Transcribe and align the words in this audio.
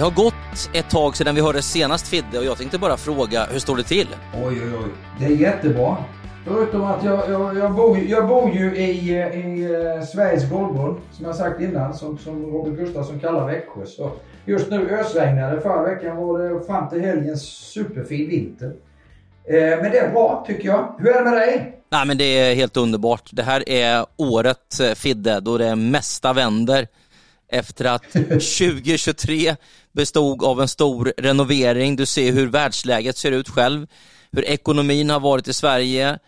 Det 0.00 0.04
har 0.04 0.10
gått 0.24 0.70
ett 0.72 0.90
tag 0.90 1.16
sedan 1.16 1.34
vi 1.34 1.40
hörde 1.40 1.62
senast 1.62 2.08
Fidde 2.08 2.38
och 2.38 2.44
jag 2.44 2.58
tänkte 2.58 2.78
bara 2.78 2.96
fråga, 2.96 3.46
hur 3.50 3.58
står 3.58 3.76
det 3.76 3.82
till? 3.82 4.06
Oj, 4.34 4.60
oj, 4.62 4.74
oj. 4.84 4.90
Det 5.18 5.24
är 5.24 5.36
jättebra. 5.36 5.96
Förutom 6.46 6.84
att 6.84 7.04
jag, 7.04 7.30
jag, 7.30 7.56
jag, 7.56 7.74
bor, 7.74 7.98
jag 7.98 8.28
bor 8.28 8.50
ju 8.50 8.76
i, 8.76 8.90
i 8.90 9.68
uh, 9.68 10.04
Sveriges 10.04 10.50
golvbrunn, 10.50 11.00
som 11.12 11.26
jag 11.26 11.34
sagt 11.34 11.60
innan, 11.60 11.94
som, 11.94 12.18
som 12.18 12.46
Robert 12.46 12.78
Gustafsson 12.78 13.20
kallar 13.20 13.46
Växjö. 13.46 13.86
Så 13.86 14.12
just 14.44 14.70
nu 14.70 14.90
ösregnade. 14.90 15.60
Förra 15.60 15.82
veckan 15.82 16.16
var 16.16 16.38
det 16.38 16.66
fram 16.66 16.88
till 16.88 17.00
helgen 17.00 17.38
superfin 17.38 18.28
vinter. 18.28 18.66
Uh, 18.66 19.82
men 19.82 19.90
det 19.90 19.98
är 19.98 20.12
bra 20.12 20.44
tycker 20.46 20.68
jag. 20.68 20.94
Hur 20.98 21.08
är 21.08 21.24
det 21.24 21.30
med 21.30 21.38
dig? 21.38 21.80
Nej, 21.90 22.06
men 22.06 22.18
det 22.18 22.24
är 22.24 22.54
helt 22.54 22.76
underbart. 22.76 23.30
Det 23.32 23.42
här 23.42 23.68
är 23.68 24.06
året, 24.16 24.80
eh, 24.80 24.94
Fidde, 24.94 25.40
då 25.40 25.58
det 25.58 25.76
mesta 25.76 26.32
vänder 26.32 26.86
efter 27.50 27.84
att 27.84 28.02
2023 28.12 29.56
bestod 29.92 30.44
av 30.44 30.60
en 30.60 30.68
stor 30.68 31.12
renovering. 31.16 31.96
Du 31.96 32.06
ser 32.06 32.32
hur 32.32 32.46
världsläget 32.46 33.16
ser 33.16 33.32
ut 33.32 33.48
själv, 33.48 33.86
hur 34.32 34.44
ekonomin 34.44 35.10
har 35.10 35.20
varit 35.20 35.48
i 35.48 35.52
Sverige. 35.52 36.18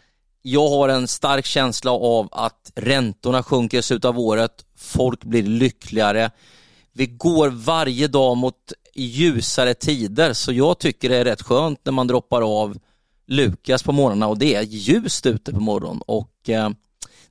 Jag 0.43 0.69
har 0.69 0.89
en 0.89 1.09
stark 1.09 1.47
känsla 1.47 1.91
av 1.91 2.29
att 2.33 2.73
räntorna 2.75 3.43
sjunker 3.43 3.79
i 3.79 3.83
slutet 3.83 4.05
av 4.05 4.19
året, 4.19 4.65
folk 4.77 5.25
blir 5.25 5.43
lyckligare. 5.43 6.31
Vi 6.93 7.07
går 7.07 7.49
varje 7.49 8.09
dag 8.09 8.37
mot 8.37 8.73
ljusare 8.95 9.75
tider, 9.75 10.33
så 10.33 10.53
jag 10.53 10.79
tycker 10.79 11.09
det 11.09 11.17
är 11.17 11.25
rätt 11.25 11.43
skönt 11.43 11.81
när 11.85 11.93
man 11.93 12.07
droppar 12.07 12.63
av 12.63 12.79
Lukas 13.27 13.83
på 13.83 13.93
morgnarna 13.93 14.29
och 14.29 14.39
det 14.39 14.55
är 14.55 14.63
ljust 14.63 15.27
ute 15.27 15.53
på 15.53 15.61
morgonen. 15.61 16.03
Och 16.07 16.49
eh, 16.49 16.71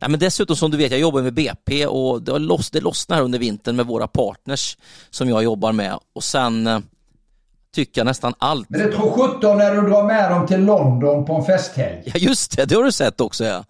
Nej, 0.02 0.10
men 0.10 0.20
dessutom 0.20 0.56
som 0.56 0.72
du 0.72 0.78
vet, 0.78 0.92
jag 0.92 1.00
jobbar 1.00 1.22
med 1.22 1.34
BP 1.34 1.86
och 1.86 2.22
det, 2.22 2.40
loss, 2.40 2.72
det 2.72 2.80
lossnar 2.80 3.22
under 3.22 3.40
vintern 3.40 3.76
med 3.76 3.86
våra 3.86 4.08
partners 4.08 4.78
som 5.10 5.30
jag 5.30 5.44
jobbar 5.44 5.72
med 5.72 6.00
och 6.14 6.24
sen 6.24 6.68
eh, 6.68 6.80
tycker 7.76 8.02
jag 8.02 8.06
nästan 8.06 8.34
allt. 8.38 8.70
Men 8.70 8.80
det 8.80 8.92
tror 8.92 9.34
17 9.34 9.58
när 9.58 9.76
du 9.76 9.82
drar 9.82 10.04
med 10.04 10.32
dem 10.32 10.48
till 10.48 10.66
London 10.66 11.26
på 11.26 11.36
en 11.36 11.46
festhelg. 11.46 12.02
Ja 12.06 12.14
just 12.16 12.58
det, 12.58 12.66
det 12.66 12.76
har 12.76 12.84
du 12.84 12.92
sett 12.92 13.22
också 13.22 13.46
ja. 13.46 13.64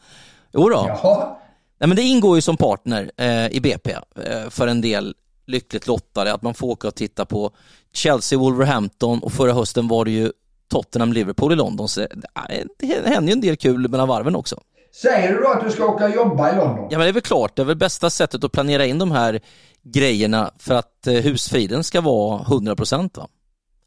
Jo 0.53 0.69
då. 0.69 0.85
Jaha. 0.87 1.35
Nej, 1.79 1.87
men 1.87 1.95
det 1.95 2.01
ingår 2.01 2.35
ju 2.35 2.41
som 2.41 2.57
partner 2.57 3.11
eh, 3.17 3.47
i 3.47 3.59
BP 3.61 3.91
eh, 3.91 4.49
för 4.49 4.67
en 4.67 4.81
del 4.81 5.15
lyckligt 5.45 5.87
lottade 5.87 6.33
att 6.33 6.41
man 6.41 6.53
får 6.53 6.67
åka 6.67 6.87
och 6.87 6.95
titta 6.95 7.25
på 7.25 7.51
Chelsea, 7.93 8.39
Wolverhampton 8.39 9.19
och 9.19 9.33
förra 9.33 9.53
hösten 9.53 9.87
var 9.87 10.05
det 10.05 10.11
ju 10.11 10.31
Tottenham, 10.69 11.13
Liverpool 11.13 11.53
i 11.53 11.55
London. 11.55 11.87
Så 11.87 11.99
det, 11.99 12.65
det 12.79 13.09
händer 13.09 13.27
ju 13.27 13.33
en 13.33 13.41
del 13.41 13.57
kul 13.57 13.87
mellan 13.87 14.07
varven 14.07 14.35
också. 14.35 14.61
Säger 14.93 15.33
du 15.33 15.41
då 15.41 15.47
att 15.47 15.63
du 15.65 15.71
ska 15.71 15.85
åka 15.85 16.05
och 16.05 16.15
jobba 16.15 16.53
i 16.53 16.55
London? 16.55 16.87
Ja 16.91 16.97
men 16.97 17.05
det 17.05 17.09
är 17.09 17.13
väl 17.13 17.21
klart, 17.21 17.55
det 17.55 17.61
är 17.61 17.65
väl 17.65 17.75
bästa 17.75 18.09
sättet 18.09 18.43
att 18.43 18.51
planera 18.51 18.85
in 18.85 18.99
de 18.99 19.11
här 19.11 19.39
grejerna 19.83 20.51
för 20.59 20.75
att 20.75 21.07
eh, 21.07 21.13
husfriden 21.13 21.83
ska 21.83 22.01
vara 22.01 22.43
100% 22.43 23.17
va? 23.17 23.27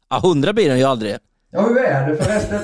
Ja 0.09 0.17
100 0.17 0.53
blir 0.53 0.69
den 0.69 0.77
ju 0.77 0.83
aldrig. 0.83 1.17
Ja 1.51 1.61
hur 1.61 1.77
är 1.77 2.09
det 2.09 2.23
förresten? 2.23 2.59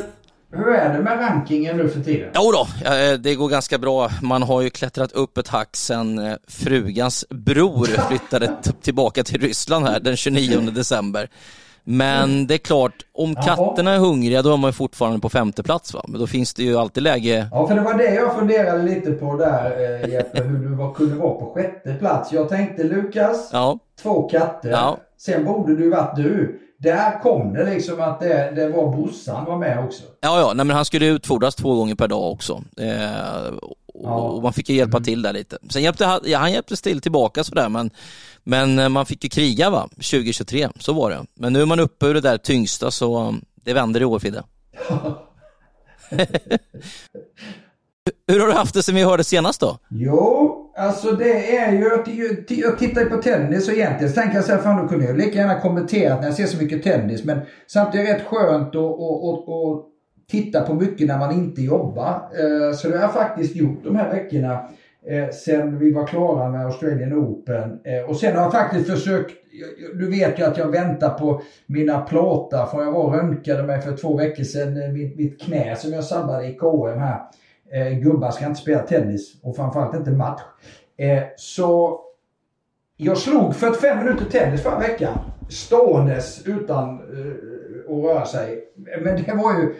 Hur 0.54 0.68
är 0.68 0.94
det 0.98 1.04
med 1.04 1.20
rankingen 1.20 1.78
nu 1.78 1.90
för 1.90 2.02
tiden? 2.02 2.30
Jo 2.36 2.52
då, 2.52 2.90
eh, 2.90 3.14
det 3.14 3.36
går 3.36 3.50
ganska 3.50 3.78
bra. 3.78 4.10
Man 4.22 4.44
har 4.44 4.62
ju 4.62 4.70
klättrat 4.70 5.12
upp 5.12 5.38
ett 5.38 5.48
hack 5.48 5.76
sen 5.76 6.20
eh, 6.20 6.36
frugans 6.48 7.26
bror 7.30 7.86
flyttade 7.86 8.56
tillbaka 8.82 9.24
till 9.24 9.42
Ryssland 9.42 9.86
här 9.88 10.00
den 10.00 10.18
29 10.18 10.60
december. 10.60 11.30
Men 11.84 12.48
det 12.48 12.54
är 12.54 12.58
klart, 12.58 12.94
om 13.14 13.36
katterna 13.36 13.92
är 13.92 13.98
hungriga 13.98 14.42
då 14.42 14.54
är 14.54 14.58
man 14.58 14.68
ju 14.68 14.74
fortfarande 14.74 15.20
på 15.20 15.30
femte 15.30 15.64
plats 15.64 15.94
va? 15.94 16.02
Men 16.08 16.20
då 16.20 16.28
finns 16.28 16.54
det 16.54 16.64
ju 16.64 16.78
alltid 16.78 17.04
läge. 17.04 17.48
Ja, 17.52 17.68
för 17.68 17.76
det 17.76 17.82
var 17.82 17.94
det 17.94 18.14
jag 18.14 18.36
funderade 18.36 18.84
lite 18.84 19.12
på 19.12 19.38
där 19.38 20.02
eh, 20.04 20.10
Jeppe, 20.10 20.44
hur 20.44 20.58
du 20.58 20.76
var, 20.76 20.94
kunde 20.94 21.16
vara 21.16 21.34
på 21.34 21.54
sjätte 21.56 21.94
plats. 21.94 22.34
Jag 22.34 22.50
tänkte 22.50 22.84
Lukas, 22.84 23.50
ja. 23.52 23.80
två 24.02 24.30
katter. 24.30 24.70
Ja. 24.70 24.98
Sen 25.18 25.46
borde 25.46 25.76
du 25.76 25.90
varit 25.90 26.16
du. 26.16 26.60
Där 26.80 27.20
kom 27.22 27.54
det 27.54 27.66
liksom 27.66 28.02
att 28.02 28.20
det, 28.20 28.52
det 28.56 28.70
var 28.70 28.92
brorsan 28.92 29.46
var 29.46 29.58
med 29.58 29.86
också. 29.86 30.04
Ja, 30.22 30.40
ja, 30.40 30.54
nej, 30.56 30.66
men 30.66 30.76
han 30.76 30.86
skulle 30.86 31.06
utfodras 31.06 31.56
två 31.56 31.76
gånger 31.76 31.96
per 31.96 32.08
dag 32.08 32.32
också. 32.32 32.64
Eh, 32.78 33.54
och, 33.94 34.36
och 34.36 34.44
man 34.44 34.54
fick 34.54 34.70
ju 34.70 34.76
hjälpa 34.76 34.98
mm. 34.98 35.04
till 35.04 35.22
där 35.22 35.34
lite. 35.34 35.58
Sen 35.70 35.84
hjälpte 35.84 36.20
ja, 36.24 36.38
han 36.38 36.52
hjälpte 36.52 36.76
till 36.76 37.02
tillbaka 37.02 37.44
sådär 37.44 37.70
men 37.70 37.90
men 38.44 38.80
eh, 38.80 38.90
man 38.90 39.06
fick 39.06 39.24
ju 39.24 39.30
kriga 39.30 39.70
va, 39.70 39.90
2023, 39.96 40.70
så 40.80 40.94
var 40.94 41.10
det. 41.10 41.26
Men 41.36 41.54
nu 41.54 41.62
är 41.62 41.66
man 41.66 41.80
uppe 41.80 42.06
ur 42.06 42.14
det 42.14 42.22
där 42.22 42.38
tyngsta 42.38 42.92
så 42.92 43.18
mm, 43.18 43.42
det 43.56 43.74
vänder 43.74 44.02
i 44.02 44.06
år 44.06 44.20
Fidde. 44.20 44.44
Hur 48.28 48.40
har 48.40 48.48
du 48.48 48.54
haft 48.54 48.74
det 48.74 48.84
sen 48.84 48.96
vi 48.96 49.04
hörde 49.04 49.24
senast 49.24 49.62
då? 49.62 49.78
Jo, 49.90 50.72
alltså 50.78 51.12
det 51.12 51.58
är 51.58 51.72
ju, 51.72 52.46
jag 52.48 52.80
tittar 52.80 53.02
ju 53.02 53.10
på 53.10 53.18
tennis 53.18 53.68
och 53.68 53.74
egentligen 53.74 54.14
så 54.14 54.22
tänker 54.22 54.36
jag 54.36 54.46
så 54.46 54.52
här, 54.52 54.62
fan 54.62 54.82
då 54.82 54.88
kunde 54.88 55.06
jag 55.06 55.18
lika 55.18 55.40
gärna 55.40 55.60
kommentera 55.60 56.16
när 56.16 56.24
jag 56.24 56.34
ser 56.34 56.46
så 56.46 56.58
mycket 56.58 56.84
tennis. 56.84 57.24
Men 57.24 57.40
samtidigt 57.68 58.08
är 58.08 58.14
det 58.14 58.20
rätt 58.20 58.28
skönt 58.28 58.68
att 58.68 58.76
och, 58.76 59.30
och, 59.30 59.50
och 59.50 59.86
titta 60.32 60.62
på 60.62 60.74
mycket 60.74 61.08
när 61.08 61.18
man 61.18 61.34
inte 61.34 61.62
jobbar. 61.62 62.30
Eh, 62.40 62.76
så 62.76 62.88
det 62.88 62.96
har 62.98 63.02
jag 63.02 63.14
faktiskt 63.14 63.56
gjort 63.56 63.84
de 63.84 63.96
här 63.96 64.12
veckorna 64.12 64.70
eh, 65.08 65.30
sen 65.30 65.80
vi 65.80 65.92
var 65.92 66.08
klara 66.08 66.50
med 66.50 66.66
Australian 66.66 67.14
Open. 67.14 67.80
Eh, 67.84 68.10
och 68.10 68.16
sen 68.16 68.36
har 68.36 68.44
jag 68.44 68.52
faktiskt 68.52 68.90
försökt, 68.90 69.32
du 69.94 70.10
vet 70.10 70.40
ju 70.40 70.44
att 70.44 70.58
jag 70.58 70.72
väntar 70.72 71.10
på 71.10 71.42
mina 71.66 72.02
plåtar 72.02 72.66
för 72.66 72.84
jag 72.84 72.92
var 72.92 73.04
och 73.04 73.14
röntgade 73.14 73.64
mig 73.64 73.82
för 73.82 73.98
två 73.98 74.18
veckor 74.18 74.44
sedan, 74.44 74.82
eh, 74.82 74.90
mitt, 74.90 75.18
mitt 75.18 75.42
knä 75.42 75.76
som 75.76 75.94
jag 75.94 76.04
sabbade 76.04 76.48
i 76.48 76.54
KM 76.54 77.00
här. 77.00 77.22
Eh, 77.74 78.00
gubbar 78.00 78.32
ska 78.32 78.46
inte 78.46 78.62
spela 78.62 78.80
tennis 78.80 79.34
och 79.44 79.56
framförallt 79.56 79.96
inte 79.96 80.12
match. 80.12 80.42
Eh, 80.98 81.24
så 81.38 82.00
jag 82.98 83.18
slog 83.18 83.56
45 83.56 83.98
minuter 83.98 84.26
tennis 84.26 84.62
förra 84.62 84.80
veckan. 84.80 85.18
Ståendes 85.50 86.48
utan 86.48 86.90
eh, 86.90 87.51
att 87.92 88.04
röra 88.04 88.26
sig. 88.26 88.60
Men 89.04 89.24
det 89.24 89.34
var 89.34 89.54
ju, 89.60 89.76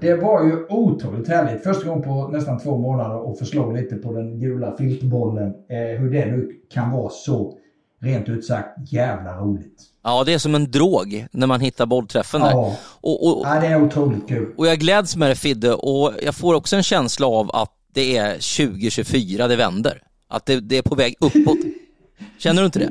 det 0.00 0.14
var 0.14 0.44
ju 0.44 0.66
otroligt 0.68 1.28
härligt. 1.28 1.62
Första 1.62 1.88
gången 1.88 2.02
på 2.02 2.28
nästan 2.28 2.58
två 2.58 2.78
månader 2.78 3.32
att 3.32 3.38
få 3.38 3.44
slå 3.44 3.72
lite 3.72 3.96
på 3.96 4.12
den 4.12 4.40
gula 4.40 4.76
filtbollen. 4.76 5.48
Eh, 5.48 6.00
hur 6.00 6.10
det 6.10 6.26
nu 6.26 6.52
kan 6.72 6.90
vara 6.90 7.10
så, 7.10 7.58
rent 8.00 8.28
ut 8.28 8.44
sagt, 8.44 8.92
jävla 8.92 9.38
roligt. 9.38 9.82
Ja, 10.04 10.24
det 10.24 10.32
är 10.32 10.38
som 10.38 10.54
en 10.54 10.70
drog 10.70 11.26
när 11.30 11.46
man 11.46 11.60
hittar 11.60 11.86
bollträffen 11.86 12.40
där. 12.40 12.50
Ja, 12.50 12.76
och, 13.00 13.26
och, 13.26 13.46
ja 13.46 13.60
det 13.60 13.66
är 13.66 13.82
otroligt 13.82 14.28
kul. 14.28 14.54
Och 14.56 14.66
jag 14.66 14.78
gläds 14.78 15.16
med 15.16 15.30
det 15.30 15.36
Fidde 15.36 15.72
och 15.72 16.12
jag 16.22 16.34
får 16.34 16.54
också 16.54 16.76
en 16.76 16.82
känsla 16.82 17.26
av 17.26 17.50
att 17.52 17.72
det 17.92 18.16
är 18.16 18.32
2024 18.32 19.48
det 19.48 19.56
vänder. 19.56 20.02
Att 20.28 20.46
det, 20.46 20.60
det 20.60 20.78
är 20.78 20.82
på 20.82 20.94
väg 20.94 21.14
uppåt. 21.20 21.58
Känner 22.38 22.62
du 22.62 22.66
inte 22.66 22.78
det? 22.78 22.90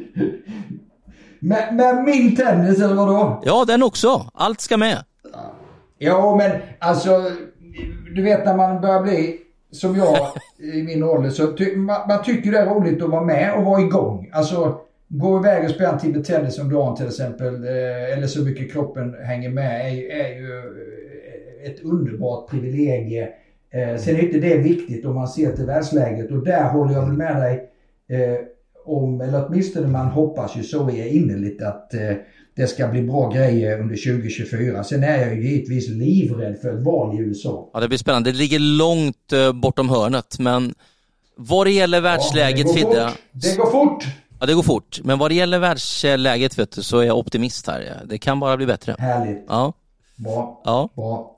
Med, 1.40 1.76
med 1.76 2.04
min 2.04 2.36
tennis 2.36 2.82
eller 2.82 2.96
vadå? 2.96 3.42
Ja, 3.46 3.66
den 3.68 3.84
också. 3.84 4.30
Allt 4.34 4.62
ska 4.62 4.78
med. 4.78 4.98
Ja, 5.98 6.36
men 6.36 6.52
alltså, 6.80 7.32
du 8.16 8.22
vet 8.22 8.46
när 8.46 8.58
man 8.58 8.82
börjar 8.82 9.04
bli 9.04 9.38
som 9.72 9.96
jag 9.96 10.18
i 10.74 10.84
min 10.84 11.04
ålder 11.04 11.30
så 11.30 11.48
ty 11.52 11.76
man, 11.76 12.08
man, 12.08 12.24
tycker 12.24 12.52
det 12.52 12.58
är 12.58 12.66
roligt 12.66 13.04
att 13.04 13.10
vara 13.10 13.24
med 13.24 13.54
och 13.58 13.64
vara 13.64 13.82
igång. 13.82 14.30
Alltså 14.34 14.80
gå 15.08 15.40
iväg 15.40 15.66
och 15.66 15.72
spela 15.72 15.92
en 15.92 16.00
timme 16.00 16.24
tennis 16.24 16.60
om 16.60 16.70
dagen 16.70 16.96
till 16.96 17.08
exempel 17.08 17.64
eh, 17.64 18.14
eller 18.18 18.28
så 18.28 18.42
mycket 18.42 18.72
kroppen 18.72 19.16
hänger 19.24 19.50
med 19.50 19.82
är, 19.82 20.12
är 20.12 20.36
ju 20.36 20.58
eh, 20.58 21.72
ett 21.72 21.84
underbart 21.84 22.50
privilegie. 22.50 23.30
Eh, 23.72 23.98
sen 23.98 24.16
är 24.16 24.20
inte 24.20 24.40
det 24.40 24.58
viktigt 24.58 25.06
om 25.06 25.16
man 25.16 25.28
ser 25.28 25.52
till 25.52 25.66
världsläget 25.66 26.32
och 26.32 26.44
där 26.44 26.70
håller 26.70 26.94
jag 26.94 27.18
med 27.18 27.42
dig 27.42 27.70
om, 28.86 29.22
eller 29.22 29.46
åtminstone 29.48 29.88
man 29.88 30.08
hoppas 30.08 30.56
ju 30.58 30.64
så 30.64 30.90
är 30.90 31.08
innerligt 31.08 31.62
att 31.62 31.94
eh, 31.94 32.00
det 32.56 32.68
ska 32.68 32.88
bli 32.88 33.02
bra 33.02 33.30
grejer 33.30 33.80
under 33.80 33.96
2024. 33.96 34.84
Sen 34.84 35.04
är 35.04 35.18
jag 35.18 35.36
ju 35.36 35.50
givetvis 35.50 35.90
livrädd 35.90 36.58
för 36.62 36.78
ett 36.78 36.84
val 36.84 37.16
i 37.16 37.22
USA. 37.22 37.70
Ja, 37.74 37.80
det 37.80 37.88
blir 37.88 37.98
spännande. 37.98 38.32
Det 38.32 38.38
ligger 38.38 38.60
långt 38.60 39.34
eh, 39.34 39.52
bortom 39.52 39.90
hörnet, 39.90 40.40
men 40.40 40.74
vad 41.38 41.68
det 41.68 41.72
gäller 41.72 42.02
världsläget, 42.02 42.68
ja, 42.68 42.74
det 42.74 42.80
Fidde. 42.80 43.12
Det 43.32 43.58
går 43.58 43.72
fort! 43.72 44.06
Ja, 44.40 44.46
det 44.46 44.54
går 44.54 44.64
fort. 44.64 45.00
Men 45.04 45.20
vad 45.20 45.32
det 45.32 45.36
gäller 45.36 45.60
världsläget, 45.60 46.60
vet 46.60 46.72
du, 46.72 46.84
så 46.84 47.00
är 47.00 47.04
jag 47.04 47.18
optimist 47.18 47.68
här. 47.68 48.02
Det 48.06 48.18
kan 48.18 48.40
bara 48.40 48.58
bli 48.58 48.66
bättre. 48.66 48.96
Härligt. 49.00 49.46
Ja. 49.48 49.74
Bra. 50.16 50.62
Ja. 50.66 50.90
Bra. 50.96 51.35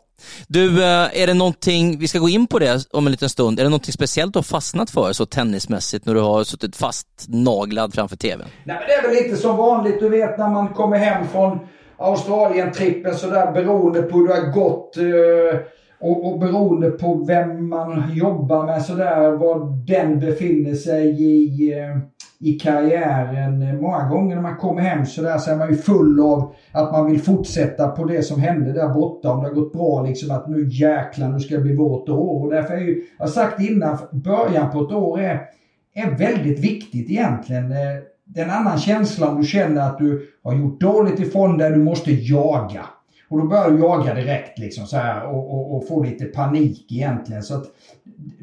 Du, 0.48 0.84
eh, 0.84 1.22
är 1.22 1.28
det 1.28 1.34
någonting, 1.34 2.00
vi 2.00 2.08
ska 2.08 2.19
gå 2.19 2.30
in 2.30 2.48
på 2.48 2.60
det 2.60 2.88
om 2.92 3.06
en 3.06 3.12
liten 3.12 3.30
stund, 3.30 3.60
är 3.60 3.64
det 3.64 3.69
någonting 3.69 3.94
speciellt 3.94 4.34
du 4.34 4.38
har 4.38 4.44
fastnat 4.44 4.90
för 4.90 5.14
så 5.14 5.25
tennismässigt 5.25 6.06
när 6.06 6.14
du 6.14 6.22
har 6.22 6.44
suttit 6.44 6.75
fast 6.75 7.08
naglad 7.28 7.94
framför 7.94 8.16
TVn? 8.16 8.48
Nej 8.64 8.75
men 8.80 8.88
det 8.88 8.94
är 8.94 9.02
väl 9.02 9.24
lite 9.24 9.38
som 9.38 9.58
vanligt, 9.58 10.00
du 10.00 10.10
vet 10.10 10.38
när 10.38 10.50
man 10.50 10.68
kommer 10.68 10.98
hem 10.98 11.28
från 11.28 11.60
Australien-trippen 11.98 13.16
sådär 13.16 13.52
beroende 13.52 14.02
på 14.02 14.18
hur 14.18 14.28
det 14.28 14.34
har 14.34 14.52
gått 14.52 14.98
eh, 14.98 15.60
och, 16.00 16.31
och 16.31 16.40
beroende 16.40 16.92
på 16.92 17.13
vem 17.28 17.70
man 17.70 18.12
jobbar 18.16 18.66
med 18.66 18.86
sådär, 18.86 19.31
var 19.31 19.86
den 19.88 20.20
befinner 20.20 20.74
sig 20.74 21.24
i 21.24 21.74
eh, 21.74 21.98
i 22.39 22.54
karriären. 22.54 23.81
Många 23.81 24.10
gånger 24.10 24.36
när 24.36 24.42
man 24.42 24.57
kommer 24.57 24.81
hem 24.81 25.06
så 25.06 25.22
där 25.22 25.38
så 25.38 25.51
är 25.51 25.56
man 25.56 25.69
ju 25.69 25.75
full 25.75 26.19
av 26.19 26.54
att 26.72 26.92
man 26.92 27.12
vill 27.12 27.22
fortsätta 27.22 27.88
på 27.88 28.04
det 28.04 28.24
som 28.24 28.42
hände 28.42 28.74
där 28.74 28.89
borta. 28.89 29.31
Om 29.31 29.44
det 29.44 29.48
har 29.48 29.56
gått 29.56 29.74
bra 29.74 30.04
liksom 30.04 30.31
att 30.31 30.50
nu 30.50 30.68
jäklar 30.69 31.30
nu 31.30 31.39
ska 31.39 31.56
det 31.56 31.62
bli 31.62 31.75
vårt 31.75 32.10
år. 32.10 32.44
Och 32.45 32.51
därför 32.51 32.74
är 32.74 32.80
ju, 32.80 33.04
jag 33.18 33.25
har 33.25 33.31
sagt 33.31 33.62
innan, 33.62 33.98
början 34.12 34.72
på 34.72 34.81
ett 34.81 34.92
år 34.92 35.19
är, 35.19 35.42
är 35.94 36.18
väldigt 36.18 36.60
viktigt 36.60 37.10
egentligen. 37.10 37.72
Eh, 37.72 37.78
det 38.25 38.42
är 38.42 38.45
en 38.45 38.51
annan 38.51 38.78
känsla 38.78 39.30
om 39.30 39.42
du 39.42 39.48
känner 39.48 39.81
att 39.81 39.98
du 39.98 40.28
har 40.44 40.56
gjort 40.56 40.81
dåligt 40.81 41.19
ifrån 41.19 41.57
dig, 41.57 41.72
du 41.72 41.84
måste 41.84 42.12
jaga. 42.12 42.86
Och 43.30 43.38
då 43.38 43.48
börjar 43.48 43.72
du 43.72 43.80
jaga 43.80 44.13
direkt 44.13 44.60
liksom 44.60 44.86
så 44.86 44.98
här 44.98 45.25
och, 45.25 45.54
och, 45.54 45.78
och 45.78 45.88
få 45.88 46.04
lite 46.04 46.25
panik 46.25 46.92
egentligen. 46.92 47.44
Så 47.44 47.56
att 47.56 47.66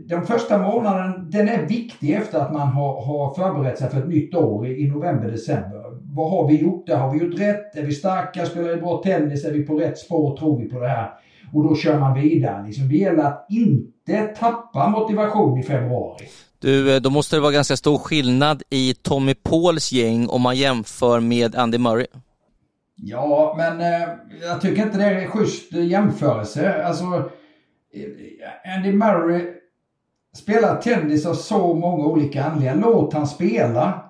den 0.07 0.27
första 0.27 0.59
månaden, 0.59 1.31
den 1.31 1.49
är 1.49 1.67
viktig 1.67 2.11
efter 2.11 2.39
att 2.39 2.53
man 2.53 2.69
har, 2.69 3.05
har 3.05 3.35
förberett 3.35 3.79
sig 3.79 3.91
för 3.91 3.99
ett 3.99 4.09
nytt 4.09 4.35
år 4.35 4.67
i, 4.67 4.89
november, 4.89 5.31
december. 5.31 5.85
Vad 6.15 6.31
har 6.31 6.49
vi 6.49 6.61
gjort 6.63 6.87
där? 6.87 6.97
Har 6.97 7.13
vi 7.13 7.19
gjort 7.19 7.41
rätt? 7.41 7.77
Är 7.77 7.83
vi 7.83 7.93
starka? 7.93 8.47
Spelar 8.47 8.69
vi 8.69 8.77
bra 8.77 9.03
tennis? 9.03 9.45
Är 9.45 9.53
vi 9.53 9.63
på 9.63 9.75
rätt 9.75 9.99
spår? 9.99 10.37
Tror 10.37 10.59
vi 10.59 10.69
på 10.69 10.81
det 10.81 10.89
här? 10.89 11.11
Och 11.53 11.69
då 11.69 11.77
kör 11.77 12.01
man 12.01 12.15
vidare. 12.15 12.67
Liksom, 12.67 12.89
det 12.89 12.97
gäller 12.97 13.23
att 13.25 13.47
inte 13.51 14.23
tappa 14.23 14.89
motivation 14.89 15.59
i 15.59 15.63
februari. 15.63 16.25
Du, 16.59 16.95
eh, 16.95 17.01
då 17.01 17.11
måste 17.11 17.37
det 17.37 17.41
vara 17.41 17.53
ganska 17.53 17.77
stor 17.77 17.99
skillnad 17.99 18.63
i 18.71 18.95
Tommy 18.95 19.35
Pauls 19.35 19.93
gäng 19.93 20.29
om 20.29 20.43
man 20.43 20.57
jämför 20.57 21.21
med 21.21 21.55
Andy 21.57 21.79
Murray. 21.79 22.07
Ja, 22.97 23.55
men 23.57 23.81
eh, 23.81 24.09
jag 24.43 24.61
tycker 24.61 24.83
inte 24.83 24.99
det 24.99 25.05
är 25.05 25.15
en 25.15 25.29
schysst 25.29 25.73
jämförelse. 25.73 26.85
Alltså, 26.85 27.05
eh, 27.05 28.77
Andy 28.77 28.93
Murray 28.93 29.47
spelar 30.35 30.77
tennis 30.77 31.27
av 31.27 31.35
så 31.35 31.75
många 31.75 32.07
olika 32.07 32.45
anledningar. 32.45 32.89
Låt 32.93 33.13
han 33.13 33.27
spela. 33.27 34.01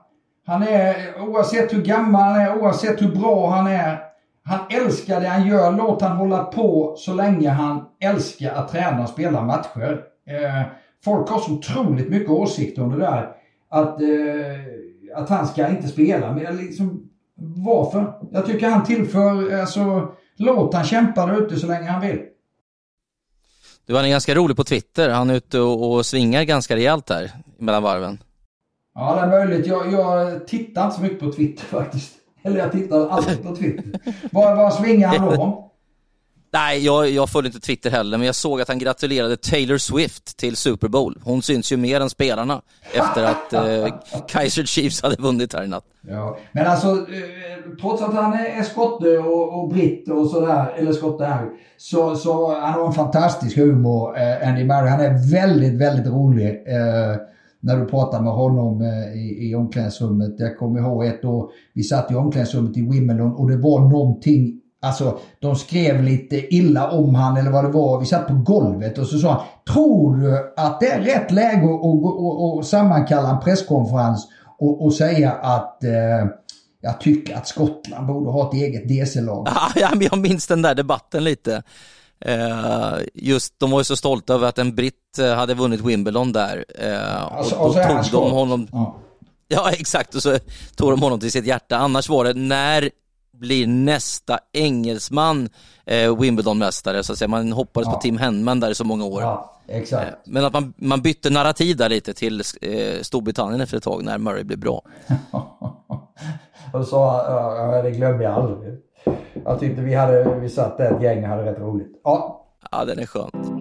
Han 0.47 0.63
är, 0.63 0.97
oavsett 1.29 1.73
hur 1.73 1.83
gammal 1.83 2.23
han 2.23 2.41
är, 2.41 2.63
oavsett 2.63 3.03
hur 3.03 3.17
bra 3.17 3.51
han 3.51 3.67
är, 3.67 3.99
han 4.45 4.59
älskar 4.71 5.21
det 5.21 5.29
han 5.29 5.47
gör. 5.47 5.73
Låt 5.73 6.03
han 6.03 6.17
hålla 6.17 6.45
på 6.45 6.95
så 6.97 7.15
länge 7.15 7.49
han 7.49 7.85
älskar 8.01 8.55
att 8.55 8.69
träna 8.69 9.03
och 9.03 9.09
spela 9.09 9.43
matcher. 9.43 10.01
Eh, 10.27 10.63
folk 11.05 11.31
har 11.31 11.39
så 11.39 11.53
otroligt 11.53 12.11
mycket 12.11 12.31
åsikter 12.31 12.83
om 12.83 12.91
det 12.91 12.99
där. 12.99 13.31
Att, 13.69 14.01
eh, 14.01 15.17
att 15.17 15.29
han 15.29 15.47
ska 15.47 15.69
inte 15.69 15.89
spela. 15.89 16.33
Men 16.33 16.57
liksom, 16.57 17.09
varför? 17.67 18.13
Jag 18.31 18.47
tycker 18.47 18.69
han 18.69 18.85
tillför, 18.85 19.61
alltså, 19.61 20.09
låt 20.37 20.75
han 20.75 20.85
kämpa 20.85 21.27
där 21.27 21.43
ute 21.43 21.57
så 21.57 21.67
länge 21.67 21.89
han 21.91 22.01
vill. 22.01 22.21
Du, 23.87 23.97
han 23.97 24.05
är 24.05 24.09
ganska 24.09 24.35
rolig 24.35 24.57
på 24.57 24.65
Twitter. 24.65 25.11
Han 25.11 25.31
är 25.31 25.35
ute 25.35 25.61
och, 25.61 25.93
och 25.93 26.07
svingar 26.07 26.43
ganska 26.43 26.77
rejält 26.77 27.07
där 27.07 27.31
mellan 27.59 27.83
varven. 27.83 28.19
Ja, 28.95 29.15
det 29.15 29.21
är 29.21 29.47
möjligt. 29.47 29.67
Jag, 29.67 29.93
jag 29.93 30.47
tittar 30.47 30.85
inte 30.85 30.97
så 30.97 31.03
mycket 31.03 31.21
på 31.21 31.33
Twitter 31.33 31.65
faktiskt. 31.79 32.15
Eller 32.43 32.59
jag 32.59 32.73
tittar 32.73 33.09
alltid 33.09 33.43
på 33.43 33.57
Twitter. 33.57 34.01
Vad, 34.33 34.57
vad 34.57 34.75
svingar 34.75 35.09
han 35.09 35.37
då? 35.37 35.71
Nej, 36.55 36.85
jag, 36.85 37.11
jag 37.11 37.31
följer 37.31 37.49
inte 37.49 37.67
Twitter 37.67 37.91
heller, 37.91 38.19
men 38.19 38.27
jag 38.27 38.35
såg 38.35 38.61
att 38.61 38.69
han 38.69 38.79
gratulerade 38.79 39.37
Taylor 39.37 39.79
Swift 39.79 40.37
till 40.37 40.57
Super 40.57 40.89
Bowl. 40.89 41.19
Hon 41.25 41.43
syns 41.43 41.73
ju 41.73 41.77
mer 41.77 42.01
än 42.01 42.11
spelarna 42.11 42.63
efter 42.93 43.25
att 43.25 43.53
eh, 43.53 43.95
Kaiser 44.29 44.65
Chiefs 44.65 45.03
hade 45.03 45.17
vunnit 45.17 45.55
här 45.55 45.65
i 45.65 45.69
natt. 45.69 45.85
Ja, 46.09 46.39
men 46.53 46.67
alltså, 46.67 46.89
eh, 46.89 47.77
trots 47.81 48.03
att 48.03 48.15
han 48.15 48.33
är 48.33 48.63
skotte 48.63 49.19
och, 49.19 49.61
och 49.61 49.69
britt 49.69 50.09
och 50.09 50.31
sådär, 50.31 50.75
eller 50.77 50.93
skotte 50.93 51.25
är 51.25 51.49
så, 51.77 52.17
så 52.17 52.55
han 52.61 52.73
har 52.73 52.87
en 52.87 52.93
fantastisk 52.93 53.57
humor, 53.57 54.19
eh, 54.19 54.49
Andy 54.49 54.65
Murray. 54.65 54.89
Han 54.89 55.01
är 55.01 55.31
väldigt, 55.33 55.81
väldigt 55.81 56.07
rolig. 56.07 56.65
Eh, 56.67 57.17
när 57.61 57.81
du 57.81 57.87
pratar 57.87 58.23
med 58.23 58.33
honom 58.33 58.81
eh, 58.81 59.21
i, 59.21 59.51
i 59.51 59.55
omklädningsrummet. 59.55 60.35
Jag 60.39 60.59
kommer 60.59 60.81
ihåg 60.81 61.05
ett 61.05 61.25
år, 61.25 61.51
vi 61.73 61.83
satt 61.83 62.11
i 62.11 62.15
omklädningsrummet 62.15 62.77
i 62.77 62.81
Wimbledon 62.81 63.35
och 63.35 63.51
det 63.51 63.57
var 63.57 63.81
någonting 63.81 64.61
Alltså, 64.85 65.19
de 65.41 65.57
skrev 65.57 66.03
lite 66.03 66.55
illa 66.55 66.91
om 66.91 67.15
han 67.15 67.37
eller 67.37 67.51
vad 67.51 67.65
det 67.65 67.71
var. 67.71 68.01
Vi 68.01 68.07
satt 68.07 68.27
på 68.27 68.35
golvet 68.35 68.99
och 68.99 69.07
så 69.07 69.19
sa 69.19 69.33
han, 69.33 69.43
tror 69.75 70.17
du 70.17 70.55
att 70.57 70.81
det 70.81 70.87
är 70.87 71.01
rätt 71.01 71.31
läge 71.31 71.67
att, 71.67 72.59
att, 72.59 72.67
sammankalla 72.67 73.31
en 73.31 73.41
presskonferens 73.41 74.29
och, 74.59 74.85
och 74.85 74.95
säga 74.95 75.33
att 75.33 75.85
eh, 75.85 75.91
jag 76.81 77.01
tycker 77.01 77.37
att 77.37 77.49
Skottland 77.49 78.07
borde 78.07 78.31
ha 78.31 78.49
ett 78.49 78.55
eget 78.55 78.89
DC-lag? 78.89 79.49
Ja, 79.75 79.91
jag 80.01 80.19
minns 80.19 80.47
den 80.47 80.63
där 80.63 80.75
debatten 80.75 81.25
lite. 81.25 81.63
Eh, 82.21 82.95
just, 83.15 83.55
de 83.59 83.71
var 83.71 83.81
ju 83.81 83.85
så 83.85 83.97
stolta 83.97 84.35
över 84.35 84.49
att 84.49 84.59
en 84.59 84.75
britt 84.75 85.19
eh, 85.19 85.35
hade 85.35 85.55
vunnit 85.55 85.81
Wimbledon 85.81 86.33
där. 86.33 86.65
Eh, 86.79 87.23
alltså, 87.23 87.57
och 87.57 87.75
då 87.75 87.83
tog 87.83 88.23
de 88.23 88.31
honom... 88.31 88.69
Ja. 88.73 88.97
ja, 89.49 89.71
exakt. 89.79 90.15
Och 90.15 90.23
så 90.23 90.39
tog 90.77 90.91
de 90.91 91.03
honom 91.03 91.21
till 91.21 91.33
sitt 91.33 91.47
hjärta. 91.47 91.77
Annars 91.77 92.09
var 92.09 92.25
det 92.25 92.35
när 92.35 92.91
blir 93.39 93.67
nästa 93.67 94.39
engelsman 94.53 95.49
eh, 95.85 96.17
Wimbledon-mästare. 96.17 97.03
Så 97.03 97.13
att 97.13 97.19
säga. 97.19 97.29
Man 97.29 97.53
hoppades 97.53 97.87
ja. 97.87 97.93
på 97.93 98.01
Tim 98.01 98.19
Henman 98.19 98.61
där 98.61 98.71
i 98.71 98.75
så 98.75 98.85
många 98.85 99.05
år. 99.05 99.23
Ja, 99.23 99.61
exakt. 99.69 100.09
Eh, 100.09 100.15
men 100.25 100.45
att 100.45 100.53
man, 100.53 100.75
man 100.77 101.03
bytte 101.03 101.31
narrativ 101.31 101.77
där 101.77 101.89
lite 101.89 102.15
till 102.15 102.43
eh, 102.61 103.03
Storbritannien 103.03 103.61
efter 103.61 103.77
ett 103.77 103.83
tag 103.83 104.05
när 104.05 104.19
Murray 104.19 104.45
blev 104.45 104.59
bra. 104.59 104.83
och 106.73 106.87
så, 106.87 106.97
ja, 106.97 107.83
det 107.83 107.91
glömmer 107.91 108.25
jag 108.25 108.33
aldrig. 108.33 108.75
Jag 109.45 109.61
tyckte 109.61 109.83
vi 109.83 109.95
hade, 109.95 110.39
vi 110.41 110.49
satt 110.49 110.79
där 110.79 110.97
ett 110.97 111.03
gäng 111.03 111.23
och 111.23 111.29
hade 111.29 111.45
rätt 111.45 111.59
roligt. 111.59 112.01
Ja. 112.05 112.41
Ja, 112.71 112.85
den 112.85 112.99
är 112.99 113.07
skön. 113.07 113.54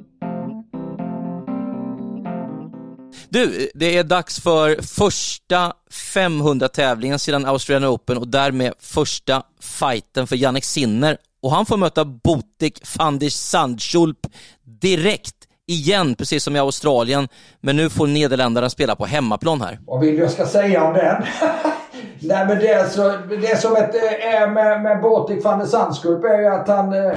Du, 3.34 3.70
det 3.74 3.98
är 3.98 4.04
dags 4.04 4.40
för 4.40 4.82
första 4.82 5.74
500-tävlingen 6.16 7.20
sedan 7.20 7.46
Australian 7.46 7.92
Open 7.92 8.18
och 8.18 8.28
därmed 8.28 8.74
första 8.80 9.44
fighten 9.62 10.28
för 10.28 10.36
Jannik 10.36 10.64
Sinner. 10.64 11.18
Och 11.42 11.52
han 11.52 11.66
får 11.66 11.78
möta 11.78 12.06
Botik 12.06 12.82
van 12.98 13.20
der 13.20 13.30
Sandschulp 13.30 14.18
direkt 14.64 15.36
igen, 15.68 16.16
precis 16.16 16.44
som 16.44 16.56
i 16.56 16.60
Australien. 16.60 17.28
Men 17.62 17.76
nu 17.76 17.90
får 17.90 18.08
Nederländerna 18.08 18.70
spela 18.70 18.96
på 18.96 19.06
hemmaplan 19.06 19.62
här. 19.62 19.80
Vad 19.86 20.00
vill 20.00 20.16
du 20.16 20.22
jag 20.22 20.32
ska 20.32 20.46
säga 20.46 20.84
om 20.84 20.94
den? 20.94 21.24
Nej 22.20 22.46
men 22.48 22.60
det, 22.60 22.68
är 22.68 22.88
så, 22.88 23.02
det 23.30 23.52
är 23.52 23.58
som 23.58 23.76
ett, 23.76 23.96
eh, 23.96 24.34
är 24.34 24.48
med, 24.48 24.82
med 24.82 25.02
Botik 25.02 25.44
van 25.44 25.60
der 25.60 25.66
Sandschulp 25.66 26.24
är 26.24 26.40
ju 26.40 26.48
att 26.48 26.68
han 26.68 26.94
eh, 26.94 27.14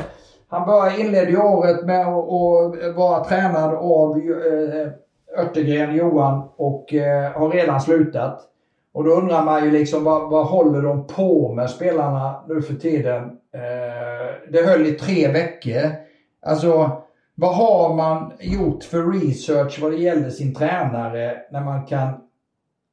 han 0.49 0.67
började 0.67 1.01
inledde 1.01 1.37
året 1.37 1.85
med 1.85 2.01
att 2.01 2.96
vara 2.96 3.25
tränad 3.25 3.75
av 3.75 4.19
eh, 4.19 4.93
Örtegren, 5.39 5.97
Johan 5.97 6.49
och 6.56 6.95
eh, 6.95 7.33
har 7.33 7.51
redan 7.51 7.81
slutat. 7.81 8.41
Och 8.93 9.05
då 9.05 9.11
undrar 9.11 9.45
man 9.45 9.65
ju 9.65 9.71
liksom 9.71 10.05
vad, 10.05 10.31
vad 10.31 10.47
håller 10.47 10.83
de 10.83 11.06
på 11.06 11.53
med 11.55 11.71
spelarna 11.71 12.45
nu 12.49 12.63
för 12.63 12.75
tiden? 12.75 13.25
Eh, 13.55 14.51
det 14.53 14.67
höll 14.67 14.87
i 14.87 14.93
tre 14.93 15.29
veckor. 15.29 15.91
Alltså 16.43 17.03
vad 17.35 17.55
har 17.56 17.95
man 17.95 18.33
gjort 18.41 18.85
för 18.85 19.13
research 19.13 19.79
vad 19.83 19.93
det 19.93 19.99
gäller 19.99 20.31
sin 20.31 20.55
tränare 20.55 21.37
när 21.51 21.61
man 21.61 21.87
kan 21.87 22.09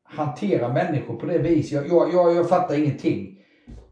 hantera 0.03 0.73
människor 0.73 1.15
på 1.15 1.25
det 1.25 1.37
viset? 1.37 1.71
Jag, 1.71 1.87
jag, 1.87 2.13
jag, 2.13 2.35
jag 2.35 2.49
fattar 2.49 2.75
ingenting 2.75 3.37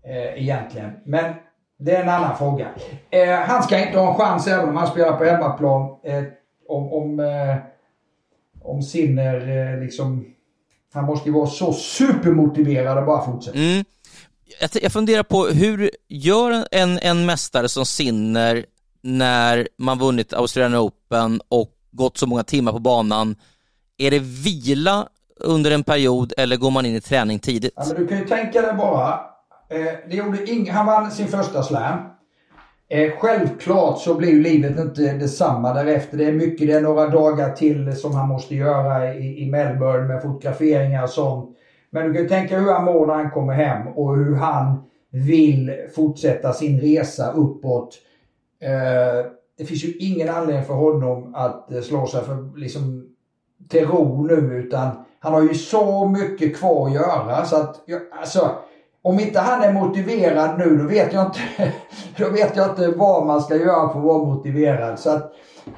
eh, 0.03 0.41
egentligen. 0.43 0.91
Men 1.05 1.33
det 1.79 1.95
är 1.95 2.03
en 2.03 2.09
annan 2.09 2.37
fråga. 2.37 2.67
Eh, 3.09 3.35
han 3.35 3.63
ska 3.63 3.85
inte 3.85 3.99
ha 3.99 4.09
en 4.09 4.15
chans 4.15 4.47
även 4.47 4.69
om 4.69 4.77
han 4.77 4.87
spelar 4.87 5.17
på 5.17 5.23
hemmaplan. 5.23 5.99
Eh, 6.03 6.23
om, 6.67 6.93
om 6.93 7.19
eh, 7.19 7.55
om 8.63 8.81
Sinner 8.81 9.73
eh, 9.73 9.79
liksom... 9.83 10.25
Han 10.93 11.05
måste 11.05 11.29
ju 11.29 11.33
vara 11.35 11.47
så 11.47 11.73
supermotiverad 11.73 12.97
och 12.97 13.05
bara 13.05 13.25
fortsätta. 13.25 13.57
Mm. 13.57 13.83
Jag, 14.59 14.69
jag 14.83 14.91
funderar 14.91 15.23
på 15.23 15.45
hur 15.45 15.91
gör 16.07 16.67
en, 16.71 16.99
en 16.99 17.25
mästare 17.25 17.69
som 17.69 17.85
Sinner 17.85 18.65
när 19.01 19.67
man 19.77 19.99
vunnit 19.99 20.33
Australian 20.33 20.75
Open 20.75 21.41
och 21.47 21.71
gått 21.91 22.17
så 22.17 22.27
många 22.27 22.43
timmar 22.43 22.71
på 22.71 22.79
banan? 22.79 23.35
Är 23.97 24.11
det 24.11 24.19
vila 24.19 25.07
under 25.39 25.71
en 25.71 25.83
period 25.83 26.33
eller 26.37 26.57
går 26.57 26.71
man 26.71 26.85
in 26.85 26.95
i 26.95 27.01
träning 27.01 27.39
tidigt? 27.39 27.73
Ja, 27.75 27.83
men 27.87 27.95
du 27.95 28.07
kan 28.07 28.17
ju 28.17 28.25
tänka 28.25 28.61
dig 28.61 28.73
bara. 28.73 29.13
Eh, 29.69 29.85
det 30.09 30.15
gjorde 30.15 30.37
ing- 30.37 30.71
han 30.71 30.85
vann 30.85 31.11
sin 31.11 31.27
första 31.27 31.63
slam. 31.63 31.99
Eh, 32.93 33.11
självklart 33.11 33.99
så 33.99 34.15
blir 34.15 34.29
ju 34.29 34.41
livet 34.41 34.79
inte 34.79 35.13
detsamma 35.13 35.73
därefter. 35.73 36.17
Det 36.17 36.25
är 36.25 36.31
mycket, 36.31 36.67
det 36.67 36.73
är 36.73 36.81
några 36.81 37.07
dagar 37.07 37.51
till 37.51 37.95
som 37.95 38.15
han 38.15 38.29
måste 38.29 38.55
göra 38.55 39.15
i, 39.15 39.43
i 39.43 39.51
Melbourne 39.51 40.07
med 40.07 40.21
fotograferingar 40.21 41.03
och 41.03 41.09
sånt. 41.09 41.57
Men 41.89 42.07
du 42.07 42.13
kan 42.13 42.23
ju 42.23 42.29
tänka 42.29 42.59
hur 42.59 42.71
han 42.71 42.85
mår 42.85 43.07
när 43.07 43.13
han 43.13 43.31
kommer 43.31 43.53
hem 43.53 43.87
och 43.87 44.17
hur 44.17 44.35
han 44.35 44.83
vill 45.11 45.73
fortsätta 45.95 46.53
sin 46.53 46.79
resa 46.79 47.31
uppåt. 47.31 47.97
Eh, 48.61 49.31
det 49.57 49.65
finns 49.65 49.83
ju 49.83 49.93
ingen 49.93 50.29
anledning 50.29 50.65
för 50.65 50.73
honom 50.73 51.35
att 51.35 51.71
eh, 51.71 51.81
slå 51.81 52.07
sig 52.07 52.23
för, 52.23 52.59
liksom, 52.59 53.09
till 53.69 53.87
ro 53.87 54.23
nu 54.23 54.63
utan 54.65 54.89
han 55.19 55.33
har 55.33 55.41
ju 55.41 55.53
så 55.53 56.07
mycket 56.07 56.57
kvar 56.57 56.87
att 56.87 56.93
göra 56.93 57.45
så 57.45 57.55
att, 57.55 57.81
alltså 58.19 58.51
om 59.03 59.19
inte 59.19 59.39
han 59.39 59.63
är 59.63 59.73
motiverad 59.73 60.59
nu 60.59 60.77
då 60.77 60.87
vet 60.87 61.13
jag 61.13 61.25
inte, 61.25 61.39
då 62.17 62.29
vet 62.29 62.55
jag 62.55 62.69
inte 62.69 62.87
vad 62.97 63.25
man 63.25 63.41
ska 63.41 63.55
göra 63.55 63.89
för 63.89 63.99
att 63.99 64.05
vara 64.05 64.23
motiverad. 64.23 64.99
Så 64.99 65.09
att, 65.09 65.31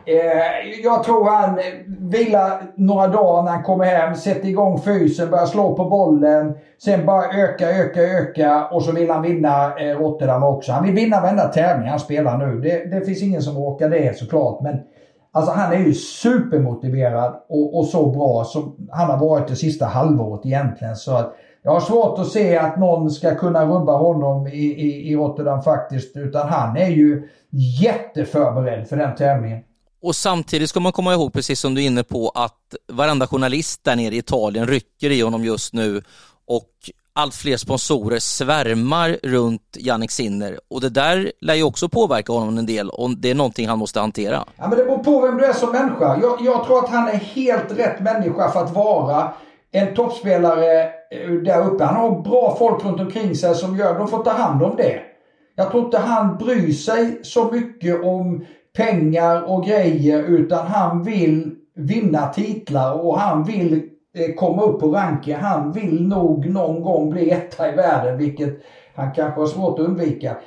eh, 0.06 0.82
jag 0.84 1.04
tror 1.04 1.30
han 1.30 1.60
vilar 2.00 2.62
några 2.76 3.08
dagar 3.08 3.44
när 3.44 3.52
han 3.52 3.64
kommer 3.64 3.86
hem, 3.86 4.16
sätter 4.16 4.48
igång 4.48 4.82
fysen, 4.82 5.30
börjar 5.30 5.46
slå 5.46 5.76
på 5.76 5.86
bollen. 5.86 6.54
Sen 6.84 7.06
bara 7.06 7.26
öka, 7.26 7.70
öka, 7.70 8.02
öka 8.02 8.68
och 8.68 8.84
så 8.84 8.92
vill 8.92 9.10
han 9.10 9.22
vinna 9.22 9.80
eh, 9.80 9.98
Rotterdam 9.98 10.44
också. 10.44 10.72
Han 10.72 10.86
vill 10.86 10.96
vinna 10.96 11.22
varenda 11.22 11.48
tävling 11.48 11.90
han 11.90 12.00
spelar 12.00 12.38
nu. 12.38 12.60
Det, 12.60 13.00
det 13.00 13.06
finns 13.06 13.24
ingen 13.24 13.42
som 13.42 13.58
orkar 13.58 13.90
det 13.90 14.18
såklart. 14.18 14.62
Men 14.62 14.80
Alltså 15.36 15.52
han 15.52 15.74
är 15.74 15.78
ju 15.78 15.94
supermotiverad 15.94 17.36
och, 17.50 17.78
och 17.78 17.86
så 17.86 18.12
bra 18.12 18.44
som 18.44 18.88
han 18.92 19.10
har 19.10 19.18
varit 19.18 19.48
det 19.48 19.56
sista 19.56 19.86
halvåret 19.86 20.46
egentligen. 20.46 20.96
Så 20.96 21.16
att 21.16 21.36
jag 21.64 21.72
har 21.72 21.82
svårt 21.82 22.20
att 22.20 22.28
se 22.28 22.58
att 22.58 22.80
någon 22.80 23.12
ska 23.12 23.36
kunna 23.36 23.66
rubba 23.66 23.98
honom 23.98 24.48
i, 24.48 24.66
i, 24.66 25.12
i 25.12 25.16
Rotterdam 25.16 25.64
faktiskt. 25.64 26.18
Utan 26.18 26.50
han 26.50 26.78
är 26.78 26.90
ju 26.90 27.30
jätteförberedd 27.82 28.88
för 28.88 28.98
den 28.98 29.16
tävlingen. 29.16 29.60
Och 30.02 30.16
samtidigt 30.16 30.70
ska 30.70 30.80
man 30.80 30.92
komma 30.92 31.14
ihåg, 31.14 31.34
precis 31.34 31.60
som 31.60 31.76
du 31.76 31.82
är 31.82 31.86
inne 31.86 32.04
på, 32.04 32.32
att 32.36 32.76
varenda 32.92 33.28
journalist 33.28 33.84
där 33.84 33.96
nere 33.96 34.16
i 34.16 34.18
Italien 34.18 34.68
rycker 34.68 35.10
i 35.10 35.22
honom 35.22 35.44
just 35.44 35.74
nu 35.74 36.02
och 36.48 36.70
allt 37.14 37.36
fler 37.36 37.58
sponsorer 37.58 38.20
svärmar 38.20 39.18
runt 39.24 39.78
Jannik 39.80 40.12
Sinner 40.12 40.60
och 40.70 40.82
det 40.82 40.90
där 40.90 41.32
lär 41.42 41.54
ju 41.54 41.64
också 41.64 41.90
påverka 41.90 42.34
honom 42.34 42.58
en 42.58 42.66
del 42.66 42.90
och 42.90 43.18
det 43.18 43.30
är 43.30 43.36
någonting 43.36 43.68
han 43.68 43.80
måste 43.80 44.00
hantera. 44.00 44.46
Ja, 44.58 44.68
men 44.68 44.78
det 44.78 44.84
beror 44.84 44.98
på 44.98 45.22
vem 45.22 45.38
du 45.38 45.46
är 45.46 45.54
som 45.54 45.72
människa. 45.72 46.20
Jag, 46.22 46.38
jag 46.42 46.66
tror 46.66 46.80
att 46.80 46.90
han 46.90 47.08
är 47.08 47.16
helt 47.16 47.78
rätt 47.78 48.00
människa 48.00 48.52
för 48.52 48.64
att 48.64 48.74
vara 48.74 49.34
en 49.72 49.96
toppspelare 49.96 50.92
Eh, 51.14 51.32
där 51.32 51.66
uppe. 51.66 51.84
Han 51.84 51.96
har 51.96 52.22
bra 52.22 52.56
folk 52.60 52.86
runt 52.86 53.00
omkring 53.00 53.36
sig 53.36 53.56
som 53.56 53.78
gör, 53.78 54.00
de 54.00 54.08
får 54.08 54.24
ta 54.24 54.32
hand 54.32 54.64
om 54.64 54.76
det. 54.76 55.00
Jag 55.56 55.72
tror 55.72 55.86
inte 55.86 55.98
han 55.98 56.38
bryr 56.38 56.72
sig 56.72 57.20
så 57.24 57.52
mycket 57.52 58.04
om 58.04 58.46
pengar 58.78 59.50
och 59.50 59.66
grejer 59.66 60.24
utan 60.24 60.68
han 60.68 61.04
vill 61.04 61.56
vinna 61.76 62.28
titlar 62.28 63.06
och 63.06 63.20
han 63.20 63.44
vill 63.44 63.74
eh, 64.18 64.36
komma 64.36 64.62
upp 64.62 64.80
på 64.80 64.88
ranken. 64.88 65.40
Han 65.40 65.72
vill 65.72 66.08
nog 66.08 66.50
någon 66.50 66.82
gång 66.82 67.10
bli 67.10 67.30
etta 67.32 67.70
i 67.70 67.76
världen 67.76 68.18
vilket 68.18 68.62
han 68.96 69.12
kanske 69.12 69.40
har 69.42 69.48
svårt 69.48 69.80
att 69.80 69.86
undvika 69.86 70.38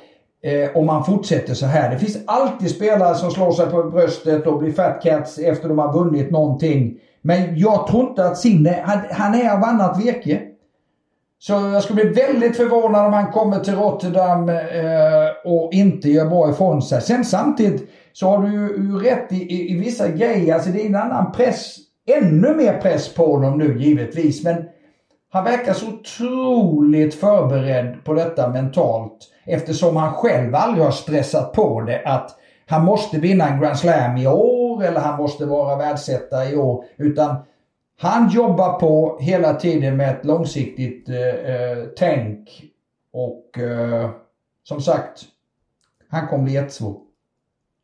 eh, 0.43 0.77
om 0.77 0.89
han 0.89 1.05
fortsätter 1.05 1.53
så 1.53 1.65
här. 1.65 1.91
Det 1.91 1.99
finns 1.99 2.17
alltid 2.25 2.69
spelare 2.69 3.15
som 3.15 3.31
slår 3.31 3.51
sig 3.51 3.65
på 3.65 3.83
bröstet 3.83 4.47
och 4.47 4.59
blir 4.59 4.71
fat 4.71 5.03
cats 5.03 5.39
efter 5.39 5.69
de 5.69 5.79
har 5.79 5.93
vunnit 5.93 6.31
någonting. 6.31 6.99
Men 7.21 7.57
jag 7.59 7.87
tror 7.87 8.09
inte 8.09 8.25
att 8.25 8.37
Sinne, 8.37 8.83
han, 8.85 8.99
han 9.11 9.35
är 9.35 9.51
av 9.51 9.63
annat 9.63 10.05
virke. 10.05 10.41
Så 11.39 11.53
jag 11.53 11.83
skulle 11.83 12.03
bli 12.03 12.21
väldigt 12.21 12.57
förvånad 12.57 13.05
om 13.05 13.13
han 13.13 13.31
kommer 13.31 13.59
till 13.59 13.75
Rotterdam 13.75 14.49
eh, 14.49 14.55
och 15.45 15.73
inte 15.73 16.09
gör 16.09 16.25
bra 16.25 16.49
ifrån 16.49 16.81
sig. 16.81 17.01
Sen 17.01 17.25
samtidigt 17.25 17.89
så 18.13 18.29
har 18.29 18.41
du 18.41 18.51
ju 18.51 18.99
rätt 18.99 19.31
i, 19.31 19.35
i, 19.35 19.71
i, 19.71 19.79
vissa 19.79 20.07
grejer. 20.07 20.53
Alltså 20.53 20.69
det 20.69 20.81
är 20.81 20.85
en 20.85 20.95
annan 20.95 21.31
press, 21.31 21.75
ännu 22.07 22.55
mer 22.55 22.81
press 22.81 23.13
på 23.13 23.25
honom 23.25 23.57
nu 23.57 23.79
givetvis. 23.79 24.43
Men 24.43 24.65
han 25.31 25.43
verkar 25.43 25.73
så 25.73 25.85
otroligt 25.87 27.15
förberedd 27.15 28.03
på 28.03 28.13
detta 28.13 28.49
mentalt. 28.49 29.17
Eftersom 29.45 29.95
han 29.95 30.13
själv 30.13 30.55
aldrig 30.55 30.83
har 30.83 30.91
stressat 30.91 31.53
på 31.53 31.81
det 31.81 32.01
att 32.05 32.31
han 32.67 32.85
måste 32.85 33.19
vinna 33.19 33.47
en 33.47 33.61
Grand 33.61 33.77
Slam 33.77 34.17
i 34.17 34.27
år 34.27 34.83
eller 34.83 34.99
han 34.99 35.17
måste 35.17 35.45
vara 35.45 35.75
världsetta 35.75 36.49
i 36.49 36.55
år. 36.55 36.83
Utan 36.97 37.35
han 37.99 38.29
jobbar 38.29 38.79
på 38.79 39.17
hela 39.21 39.53
tiden 39.53 39.97
med 39.97 40.17
ett 40.17 40.25
långsiktigt 40.25 41.09
eh, 41.09 41.17
eh, 41.17 41.83
tänk 41.97 42.63
och 43.13 43.57
eh, 43.59 44.09
som 44.63 44.81
sagt, 44.81 45.25
han 46.09 46.27
kommer 46.27 46.43
bli 46.43 46.53
jättesvår 46.53 46.97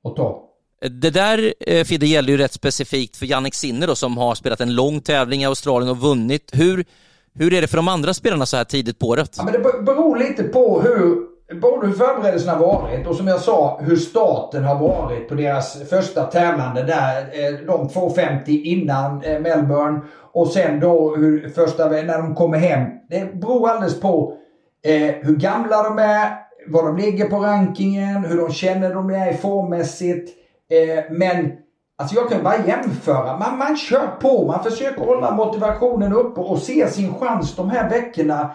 att 0.03 0.15
ta. 0.15 0.49
Det 0.89 1.09
där 1.09 1.53
eh, 1.59 1.83
Fidde 1.83 2.05
gäller 2.05 2.29
ju 2.29 2.37
rätt 2.37 2.53
specifikt 2.53 3.17
för 3.17 3.25
Jannik 3.25 3.55
Sinner 3.55 3.87
då, 3.87 3.95
som 3.95 4.17
har 4.17 4.35
spelat 4.35 4.61
en 4.61 4.75
lång 4.75 5.01
tävling 5.01 5.41
i 5.41 5.45
Australien 5.45 5.91
och 5.91 5.97
vunnit. 5.97 6.51
Hur, 6.53 6.85
hur 7.33 7.53
är 7.53 7.61
det 7.61 7.67
för 7.67 7.77
de 7.77 7.87
andra 7.87 8.13
spelarna 8.13 8.45
så 8.45 8.57
här 8.57 8.63
tidigt 8.63 8.99
på 8.99 9.07
året? 9.07 9.35
Ja, 9.37 9.43
men 9.43 9.53
det 9.53 9.59
beror 9.59 10.17
lite 10.17 10.43
på 10.43 10.81
hur 10.81 11.32
både 11.61 11.87
hur 11.87 11.93
förberedelserna 11.93 12.57
varit 12.57 13.07
och 13.07 13.15
som 13.15 13.27
jag 13.27 13.39
sa 13.39 13.79
hur 13.81 13.95
starten 13.95 14.63
har 14.63 14.79
varit 14.79 15.29
på 15.29 15.35
deras 15.35 15.89
första 15.89 16.23
tävlande 16.23 16.83
där. 16.83 17.21
Eh, 17.21 17.65
de 17.65 17.87
2.50 17.87 18.61
innan 18.63 19.23
eh, 19.23 19.39
Melbourne 19.39 20.01
och 20.33 20.47
sen 20.47 20.79
då 20.79 21.15
hur 21.15 21.49
första, 21.49 21.87
när 21.87 22.17
de 22.17 22.35
kommer 22.35 22.57
hem. 22.57 22.89
Det 23.09 23.35
beror 23.41 23.69
alldeles 23.69 24.01
på 24.01 24.37
eh, 24.85 25.15
hur 25.21 25.35
gamla 25.35 25.83
de 25.83 25.99
är, 25.99 26.31
var 26.67 26.83
de 26.83 26.97
ligger 26.97 27.29
på 27.29 27.35
rankingen, 27.35 28.25
hur 28.25 28.37
de 28.37 28.51
känner 28.51 28.93
de 28.93 29.09
är 29.09 29.33
formmässigt. 29.33 30.29
Eh, 30.69 31.03
men 31.11 31.51
Alltså 31.97 32.15
jag 32.15 32.29
kan 32.29 32.43
bara 32.43 32.67
jämföra. 32.67 33.37
Man, 33.37 33.57
man 33.57 33.77
kör 33.77 34.07
på, 34.21 34.47
man 34.47 34.63
försöker 34.63 35.01
hålla 35.01 35.35
motivationen 35.35 36.13
uppe 36.13 36.41
och 36.41 36.59
se 36.59 36.87
sin 36.87 37.13
chans 37.13 37.55
de 37.55 37.69
här 37.69 37.89
veckorna 37.89 38.53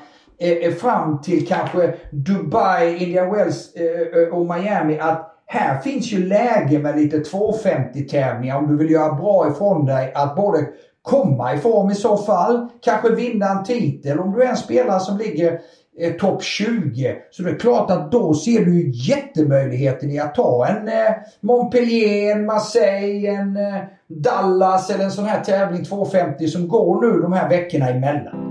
fram 0.81 1.21
till 1.21 1.47
kanske 1.47 1.95
Dubai, 2.11 2.97
Indian 3.05 3.35
Wells 3.35 3.75
eh, 3.75 4.23
eh, 4.23 4.29
och 4.29 4.47
Miami 4.47 4.99
att 4.99 5.35
här 5.47 5.81
finns 5.81 6.13
ju 6.13 6.27
läge 6.27 6.79
med 6.79 6.97
lite 6.97 7.21
250 7.21 8.05
tävlingar 8.05 8.57
om 8.57 8.67
du 8.69 8.77
vill 8.77 8.91
göra 8.91 9.13
bra 9.13 9.51
ifrån 9.51 9.87
dig 9.87 10.13
att 10.15 10.37
både 10.37 10.67
komma 11.03 11.55
i 11.55 11.59
form 11.59 11.91
i 11.91 11.95
så 11.95 12.17
fall, 12.17 12.69
kanske 12.83 13.15
vinna 13.15 13.51
en 13.51 13.65
titel 13.65 14.19
om 14.19 14.33
du 14.33 14.43
är 14.43 14.49
en 14.49 14.57
spelare 14.57 15.01
som 15.01 15.19
ligger 15.19 15.61
eh, 15.99 16.13
topp 16.13 16.43
20. 16.43 17.17
Så 17.31 17.43
det 17.43 17.51
är 17.51 17.59
klart 17.59 17.91
att 17.91 18.13
då 18.13 18.35
ser 18.35 18.65
du 18.65 18.83
ju 18.83 18.91
jättemöjligheten 18.95 20.11
i 20.11 20.19
att 20.19 20.35
ta 20.35 20.67
en 20.67 20.89
eh, 20.89 21.15
Montpellier, 21.41 22.37
en 22.37 22.47
Marseille, 22.47 23.29
en 23.29 23.57
eh, 23.57 23.83
Dallas 24.07 24.91
eller 24.91 25.05
en 25.05 25.11
sån 25.11 25.25
här 25.25 25.41
tävling 25.45 25.85
250 25.85 26.49
som 26.49 26.69
går 26.69 27.01
nu 27.03 27.21
de 27.21 27.33
här 27.33 27.49
veckorna 27.49 27.89
emellan. 27.89 28.48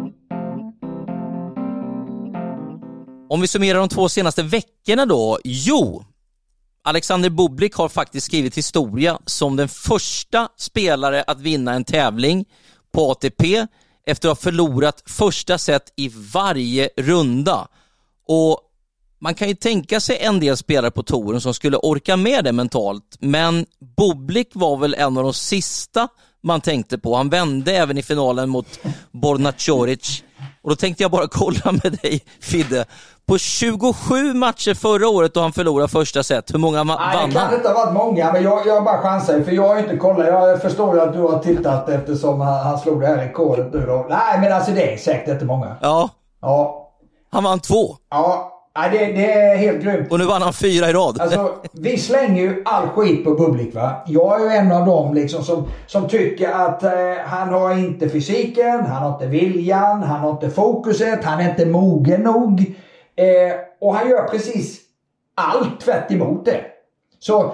Om 3.30 3.42
vi 3.42 3.48
summerar 3.48 3.80
de 3.80 3.90
två 3.90 4.10
senaste 4.10 4.44
veckorna 4.44 5.06
då. 5.06 5.40
Jo, 5.44 6.06
Alexander 6.84 7.30
Bublik 7.30 7.76
har 7.76 7.90
faktiskt 7.90 8.26
skrivit 8.26 8.58
historia 8.58 9.20
som 9.26 9.56
den 9.56 9.70
första 9.70 10.50
spelare 10.58 11.24
att 11.28 11.42
vinna 11.42 11.74
en 11.74 11.84
tävling 11.84 12.46
på 12.94 13.12
ATP 13.12 13.68
efter 14.06 14.30
att 14.30 14.38
ha 14.38 14.44
förlorat 14.44 15.04
första 15.06 15.58
set 15.58 15.94
i 15.96 16.12
varje 16.34 16.90
runda. 16.98 17.68
Och 18.28 18.60
man 19.20 19.36
kan 19.36 19.48
ju 19.48 19.56
tänka 19.56 20.00
sig 20.00 20.18
en 20.18 20.40
del 20.40 20.58
spelare 20.58 20.92
på 20.92 21.04
touren 21.04 21.42
som 21.42 21.54
skulle 21.54 21.78
orka 21.78 22.18
med 22.18 22.44
det 22.44 22.52
mentalt, 22.52 23.18
men 23.20 23.66
Bublik 23.98 24.50
var 24.54 24.78
väl 24.78 24.94
en 24.94 25.18
av 25.18 25.24
de 25.24 25.34
sista 25.34 26.08
man 26.44 26.62
tänkte 26.62 26.98
på. 26.98 27.16
Han 27.16 27.30
vände 27.30 27.74
även 27.74 27.98
i 27.98 28.04
finalen 28.04 28.50
mot 28.50 28.80
Borna 29.12 29.52
Coric. 29.52 30.24
Och 30.62 30.70
då 30.70 30.76
tänkte 30.76 31.04
jag 31.04 31.12
bara 31.12 31.28
kolla 31.32 31.72
med 31.72 32.00
dig, 32.02 32.24
Fidde. 32.40 32.86
På 33.30 33.38
27 33.38 34.34
matcher 34.34 34.74
förra 34.74 35.08
året 35.08 35.34
då 35.34 35.40
han 35.40 35.54
förlorade 35.54 35.88
första 35.88 36.24
set, 36.24 36.54
hur 36.54 36.60
många 36.60 36.84
vann 36.84 36.98
han? 37.00 37.30
Det 37.30 37.36
kan 37.36 37.54
inte 37.54 37.68
ha 37.70 37.86
varit 37.86 37.94
många, 37.94 38.34
men 38.34 38.44
jag, 38.44 38.68
jag 38.68 38.84
bara 38.84 39.02
chansar 39.02 39.42
för 39.42 39.52
jag 39.52 39.68
har 39.68 39.80
inte 39.80 39.98
kollat. 39.98 40.28
Jag 40.28 40.62
förstår 40.62 40.96
ju 40.96 41.02
att 41.02 41.14
du 41.14 41.20
har 41.20 41.40
tittat 41.40 41.90
eftersom 41.90 42.42
han, 42.42 42.64
han 42.64 42.80
slog 42.80 43.02
det 43.02 43.08
här 43.08 43.18
rekordet 43.18 43.74
nu 43.74 43.86
då. 43.88 44.06
Nej, 44.10 44.40
men 44.42 44.54
alltså 44.54 44.72
det 44.72 44.94
är 44.94 44.98
säkert 44.98 45.30
inte 45.30 45.46
många. 45.46 45.76
Ja. 45.82 46.10
Ja. 46.42 46.90
Han 47.32 47.44
vann 47.44 47.60
två. 47.60 47.96
Ja. 48.10 48.54
Nej, 48.78 48.90
det, 48.92 49.06
det, 49.06 49.34
är 49.34 49.58
helt 49.58 49.84
grymt. 49.84 50.12
Och 50.12 50.20
nu 50.20 50.26
vann 50.26 50.42
han 50.42 50.54
fyra 50.54 50.90
i 50.90 50.94
rad. 50.94 51.22
Alltså, 51.22 51.54
vi 51.72 51.98
slänger 51.98 52.42
ju 52.42 52.64
all 52.66 52.88
skit 52.88 53.24
på 53.24 53.32
Bublik 53.32 53.76
va. 53.76 54.04
Jag 54.08 54.42
är 54.42 54.46
ju 54.46 54.58
en 54.58 54.72
av 54.72 54.86
dem 54.86 55.14
liksom 55.14 55.44
som, 55.44 55.68
som 55.88 56.08
tycker 56.08 56.52
att 56.52 56.84
eh, 56.84 56.92
han 57.26 57.54
har 57.54 57.78
inte 57.78 58.10
fysiken, 58.10 58.86
han 58.86 59.04
har 59.04 59.14
inte 59.14 59.26
viljan, 59.26 60.04
han 60.04 60.20
har 60.20 60.32
inte 60.32 60.50
fokuset, 60.50 61.24
han 61.24 61.40
är 61.40 61.50
inte 61.50 61.66
mogen 61.66 62.22
nog. 62.22 62.76
Eh, 63.18 63.56
och 63.82 63.96
han 63.96 64.10
gör 64.10 64.28
precis 64.28 64.80
allt 65.36 65.82
tvärt 65.82 66.12
emot 66.12 66.46
det. 66.46 66.62
Så 67.20 67.54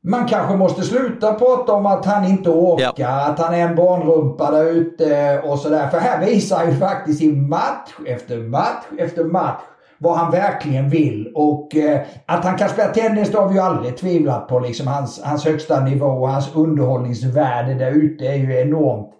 man 0.00 0.28
kanske 0.28 0.56
måste 0.56 0.82
sluta 0.82 1.34
prata 1.34 1.72
om 1.72 1.86
att 1.86 2.04
han 2.04 2.24
inte 2.24 2.50
orkar, 2.50 2.92
ja. 2.96 3.26
att 3.26 3.38
han 3.38 3.54
är 3.54 3.68
en 3.68 3.74
barnrumpa 3.74 4.50
där 4.50 4.64
ute 4.64 5.40
och 5.44 5.58
sådär. 5.58 5.88
För 5.88 5.98
här 5.98 6.26
visar 6.26 6.56
han 6.56 6.70
ju 6.70 6.76
faktiskt 6.76 7.22
i 7.22 7.32
match 7.32 7.90
efter 8.06 8.38
match 8.38 8.84
efter 8.98 9.24
match 9.24 9.62
vad 9.98 10.16
han 10.16 10.30
verkligen 10.30 10.88
vill. 10.88 11.32
Och 11.34 11.76
eh, 11.76 12.00
att 12.26 12.44
han 12.44 12.58
kan 12.58 12.68
spela 12.68 12.92
tennis 12.92 13.30
det 13.30 13.38
har 13.38 13.48
vi 13.48 13.54
ju 13.54 13.60
aldrig 13.60 13.96
tvivlat 13.96 14.48
på. 14.48 14.60
Liksom 14.60 14.86
hans, 14.86 15.22
hans 15.22 15.44
högsta 15.44 15.80
nivå 15.80 16.06
och 16.06 16.28
hans 16.28 16.54
underhållningsvärde 16.54 17.74
där 17.74 17.90
ute 17.90 18.26
är 18.26 18.36
ju 18.36 18.60
enormt. 18.60 19.10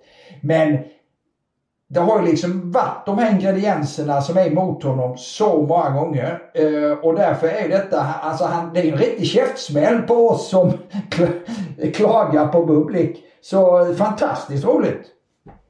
Men 0.42 0.78
det 1.96 2.02
har 2.02 2.20
ju 2.20 2.26
liksom 2.26 2.72
varit 2.72 3.06
de 3.06 3.18
här 3.18 3.30
ingredienserna 3.30 4.22
som 4.22 4.36
är 4.36 4.46
emot 4.46 4.82
honom 4.82 5.18
så 5.18 5.62
många 5.62 5.90
gånger. 5.90 6.38
Eh, 6.54 6.98
och 6.98 7.14
därför 7.14 7.46
är 7.48 7.68
detta, 7.68 8.00
alltså 8.00 8.44
han, 8.44 8.74
det 8.74 8.80
är 8.80 8.92
en 8.92 8.98
riktig 8.98 9.26
käftsmäll 9.26 10.02
på 10.02 10.28
oss 10.28 10.48
som 10.48 10.72
klagar 11.94 12.48
på 12.48 12.66
Bublik. 12.66 13.16
Så 13.42 13.94
fantastiskt 13.94 14.64
roligt. 14.64 15.02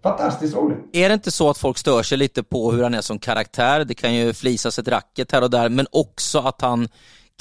Fantastiskt 0.03 0.57
roligt. 0.57 0.79
Är 0.93 1.09
det 1.09 1.15
inte 1.15 1.31
så 1.31 1.51
att 1.51 1.59
folk 1.59 1.79
stör 1.79 2.03
sig 2.03 2.19
lite 2.19 2.43
på 2.43 2.73
hur 2.73 2.83
han 2.83 2.95
är 2.95 3.01
som 3.01 3.19
karaktär? 3.19 3.85
Det 3.85 3.95
kan 3.95 4.15
ju 4.15 4.33
flisas 4.33 4.79
ett 4.79 4.89
racket 4.89 5.33
här 5.33 5.43
och 5.43 5.51
där, 5.51 5.69
men 5.69 5.87
också 5.93 6.39
att 6.39 6.61
han 6.61 6.89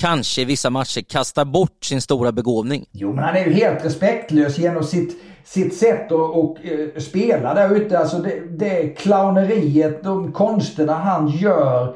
kanske 0.01 0.41
i 0.41 0.45
vissa 0.45 0.69
matcher 0.69 1.01
kastar 1.01 1.45
bort 1.45 1.83
sin 1.83 2.01
stora 2.01 2.31
begåvning. 2.31 2.85
Jo, 2.91 3.13
men 3.13 3.23
han 3.23 3.35
är 3.35 3.45
ju 3.45 3.53
helt 3.53 3.85
respektlös 3.85 4.57
genom 4.57 4.83
sitt, 4.83 5.17
sitt 5.43 5.77
sätt 5.77 6.05
att 6.05 6.11
och, 6.11 6.57
eh, 6.63 6.79
uh, 6.79 6.99
spela 6.99 7.53
där 7.53 7.75
ute. 7.75 7.99
Alltså 7.99 8.17
det, 8.17 8.57
det 8.57 8.87
clowneriet, 8.89 10.03
de 10.03 10.31
konsterna 10.31 10.93
han 10.93 11.27
gör 11.27 11.95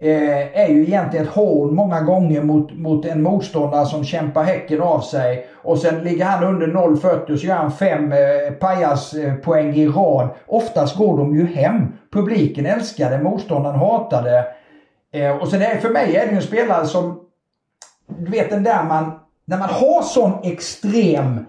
eh, 0.00 0.60
är 0.60 0.68
ju 0.68 0.82
egentligen 0.82 1.26
ett 1.26 1.32
hån 1.32 1.74
många 1.74 2.00
gånger 2.00 2.42
mot, 2.42 2.72
mot 2.78 3.04
en 3.04 3.22
motståndare 3.22 3.86
som 3.86 4.04
kämpar 4.04 4.42
häcken 4.42 4.80
av 4.80 5.00
sig. 5.00 5.46
Och 5.54 5.78
sen 5.78 6.04
ligger 6.04 6.24
han 6.24 6.44
under 6.44 6.66
0,40 6.66 7.32
och 7.32 7.38
så 7.38 7.46
gör 7.46 7.56
han 7.56 7.72
fem 7.72 8.12
eh, 8.12 8.52
pajaspoäng 8.60 9.74
i 9.74 9.88
rad. 9.88 10.28
Oftast 10.46 10.96
går 10.96 11.18
de 11.18 11.36
ju 11.36 11.46
hem. 11.46 11.92
Publiken 12.12 12.66
älskar 12.66 13.10
det, 13.10 13.22
motståndaren 13.22 13.78
hatar 13.78 14.22
det. 14.22 14.44
Eh, 15.18 15.36
och 15.36 15.48
sen 15.48 15.62
är, 15.62 15.76
för 15.76 15.90
mig 15.90 16.16
är 16.16 16.26
det 16.26 16.30
ju 16.30 16.36
en 16.36 16.42
spelare 16.42 16.86
som, 16.86 17.20
du 18.18 18.30
vet 18.30 18.50
den 18.50 18.62
där 18.62 18.84
man, 18.84 19.12
när 19.44 19.58
man 19.58 19.68
har 19.68 20.02
sån 20.02 20.32
extrem 20.42 21.46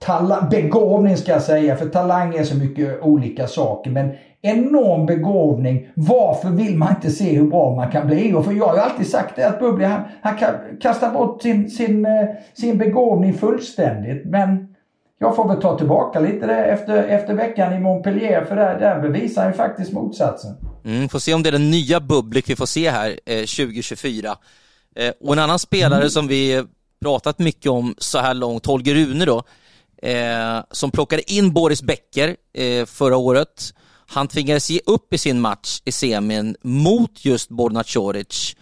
talang, 0.00 0.48
begåvning 0.48 1.16
ska 1.16 1.32
jag 1.32 1.42
säga, 1.42 1.76
för 1.76 1.88
talang 1.88 2.34
är 2.34 2.44
så 2.44 2.56
mycket 2.56 3.02
olika 3.02 3.46
saker. 3.46 3.90
Men 3.90 4.12
enorm 4.44 5.06
begåvning. 5.06 5.88
Varför 5.94 6.50
vill 6.50 6.76
man 6.76 6.88
inte 6.88 7.10
se 7.10 7.36
hur 7.36 7.50
bra 7.50 7.76
man 7.76 7.90
kan 7.90 8.06
bli? 8.06 8.32
Och 8.32 8.44
för 8.44 8.52
jag 8.52 8.66
har 8.66 8.74
ju 8.74 8.80
alltid 8.80 9.06
sagt 9.06 9.36
det 9.36 9.48
att 9.48 9.60
Bubbly 9.60 9.84
han, 9.84 10.02
han 10.22 10.38
kastar 10.80 11.10
bort 11.12 11.42
sin, 11.42 11.70
sin, 11.70 12.06
eh, 12.06 12.28
sin 12.54 12.78
begåvning 12.78 13.34
fullständigt. 13.34 14.26
Men 14.26 14.74
jag 15.18 15.36
får 15.36 15.48
väl 15.48 15.60
ta 15.60 15.78
tillbaka 15.78 16.20
lite 16.20 16.46
det 16.46 16.64
efter, 16.64 17.02
efter 17.02 17.34
veckan 17.34 17.72
i 17.72 17.80
Montpellier 17.80 18.44
för 18.44 18.56
där, 18.56 18.80
där 18.80 19.00
bevisar 19.00 19.42
han 19.42 19.50
ju 19.50 19.56
faktiskt 19.56 19.92
motsatsen. 19.92 20.54
Mm, 20.84 21.08
får 21.08 21.18
se 21.18 21.34
om 21.34 21.42
det 21.42 21.48
är 21.48 21.52
den 21.52 21.70
nya 21.70 22.00
Bublik 22.00 22.50
vi 22.50 22.56
får 22.56 22.66
se 22.66 22.90
här 22.90 23.08
eh, 23.26 23.36
2024. 23.36 24.28
Eh, 24.94 25.12
och 25.20 25.32
en 25.32 25.38
annan 25.38 25.58
spelare 25.58 26.00
mm. 26.00 26.10
som 26.10 26.28
vi 26.28 26.64
pratat 27.02 27.38
mycket 27.38 27.70
om 27.70 27.94
så 27.98 28.18
här 28.18 28.34
långt, 28.34 28.66
Holger 28.66 28.94
Rune 28.94 29.24
då, 29.24 29.42
eh, 30.02 30.58
som 30.70 30.90
plockade 30.90 31.32
in 31.32 31.52
Boris 31.52 31.82
Becker 31.82 32.36
eh, 32.54 32.86
förra 32.86 33.16
året. 33.16 33.74
Han 34.06 34.28
tvingades 34.28 34.70
ge 34.70 34.80
upp 34.86 35.12
i 35.12 35.18
sin 35.18 35.40
match 35.40 35.80
i 35.84 35.92
semin 35.92 36.56
mot 36.62 37.24
just 37.24 37.48
Borna 37.48 37.84
Coric. 37.84 38.56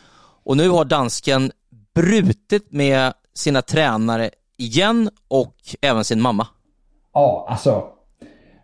Och 0.44 0.56
nu 0.56 0.68
har 0.68 0.84
dansken 0.84 1.52
brutit 1.94 2.72
med 2.72 3.12
sina 3.34 3.62
tränare 3.62 4.30
igen 4.58 5.10
och 5.28 5.56
även 5.80 6.04
sin 6.04 6.20
mamma. 6.20 6.46
Ja, 7.14 7.46
alltså. 7.48 7.84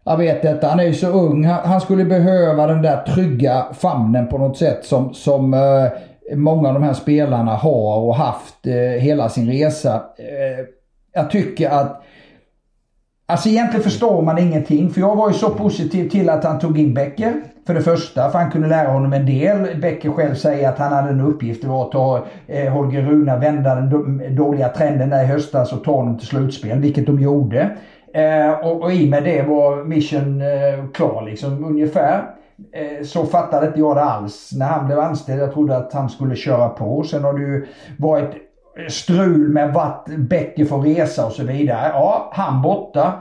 Jag 0.04 0.16
vet 0.16 0.44
inte, 0.44 0.66
han 0.66 0.80
är 0.80 0.84
ju 0.84 0.94
så 0.94 1.06
ung. 1.06 1.44
Han, 1.44 1.80
skulle 1.80 2.04
behöva 2.04 2.66
den 2.66 2.82
där 2.82 3.02
trygga 3.02 3.66
famnen 3.78 4.28
på 4.28 4.38
något 4.38 4.58
sätt 4.58 4.84
som, 4.84 5.14
som 5.14 5.54
eh, 5.54 5.87
många 6.35 6.68
av 6.68 6.75
de 6.75 6.82
här 6.82 6.94
spelarna 6.94 7.54
har 7.54 7.99
och 7.99 8.14
haft 8.14 8.66
eh, 8.66 8.75
hela 8.75 9.28
sin 9.28 9.47
resa. 9.47 9.94
Eh, 9.94 10.64
jag 11.12 11.30
tycker 11.30 11.70
att 11.70 12.02
Alltså 13.30 13.49
egentligen 13.49 13.85
förstår 13.85 14.23
man 14.23 14.38
ingenting. 14.38 14.90
För 14.90 15.00
jag 15.00 15.16
var 15.16 15.28
ju 15.28 15.35
så 15.35 15.50
positiv 15.50 16.08
till 16.08 16.28
att 16.28 16.44
han 16.44 16.58
tog 16.58 16.78
in 16.78 16.94
Becker. 16.94 17.32
För 17.66 17.75
det 17.75 17.82
första, 17.82 18.30
för 18.30 18.38
han 18.38 18.50
kunde 18.50 18.68
lära 18.68 18.92
honom 18.92 19.12
en 19.12 19.26
del. 19.26 19.80
Becker 19.80 20.11
själv 20.11 20.35
säger 20.35 20.68
att 20.68 20.78
han 20.78 20.92
hade 20.92 21.08
en 21.08 21.20
uppgift. 21.20 21.62
Det 21.62 21.68
var 21.68 21.85
att 21.85 21.92
ta 21.92 22.26
eh, 22.47 22.73
Holger 22.73 23.02
Runa, 23.02 23.37
vända 23.37 23.75
den 23.75 24.37
dåliga 24.37 24.68
trenden 24.68 25.11
där 25.11 25.23
i 25.23 25.26
höstas 25.26 25.73
och 25.73 25.85
ta 25.85 25.92
honom 25.92 26.18
till 26.18 26.26
slutspel. 26.26 26.78
Vilket 26.78 27.06
de 27.06 27.20
gjorde. 27.20 27.76
Eh, 28.14 28.50
och, 28.50 28.82
och 28.82 28.92
i 28.92 29.04
och 29.04 29.11
med 29.11 29.25
det 29.25 29.42
var 29.42 29.85
mission 29.85 30.40
eh, 30.40 30.90
klar 30.94 31.23
liksom 31.30 31.64
ungefär. 31.64 32.23
Eh, 32.72 33.04
så 33.04 33.26
fattade 33.26 33.66
inte 33.66 33.78
jag 33.78 33.96
det 33.96 34.02
alls 34.02 34.50
när 34.52 34.66
han 34.66 34.86
blev 34.86 34.98
anställd. 34.98 35.42
Jag 35.42 35.52
trodde 35.52 35.76
att 35.76 35.92
han 35.92 36.08
skulle 36.08 36.36
köra 36.36 36.68
på. 36.68 37.02
Sen 37.02 37.24
har 37.24 37.32
det 37.32 37.40
ju 37.40 37.66
varit 37.98 38.34
strul 38.88 39.48
med 39.48 39.74
vart 39.74 40.06
Becker 40.06 40.64
får 40.64 40.82
resa 40.82 41.26
och 41.26 41.32
så 41.32 41.44
vidare. 41.44 41.88
Ja, 41.92 42.30
han 42.35 42.62
borta. 42.62 43.12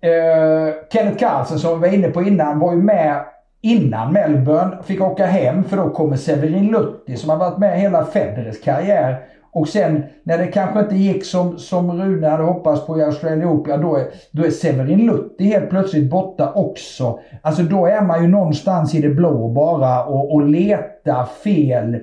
Eh, 0.00 0.74
Kenneth 0.92 1.18
Carlsen 1.18 1.58
som 1.58 1.80
vi 1.80 1.88
var 1.88 1.94
inne 1.94 2.08
på 2.08 2.22
innan 2.22 2.58
var 2.58 2.72
ju 2.72 2.82
med 2.82 3.24
innan 3.60 4.12
Melbourne. 4.12 4.78
Fick 4.82 5.00
åka 5.00 5.26
hem 5.26 5.64
för 5.64 5.76
då 5.76 5.90
kommer 5.90 6.16
Severin 6.16 6.66
Lutti 6.66 7.16
som 7.16 7.30
har 7.30 7.36
varit 7.36 7.58
med 7.58 7.80
hela 7.80 8.04
Federers 8.04 8.60
karriär. 8.60 9.18
Och 9.58 9.68
sen 9.68 10.02
när 10.22 10.38
det 10.38 10.46
kanske 10.46 10.80
inte 10.80 10.96
gick 10.96 11.24
som, 11.24 11.58
som 11.58 12.02
Rune 12.02 12.28
hade 12.28 12.42
hoppats 12.42 12.86
på 12.86 12.98
i 12.98 13.02
Australian 13.02 13.48
Open, 13.48 13.80
då 13.80 13.96
är, 13.96 14.06
då 14.30 14.44
är 14.44 14.50
Severin 14.50 15.06
Lutti 15.06 15.44
helt 15.44 15.70
plötsligt 15.70 16.10
borta 16.10 16.52
också. 16.52 17.20
Alltså 17.42 17.62
då 17.62 17.86
är 17.86 18.02
man 18.02 18.22
ju 18.22 18.28
någonstans 18.28 18.94
i 18.94 19.00
det 19.00 19.08
blå 19.08 19.48
bara 19.48 20.04
och, 20.04 20.34
och 20.34 20.48
letar 20.48 21.24
fel 21.24 21.98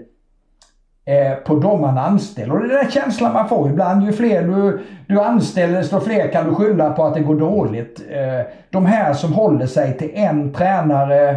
Eh, 1.08 1.36
på 1.36 1.56
de 1.56 1.82
man 1.82 1.98
anställer. 1.98 2.54
Och 2.54 2.68
det 2.68 2.74
är 2.74 2.84
den 2.84 2.92
känslan 2.92 3.34
man 3.34 3.50
får 3.50 3.70
ibland. 3.70 4.06
Ju 4.06 4.12
fler 4.12 4.44
du, 4.44 4.80
du 5.08 5.22
anställer 5.22 5.78
desto 5.78 6.00
fler 6.00 6.32
kan 6.32 6.50
du 6.50 6.56
skylla 6.56 6.90
på 6.90 7.04
att 7.04 7.14
det 7.14 7.20
går 7.20 7.36
dåligt. 7.36 8.02
Eh, 8.10 8.46
de 8.70 8.86
här 8.86 9.14
som 9.14 9.34
håller 9.34 9.66
sig 9.66 9.98
till 9.98 10.12
en 10.14 10.54
tränare 10.54 11.30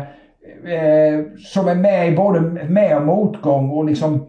eh, 0.65 1.25
som 1.39 1.69
är 1.69 1.75
med 1.75 2.13
i 2.13 2.17
både 2.17 2.41
med 2.69 2.97
och 2.97 3.07
motgång 3.07 3.71
och 3.71 3.85
liksom 3.85 4.27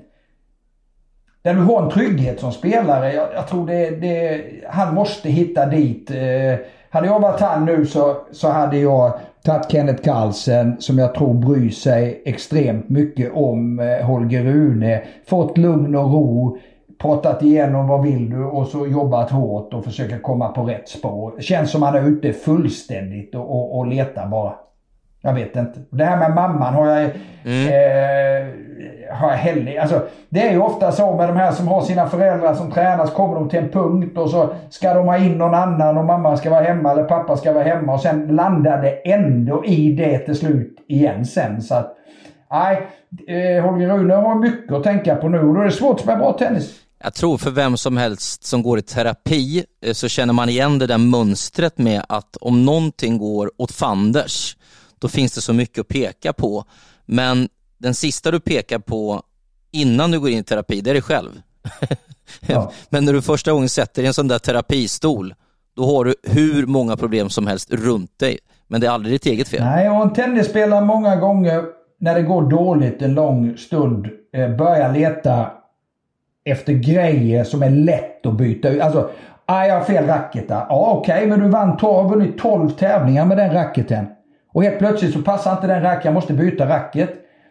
där 1.42 1.54
du 1.54 1.62
har 1.62 1.84
en 1.84 1.90
trygghet 1.90 2.40
som 2.40 2.52
spelare. 2.52 3.14
Jag, 3.14 3.28
jag 3.34 3.48
tror 3.48 3.68
det, 3.68 3.90
det, 3.90 4.42
han 4.70 4.96
måste 4.96 5.30
hitta 5.30 5.66
dit. 5.66 6.12
Eh, 6.12 6.60
hade 6.90 7.08
jag 7.08 7.20
varit 7.20 7.40
han 7.40 7.66
nu 7.66 7.86
så, 7.86 8.18
så 8.32 8.50
hade 8.50 8.78
jag 8.78 9.14
tagit 9.44 9.72
Kenneth 9.72 10.04
Carlsen 10.04 10.76
som 10.80 10.98
jag 10.98 11.16
tror 11.16 11.34
bryr 11.34 11.70
sig 11.70 12.22
extremt 12.26 12.90
mycket 12.90 13.32
om 13.34 13.80
eh, 13.80 14.06
Holger 14.06 14.44
Rune. 14.44 15.02
Fått 15.28 15.58
lugn 15.58 15.96
och 15.96 16.12
ro, 16.12 16.58
pratat 17.02 17.44
igenom 17.44 17.88
vad 17.88 18.04
vill 18.04 18.30
du 18.30 18.46
och 18.46 18.68
så 18.68 18.88
jobbat 18.88 19.32
hårt 19.32 19.74
och 19.74 19.86
försöka 19.86 20.20
komma 20.20 20.48
på 20.48 20.64
rätt 20.64 20.90
spår. 20.90 21.42
Känns 21.42 21.72
som 21.72 21.82
han 21.82 21.96
är 21.96 22.08
ute 22.08 22.34
fullständigt 22.34 23.36
och, 23.36 23.52
och, 23.52 23.78
och 23.78 23.88
letar 23.88 24.28
bara. 24.28 24.54
Jag 25.22 25.34
vet 25.34 25.56
inte. 25.56 25.80
Det 25.90 26.06
här 26.06 26.18
med 26.18 26.36
mamman 26.36 26.74
har 26.74 26.88
jag... 26.88 27.12
Mm. 27.46 27.68
Eh, 27.68 28.70
har 29.12 29.30
jag 29.30 29.38
heller, 29.38 29.80
alltså, 29.80 30.08
det 30.30 30.48
är 30.48 30.52
ju 30.52 30.60
ofta 30.60 30.92
så 30.92 31.16
med 31.16 31.30
de 31.30 31.38
här 31.38 31.52
som 31.52 31.68
har 31.68 31.82
sina 31.82 32.10
föräldrar 32.10 32.54
som 32.54 32.72
tränas. 32.72 33.14
Kommer 33.14 33.36
de 33.36 33.50
till 33.50 33.60
en 33.60 33.70
punkt 33.70 34.18
och 34.18 34.30
så 34.30 34.54
ska 34.70 34.94
de 34.94 35.08
ha 35.08 35.18
in 35.18 35.38
någon 35.38 35.54
annan 35.54 35.98
och 35.98 36.06
mamma 36.06 36.38
ska 36.38 36.50
vara 36.50 36.64
hemma 36.64 36.92
eller 36.92 37.04
pappa 37.04 37.38
ska 37.38 37.54
vara 37.54 37.64
hemma. 37.64 37.94
Och 37.94 38.02
sen 38.02 38.28
landar 38.28 38.82
det 38.82 39.12
ändå 39.12 39.66
i 39.66 39.92
det 39.92 40.20
till 40.20 40.36
slut 40.36 40.86
igen 40.88 41.26
sen. 41.26 41.62
Så 41.62 41.76
att, 41.76 41.96
nej, 42.52 42.88
eh, 43.28 43.64
Holger 43.64 43.88
Rune 43.88 44.14
har 44.14 44.36
mycket 44.36 44.74
att 44.74 44.84
tänka 44.84 45.16
på 45.16 45.30
nu 45.30 45.40
och 45.40 45.54
då 45.54 45.62
är 45.62 45.66
det 45.66 45.72
svårt 45.72 45.96
att 45.96 46.02
spela 46.02 46.18
bra 46.18 46.34
tennis. 46.34 46.76
Jag 47.04 47.14
tror 47.14 47.38
för 47.38 47.52
vem 47.52 47.78
som 47.78 47.98
helst 47.98 48.44
som 48.44 48.64
går 48.64 48.80
i 48.80 48.82
terapi 48.82 49.64
eh, 49.86 49.94
så 49.94 50.08
känner 50.08 50.34
man 50.34 50.50
igen 50.50 50.80
det 50.80 50.88
där 50.88 50.98
mönstret 50.98 51.78
med 51.78 52.02
att 52.10 52.38
om 52.42 52.66
någonting 52.66 53.18
går 53.18 53.52
åt 53.58 53.72
fanders 53.72 54.56
då 55.00 55.08
finns 55.08 55.34
det 55.34 55.42
så 55.42 55.54
mycket 55.54 55.80
att 55.80 55.88
peka 55.88 56.34
på. 56.34 56.64
Men 57.06 57.50
den 57.78 57.94
sista 57.94 58.32
du 58.32 58.40
pekar 58.40 58.80
på 58.80 59.24
innan 59.72 60.12
du 60.12 60.20
går 60.20 60.30
in 60.30 60.38
i 60.38 60.44
terapi, 60.44 60.82
det 60.82 60.90
är 60.90 60.94
dig 60.94 61.02
själv. 61.02 61.42
Ja. 62.48 62.72
Men 62.90 63.06
när 63.06 63.14
du 63.14 63.22
första 63.22 63.52
gången 63.52 63.70
sätter 63.70 64.02
dig 64.02 64.04
i 64.04 64.08
en 64.08 64.14
sån 64.14 64.28
där 64.28 64.40
terapistol, 64.40 65.34
då 65.76 65.86
har 65.86 66.06
du 66.06 66.16
hur 66.24 66.66
många 66.66 66.98
problem 66.98 67.30
som 67.30 67.48
helst 67.48 67.74
runt 67.74 68.20
dig. 68.20 68.38
Men 68.68 68.82
det 68.82 68.88
är 68.88 68.92
aldrig 68.92 69.16
ditt 69.16 69.26
eget 69.26 69.48
fel. 69.48 69.64
Nej, 69.64 69.90
och 69.90 70.02
en 70.02 70.14
tennisspelare 70.14 70.86
många 70.86 71.16
gånger 71.16 71.64
när 72.00 72.16
det 72.16 72.22
går 72.22 72.50
dåligt 72.50 73.02
en 73.02 73.14
lång 73.14 73.58
stund 73.58 74.10
eh, 74.34 74.50
börjar 74.50 74.94
leta 74.94 75.52
efter 76.46 76.74
grejer 76.74 77.44
som 77.44 77.64
är 77.64 77.70
lätt 77.70 78.26
att 78.26 78.38
byta 78.38 78.70
ut. 78.70 78.82
Alltså, 78.82 79.10
ah, 79.46 79.66
jag 79.66 79.76
har 79.76 79.84
fel 79.84 80.08
racket 80.08 80.48
där. 80.48 80.66
Ja, 80.70 80.92
okej, 80.98 81.16
okay, 81.16 81.28
men 81.28 81.40
du 81.40 81.50
vann, 81.50 81.78
har 81.82 82.10
vunnit 82.10 82.38
12 82.38 82.70
tävlingar 82.70 83.26
med 83.26 83.38
den 83.38 83.54
racketen. 83.54 84.08
Och 84.54 84.64
helt 84.64 84.80
plötsligt 84.80 85.14
så 85.14 85.22
passar 85.22 85.52
inte 85.52 85.68
den 85.68 85.82
racket, 85.82 86.06
jag 86.06 86.14
måste 86.14 86.34
byta 86.34 86.70
racket. 86.70 87.10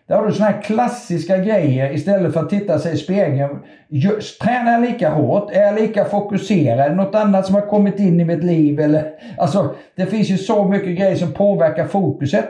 Där 0.09 0.17
har 0.17 0.27
du 0.27 0.33
såna 0.33 0.47
här 0.47 0.63
klassiska 0.63 1.39
grejer 1.39 1.95
istället 1.95 2.33
för 2.33 2.41
att 2.41 2.51
titta 2.51 2.79
sig 2.79 2.95
i 2.95 2.97
spegeln. 2.97 3.59
Just, 3.89 4.41
tränar 4.41 4.73
jag 4.73 4.81
lika 4.81 5.11
hårt? 5.11 5.51
Är 5.51 5.63
jag 5.63 5.75
lika 5.75 6.05
fokuserad? 6.05 6.79
Är 6.79 6.89
det 6.89 6.95
något 6.95 7.15
annat 7.15 7.47
som 7.47 7.55
har 7.55 7.63
kommit 7.63 7.99
in 7.99 8.21
i 8.21 8.25
mitt 8.25 8.45
liv? 8.45 8.81
Eller, 8.81 9.13
alltså, 9.39 9.75
det 9.97 10.07
finns 10.07 10.29
ju 10.29 10.39
så 10.39 10.65
mycket 10.65 10.99
grejer 10.99 11.17
som 11.17 11.33
påverkar 11.33 11.87
fokuset. 11.87 12.49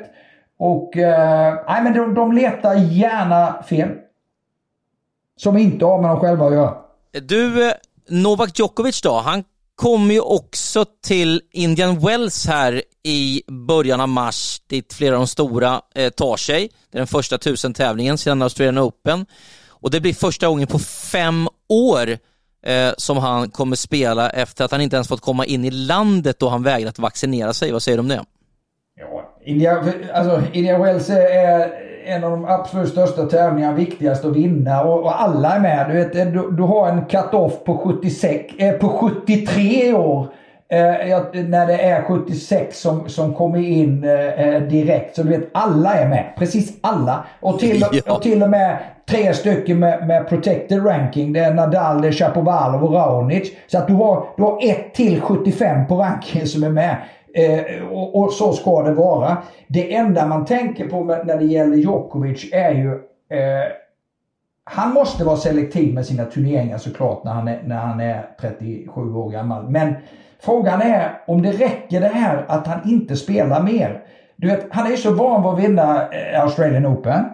Och 0.59 0.97
eh, 0.97 1.55
nej, 1.69 1.83
men 1.83 1.93
de, 1.93 2.15
de 2.15 2.33
letar 2.33 2.75
gärna 2.75 3.63
fel. 3.63 3.89
Som 5.37 5.57
inte 5.57 5.85
har 5.85 6.03
med 6.03 6.11
dem 6.11 6.21
själva 6.21 6.47
att 6.47 6.53
göra. 6.53 6.75
Du, 7.23 7.69
eh, 7.69 7.75
Novak 8.09 8.59
Djokovic 8.59 9.03
då, 9.03 9.15
han 9.15 9.45
kommer 9.79 10.15
ju 10.15 10.21
också 10.21 10.85
till 11.07 11.43
Indian 11.53 12.01
Wells 12.01 12.47
här 12.47 12.83
i 13.03 13.43
början 13.49 14.01
av 14.01 14.09
mars 14.09 14.63
dit 14.67 14.93
flera 14.93 15.15
av 15.15 15.21
de 15.21 15.27
stora 15.27 15.81
eh, 15.95 16.11
tar 16.11 16.37
sig. 16.37 16.71
Det 16.91 16.97
är 16.97 17.01
den 17.01 17.07
första 17.07 17.39
tusen-tävlingen 17.39 18.19
sedan 18.19 18.43
Australian 18.43 18.79
Open 18.79 19.27
och 19.69 19.91
det 19.91 20.01
blir 20.01 20.15
första 20.15 20.49
gången 20.49 20.67
på 20.67 20.79
fem 20.79 21.49
år 21.69 22.19
eh, 22.67 22.91
som 22.97 23.17
han 23.19 23.51
kommer 23.51 23.77
spela 23.77 24.31
efter 24.31 24.65
att 24.65 24.71
han 24.71 24.81
inte 24.81 24.97
ens 24.97 25.09
fått 25.09 25.21
komma 25.21 25.47
in 25.47 25.65
i 25.65 25.71
landet 25.71 26.39
då 26.39 26.49
han 26.49 26.63
vägrat 26.63 26.99
vaccinera 26.99 27.53
sig. 27.53 27.73
Vad 27.73 27.83
säger 27.83 27.99
du 27.99 28.01
om 28.01 28.09
det? 28.09 28.25
Ja, 29.01 29.37
India, 29.45 29.85
alltså, 30.15 30.43
India 30.53 30.79
Wells 30.79 31.11
är 31.11 31.88
en 32.09 32.25
av 32.25 32.31
de 32.31 32.45
absolut 32.45 32.89
största 32.89 33.27
tävlingarna, 33.27 33.77
viktigast 33.77 34.25
att 34.25 34.37
vinna 34.37 34.83
och, 34.83 35.03
och, 35.03 35.23
alla 35.23 35.57
är 35.57 35.61
med. 35.61 35.87
Du, 35.89 35.95
vet, 35.95 36.13
du, 36.13 36.51
du 36.51 36.63
har 36.63 36.89
en 36.89 37.05
cut-off 37.05 37.65
på, 37.65 37.79
76, 37.79 38.55
eh, 38.59 38.73
på 38.73 38.89
73 38.89 39.93
år 39.93 40.27
eh, 40.69 40.81
när 41.49 41.67
det 41.67 41.83
är 41.83 42.03
76 42.03 42.81
som, 42.81 43.09
som 43.09 43.35
kommer 43.35 43.59
in 43.59 44.05
eh, 44.05 44.63
direkt. 44.63 45.17
Så 45.17 45.23
du 45.23 45.29
vet, 45.29 45.49
alla 45.53 45.95
är 45.95 46.09
med. 46.09 46.33
Precis 46.39 46.79
alla. 46.81 47.25
Och 47.41 47.59
till, 47.59 47.81
ja. 47.93 48.15
och, 48.15 48.23
till 48.23 48.43
och 48.43 48.51
med 48.51 48.79
tre 49.09 49.35
stycken 49.35 49.79
med, 49.79 50.07
med 50.07 50.29
protected 50.29 50.87
ranking. 50.87 51.33
Det 51.33 51.41
är 51.41 51.55
Nadal, 51.55 52.03
det 52.03 52.09
är 52.09 52.13
Shapovalov 52.13 52.85
och 52.85 52.93
Raonic. 52.93 53.53
Så 53.67 53.79
att 53.79 53.87
du 53.87 53.95
har, 53.95 54.27
du 54.37 54.43
har 54.43 54.71
ett 54.71 54.95
till 54.95 55.21
75 55.21 55.87
på 55.87 55.97
rankingen 55.97 56.47
som 56.47 56.63
är 56.65 56.71
med. 56.71 56.97
Eh, 57.35 57.87
och, 57.91 58.19
och, 58.19 58.33
så 58.33 58.53
ska 58.53 58.83
det 58.83 58.93
vara. 58.95 59.37
Det 59.69 59.95
enda 59.95 60.27
man 60.27 60.45
tänker 60.45 60.89
på 60.89 61.05
med, 61.05 61.27
när 61.27 61.39
det 61.39 61.45
gäller 61.45 61.77
Djokovic 61.77 62.53
är 62.53 62.73
ju 62.73 62.93
eh, 63.39 63.73
han 64.71 64.95
måste 64.95 65.25
vara 65.25 65.37
selektiv 65.37 65.95
med 65.95 66.07
sina 66.07 66.25
turneringar 66.25 66.79
såklart 66.79 67.25
när 67.25 67.33
han 67.33 67.49
är, 67.49 67.63
när 67.65 67.77
han 67.77 68.01
är 68.01 68.27
37 68.41 69.01
år 69.15 69.31
gammal. 69.31 69.71
Men 69.71 69.95
frågan 70.41 70.83
är 70.83 71.21
om 71.27 71.43
det 71.43 71.53
räcker 71.53 72.01
det 72.01 72.09
här 72.09 72.45
att 72.49 72.67
han 72.67 72.91
inte 72.91 73.17
spelar 73.17 73.63
mer. 73.63 74.03
Du 74.37 74.49
vet, 74.49 74.67
han 74.71 74.87
är 74.87 74.91
ju 74.91 74.97
så 74.97 75.13
van 75.13 75.43
vid 75.43 75.51
att 75.51 75.71
vinna 75.71 76.09
eh, 76.09 76.43
Australian 76.43 76.87
Open. 76.87 77.25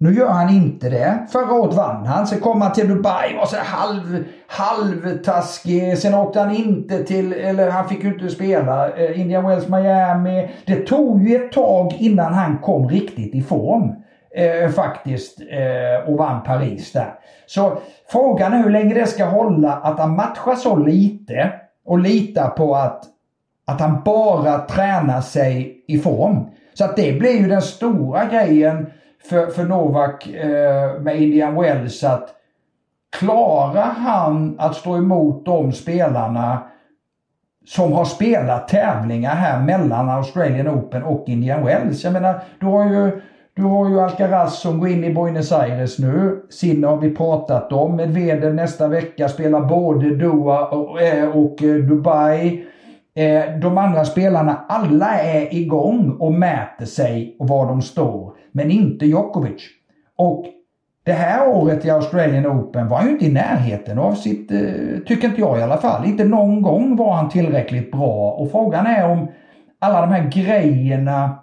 Nu 0.00 0.14
gör 0.14 0.28
han 0.28 0.50
inte 0.50 0.88
det. 0.88 1.26
Förra 1.32 1.52
året 1.52 1.74
vann 1.74 2.06
han. 2.06 2.26
Sen 2.26 2.40
kom 2.40 2.62
han 2.62 2.72
till 2.72 2.88
Dubai, 2.88 3.36
var 3.36 3.46
så 3.46 3.56
halv, 3.56 4.24
halvtaskig. 4.46 5.98
Sen 5.98 6.14
åkte 6.14 6.40
han 6.40 6.56
inte 6.56 7.04
till, 7.04 7.32
eller 7.32 7.70
han 7.70 7.88
fick 7.88 8.04
ju 8.04 8.14
inte 8.14 8.28
spela, 8.28 8.90
eh, 8.90 9.20
Indian 9.20 9.48
Wells 9.48 9.68
Miami. 9.68 10.50
Det 10.66 10.86
tog 10.86 11.28
ju 11.28 11.36
ett 11.36 11.52
tag 11.52 11.96
innan 11.98 12.34
han 12.34 12.58
kom 12.58 12.88
riktigt 12.88 13.34
i 13.34 13.42
form. 13.42 13.94
Eh, 14.34 14.70
faktiskt. 14.70 15.40
Eh, 15.40 16.08
och 16.08 16.18
vann 16.18 16.42
Paris 16.42 16.92
där. 16.92 17.14
Så 17.46 17.78
frågan 18.08 18.52
är 18.52 18.62
hur 18.62 18.70
länge 18.70 18.94
det 18.94 19.06
ska 19.06 19.24
hålla 19.24 19.72
att 19.72 19.98
han 19.98 20.16
matchar 20.16 20.54
så 20.54 20.76
lite 20.76 21.52
och 21.86 21.98
litar 21.98 22.48
på 22.48 22.76
att, 22.76 23.04
att 23.66 23.80
han 23.80 24.02
bara 24.04 24.58
tränar 24.58 25.20
sig 25.20 25.84
i 25.88 25.98
form. 25.98 26.46
Så 26.74 26.84
att 26.84 26.96
det 26.96 27.18
blir 27.18 27.40
ju 27.40 27.48
den 27.48 27.62
stora 27.62 28.24
grejen 28.24 28.86
för, 29.28 29.46
för 29.46 29.64
Novak 29.64 30.28
eh, 30.28 31.00
med 31.00 31.22
Indian 31.22 31.54
Wells 31.54 32.04
att 32.04 32.34
klarar 33.18 33.92
han 33.96 34.56
att 34.58 34.74
stå 34.74 34.96
emot 34.96 35.44
de 35.44 35.72
spelarna 35.72 36.58
som 37.66 37.92
har 37.92 38.04
spelat 38.04 38.68
tävlingar 38.68 39.34
här 39.34 39.60
mellan 39.62 40.08
Australian 40.08 40.68
Open 40.68 41.02
och 41.02 41.24
Indian 41.28 41.64
Wells. 41.64 42.04
Jag 42.04 42.12
menar, 42.12 42.40
du 42.60 42.66
har 42.66 42.84
ju, 42.84 43.20
du 43.54 43.62
har 43.62 43.88
ju 43.88 44.00
Alcaraz 44.00 44.60
som 44.60 44.80
går 44.80 44.88
in 44.88 45.04
i 45.04 45.14
Buenos 45.14 45.52
Aires 45.52 45.98
nu. 45.98 46.42
Sinne 46.50 46.86
har 46.86 46.96
vi 46.96 47.16
pratat 47.16 47.72
om. 47.72 47.96
Medvedev 47.96 48.54
nästa 48.54 48.88
vecka 48.88 49.28
spelar 49.28 49.60
både 49.60 50.16
Doha 50.16 50.68
och, 50.68 51.02
eh, 51.02 51.28
och 51.28 51.62
eh, 51.62 51.76
Dubai. 51.76 52.64
Eh, 53.14 53.58
de 53.60 53.78
andra 53.78 54.04
spelarna, 54.04 54.64
alla 54.68 55.20
är 55.20 55.54
igång 55.54 56.16
och 56.20 56.32
mäter 56.32 56.86
sig 56.86 57.36
och 57.38 57.48
var 57.48 57.66
de 57.66 57.82
står. 57.82 58.37
Men 58.58 58.70
inte 58.70 59.06
Djokovic. 59.06 59.62
Och 60.16 60.44
det 61.04 61.12
här 61.12 61.48
året 61.48 61.84
i 61.84 61.90
Australian 61.90 62.46
Open 62.46 62.88
var 62.88 62.96
han 62.96 63.06
ju 63.06 63.12
inte 63.12 63.26
i 63.26 63.32
närheten 63.32 63.98
av 63.98 64.14
sitt, 64.14 64.50
eh, 64.50 64.58
tycker 65.06 65.28
inte 65.28 65.40
jag 65.40 65.58
i 65.58 65.62
alla 65.62 65.76
fall. 65.76 66.04
Inte 66.04 66.24
någon 66.24 66.62
gång 66.62 66.96
var 66.96 67.12
han 67.12 67.28
tillräckligt 67.28 67.92
bra. 67.92 68.30
Och 68.30 68.50
frågan 68.50 68.86
är 68.86 69.10
om 69.10 69.28
alla 69.78 70.00
de 70.00 70.10
här 70.12 70.30
grejerna 70.30 71.38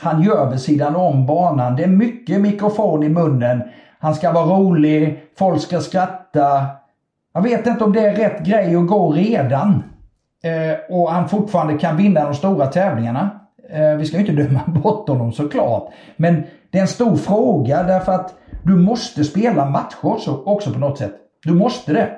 han 0.00 0.22
gör 0.22 0.50
vid 0.50 0.60
sidan 0.60 0.96
om 0.96 1.26
banan. 1.26 1.76
Det 1.76 1.82
är 1.82 1.88
mycket 1.88 2.40
mikrofon 2.40 3.02
i 3.02 3.08
munnen. 3.08 3.62
Han 3.98 4.14
ska 4.14 4.32
vara 4.32 4.46
rolig, 4.46 5.22
folk 5.38 5.60
ska 5.60 5.80
skratta. 5.80 6.66
Jag 7.34 7.42
vet 7.42 7.66
inte 7.66 7.84
om 7.84 7.92
det 7.92 8.00
är 8.00 8.16
rätt 8.16 8.46
grej 8.46 8.76
att 8.76 8.86
gå 8.86 9.12
redan. 9.12 9.82
Eh, 10.44 10.96
och 10.96 11.10
han 11.10 11.28
fortfarande 11.28 11.78
kan 11.78 11.96
vinna 11.96 12.24
de 12.24 12.34
stora 12.34 12.66
tävlingarna. 12.66 13.30
Eh, 13.72 13.96
vi 13.96 14.06
ska 14.06 14.16
ju 14.16 14.26
inte 14.26 14.42
döma 14.42 14.60
bort 14.82 15.08
honom 15.08 15.32
såklart. 15.32 15.92
Men 16.16 16.42
det 16.70 16.78
är 16.78 16.82
en 16.82 16.88
stor 16.88 17.16
fråga 17.16 17.82
därför 17.82 18.12
att 18.12 18.34
du 18.62 18.76
måste 18.76 19.24
spela 19.24 19.70
matcher 19.70 20.48
också 20.48 20.72
på 20.72 20.78
något 20.78 20.98
sätt. 20.98 21.14
Du 21.44 21.52
måste 21.52 21.92
det. 21.92 22.10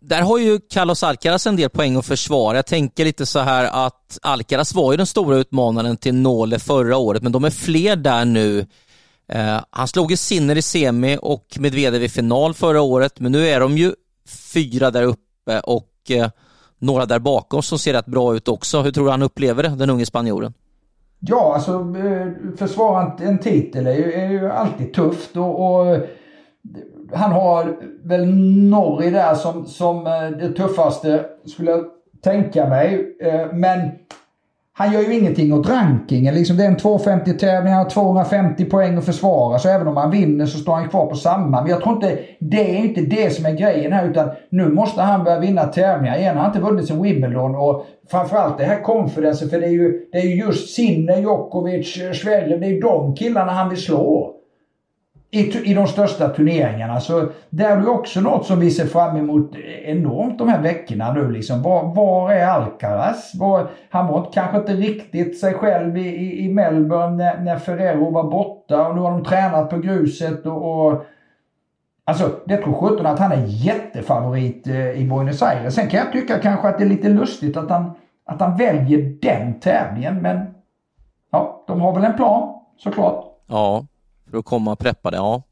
Där 0.00 0.22
har 0.22 0.38
ju 0.38 0.60
Carlos 0.70 1.02
Alcaraz 1.02 1.46
en 1.46 1.56
del 1.56 1.70
poäng 1.70 1.96
att 1.96 2.06
försvara. 2.06 2.56
Jag 2.56 2.66
tänker 2.66 3.04
lite 3.04 3.26
så 3.26 3.38
här 3.38 3.86
att 3.86 4.18
Alcaraz 4.22 4.74
var 4.74 4.92
ju 4.92 4.96
den 4.96 5.06
stora 5.06 5.36
utmanaren 5.36 5.96
till 5.96 6.14
Nåle 6.14 6.58
förra 6.58 6.96
året, 6.96 7.22
men 7.22 7.32
de 7.32 7.44
är 7.44 7.50
fler 7.50 7.96
där 7.96 8.24
nu. 8.24 8.66
Eh, 9.28 9.60
han 9.70 9.88
slog 9.88 10.10
ju 10.10 10.16
Sinner 10.16 10.56
i 10.56 10.62
semi 10.62 11.18
och 11.22 11.56
Medvedev 11.58 12.02
i 12.02 12.08
final 12.08 12.54
förra 12.54 12.80
året, 12.80 13.20
men 13.20 13.32
nu 13.32 13.48
är 13.48 13.60
de 13.60 13.78
ju 13.78 13.92
fyra 14.52 14.90
där 14.90 15.02
uppe 15.02 15.60
och 15.60 16.10
eh, 16.10 16.30
några 16.78 17.06
där 17.06 17.18
bakom 17.18 17.62
som 17.62 17.78
ser 17.78 17.92
rätt 17.92 18.06
bra 18.06 18.36
ut 18.36 18.48
också. 18.48 18.82
Hur 18.82 18.90
tror 18.90 19.04
du 19.04 19.10
han 19.10 19.22
upplever 19.22 19.62
det, 19.62 19.68
den 19.68 19.90
unge 19.90 20.06
spanjoren? 20.06 20.54
Ja, 21.18 21.54
alltså 21.54 21.72
eh, 21.72 22.56
försvara 22.56 23.12
en 23.20 23.38
titel 23.38 23.86
är 23.86 23.94
ju, 23.94 24.12
är 24.12 24.28
ju 24.28 24.50
alltid 24.50 24.94
tufft 24.94 25.36
och, 25.36 25.76
och, 25.76 25.86
eh, 25.86 26.00
han 27.12 27.32
har 27.32 27.76
väl 28.04 28.34
Norri 28.70 29.10
där 29.10 29.34
som, 29.34 29.66
som 29.66 30.06
eh, 30.06 30.30
det 30.30 30.52
tuffaste 30.52 31.24
skulle 31.44 31.70
jag 31.70 31.84
tänka 32.22 32.68
mig. 32.68 33.16
Men 33.52 33.90
han 34.76 34.92
gör 34.92 35.00
ju 35.00 35.14
ingenting 35.14 35.52
åt 35.52 35.68
rankingen. 35.68 36.34
Liksom 36.34 36.56
det 36.56 36.64
är 36.64 36.68
en 36.68 36.76
250 36.76 37.32
tävling, 37.32 37.72
han 37.72 37.84
har 37.84 37.90
250 37.90 38.64
poäng 38.64 38.98
att 38.98 39.04
försvara. 39.04 39.58
Så 39.58 39.68
även 39.68 39.88
om 39.88 39.96
han 39.96 40.10
vinner 40.10 40.46
så 40.46 40.58
står 40.58 40.74
han 40.74 40.88
kvar 40.88 41.06
på 41.06 41.16
samma. 41.16 41.60
Men 41.60 41.70
jag 41.70 41.82
tror 41.82 41.94
inte, 41.94 42.18
det 42.38 42.78
är 42.78 42.84
inte 42.84 43.00
det 43.00 43.34
som 43.34 43.46
är 43.46 43.52
grejen 43.52 43.92
här 43.92 44.10
utan 44.10 44.30
nu 44.48 44.68
måste 44.68 45.02
han 45.02 45.24
börja 45.24 45.40
vinna 45.40 45.64
tävlingar 45.64 46.18
igen. 46.18 46.36
Han 46.36 46.44
har 46.44 46.46
inte 46.46 46.60
vunnit 46.60 46.86
sen 46.86 47.02
Wimbledon 47.02 47.54
och 47.54 47.86
framförallt 48.10 48.58
det 48.58 48.64
här 48.64 48.82
confidence 48.82 49.48
för 49.48 49.60
det 49.60 49.66
är 49.66 49.70
ju, 49.70 50.06
det 50.12 50.18
är 50.18 50.22
just 50.22 50.74
Sinner, 50.74 51.18
Djokovic, 51.18 51.94
Zverev, 52.22 52.60
det 52.60 52.66
är 52.66 52.70
ju 52.70 52.80
de 52.80 53.14
killarna 53.14 53.52
han 53.52 53.68
vill 53.68 53.82
slå 53.82 54.33
i, 55.34 55.70
i 55.70 55.74
de 55.74 55.86
största 55.86 56.28
turneringarna. 56.28 57.00
Så 57.00 57.28
det 57.50 57.64
är 57.64 57.80
ju 57.80 57.86
också 57.86 58.20
något 58.20 58.46
som 58.46 58.60
vi 58.60 58.70
ser 58.70 58.86
fram 58.86 59.16
emot 59.16 59.56
enormt 59.84 60.38
de 60.38 60.48
här 60.48 60.62
veckorna 60.62 61.12
nu. 61.12 61.30
Liksom. 61.30 61.62
Var, 61.62 61.94
var 61.94 62.32
är 62.32 62.46
Alcaraz? 62.46 63.32
Var, 63.34 63.66
han 63.90 64.06
var 64.06 64.32
kanske 64.32 64.56
inte 64.56 64.72
riktigt 64.72 65.40
sig 65.40 65.54
själv 65.54 65.96
i, 65.96 66.08
i, 66.08 66.44
i 66.44 66.48
Melbourne 66.48 67.16
när, 67.16 67.40
när 67.40 67.58
Ferrero 67.58 68.10
var 68.10 68.30
borta 68.30 68.88
och 68.88 68.94
nu 68.94 69.00
har 69.00 69.10
de 69.10 69.24
tränat 69.24 69.70
på 69.70 69.78
gruset 69.78 70.46
och, 70.46 70.86
och 70.86 71.04
Alltså, 72.06 72.30
det 72.46 72.56
tror 72.56 72.74
sjutton 72.74 73.06
att 73.06 73.18
han 73.18 73.32
är 73.32 73.44
jättefavorit 73.46 74.66
eh, 74.66 74.90
i 74.90 75.04
Buenos 75.04 75.42
Aires. 75.42 75.74
Sen 75.74 75.88
kan 75.88 76.00
jag 76.00 76.12
tycka 76.12 76.38
kanske 76.38 76.68
att 76.68 76.78
det 76.78 76.84
är 76.84 76.88
lite 76.88 77.08
lustigt 77.08 77.56
att 77.56 77.70
han, 77.70 77.90
att 78.26 78.40
han 78.40 78.56
väljer 78.56 79.18
den 79.22 79.60
tävlingen, 79.60 80.22
men 80.22 80.54
ja, 81.32 81.64
de 81.66 81.80
har 81.80 81.94
väl 81.94 82.04
en 82.04 82.16
plan 82.16 82.60
såklart. 82.76 83.24
Ja, 83.46 83.86
för 84.34 84.38
att 84.38 84.44
komma 84.44 84.76
preppade, 84.76 85.16
ja. 85.16 85.42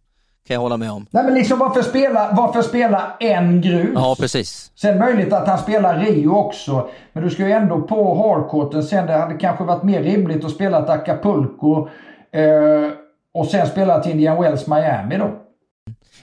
Kan 0.46 0.54
jag 0.54 0.60
hålla 0.60 0.76
med 0.76 0.90
om. 0.90 1.06
Nej 1.10 1.24
men 1.24 1.34
liksom 1.34 1.58
varför 1.58 1.82
spela, 1.82 2.32
varför 2.32 2.62
spela 2.62 3.16
en 3.20 3.60
grus? 3.60 3.90
Ja 3.94 4.16
precis. 4.18 4.72
Sen 4.74 4.98
möjligt 4.98 5.32
att 5.32 5.48
han 5.48 5.58
spelar 5.58 5.98
Rio 5.98 6.30
också. 6.30 6.90
Men 7.12 7.22
du 7.22 7.30
ska 7.30 7.42
ju 7.46 7.52
ändå 7.52 7.82
på 7.82 8.14
hardcourten 8.14 8.82
sen. 8.82 9.06
Det 9.06 9.12
hade 9.12 9.34
kanske 9.34 9.64
varit 9.64 9.82
mer 9.82 10.02
rimligt 10.02 10.44
att 10.44 10.50
spela 10.50 10.78
Acapulco. 10.78 11.88
Eh, 12.32 12.92
och 13.34 13.46
sen 13.46 13.66
spela 13.66 14.00
till 14.00 14.12
Indian 14.12 14.42
Wells 14.42 14.66
Miami 14.66 15.18
då. 15.18 15.30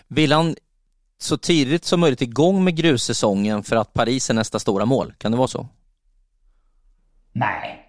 Vill 0.08 0.32
han 0.32 0.56
så 1.18 1.38
tidigt 1.38 1.86
som 1.86 2.00
möjligt 2.00 2.22
igång 2.22 2.64
med 2.64 2.76
grussäsongen 2.76 3.64
för 3.64 3.76
att 3.76 3.94
Paris 3.94 4.30
är 4.30 4.34
nästa 4.34 4.60
stora 4.60 4.86
mål? 4.86 5.14
Kan 5.18 5.32
det 5.32 5.38
vara 5.38 5.48
så? 5.48 5.68
Nej. 7.32 7.86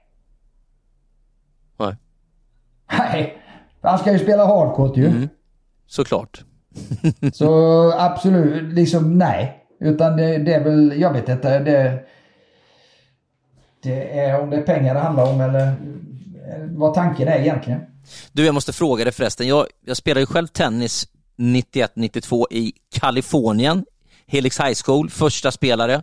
Nej. 1.78 1.96
Nej. 2.98 3.36
Han 3.82 3.98
ska 3.98 4.12
ju 4.12 4.18
spela 4.18 4.46
hardcourt 4.46 4.96
ju. 4.96 5.06
Mm. 5.06 5.28
Såklart. 5.86 6.44
så 7.32 7.92
absolut, 7.98 8.74
liksom 8.74 9.18
nej. 9.18 9.56
Utan 9.80 10.16
det, 10.16 10.38
det, 10.38 10.54
är 10.54 10.64
väl, 10.64 11.00
jag 11.00 11.12
vet 11.12 11.28
inte. 11.28 11.58
Det, 11.58 12.02
det 13.82 14.18
är 14.18 14.40
om 14.40 14.50
det 14.50 14.56
är 14.56 14.62
pengar 14.62 14.94
det 14.94 15.00
handlar 15.00 15.32
om 15.32 15.40
eller 15.40 15.74
vad 16.68 16.94
tanken 16.94 17.28
är 17.28 17.38
egentligen. 17.38 17.80
Du, 18.32 18.44
jag 18.44 18.54
måste 18.54 18.72
fråga 18.72 19.04
dig 19.04 19.12
förresten. 19.12 19.48
Jag, 19.48 19.66
jag 19.84 19.96
spelar 19.96 20.20
ju 20.20 20.26
själv 20.26 20.46
tennis 20.46 21.08
91-92 21.36 22.46
i 22.50 22.72
Kalifornien, 22.92 23.84
Helix 24.26 24.60
High 24.60 24.74
School, 24.84 25.10
första 25.10 25.52
spelare. 25.52 26.02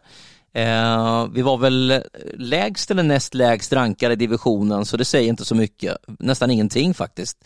Eh, 0.57 1.27
vi 1.33 1.41
var 1.41 1.57
väl 1.57 2.03
lägst 2.33 2.91
eller 2.91 3.03
näst 3.03 3.33
lägst 3.33 3.73
rankade 3.73 4.13
i 4.13 4.17
divisionen, 4.17 4.85
så 4.85 4.97
det 4.97 5.05
säger 5.05 5.29
inte 5.29 5.45
så 5.45 5.55
mycket. 5.55 5.97
Nästan 6.19 6.51
ingenting 6.51 6.93
faktiskt. 6.93 7.37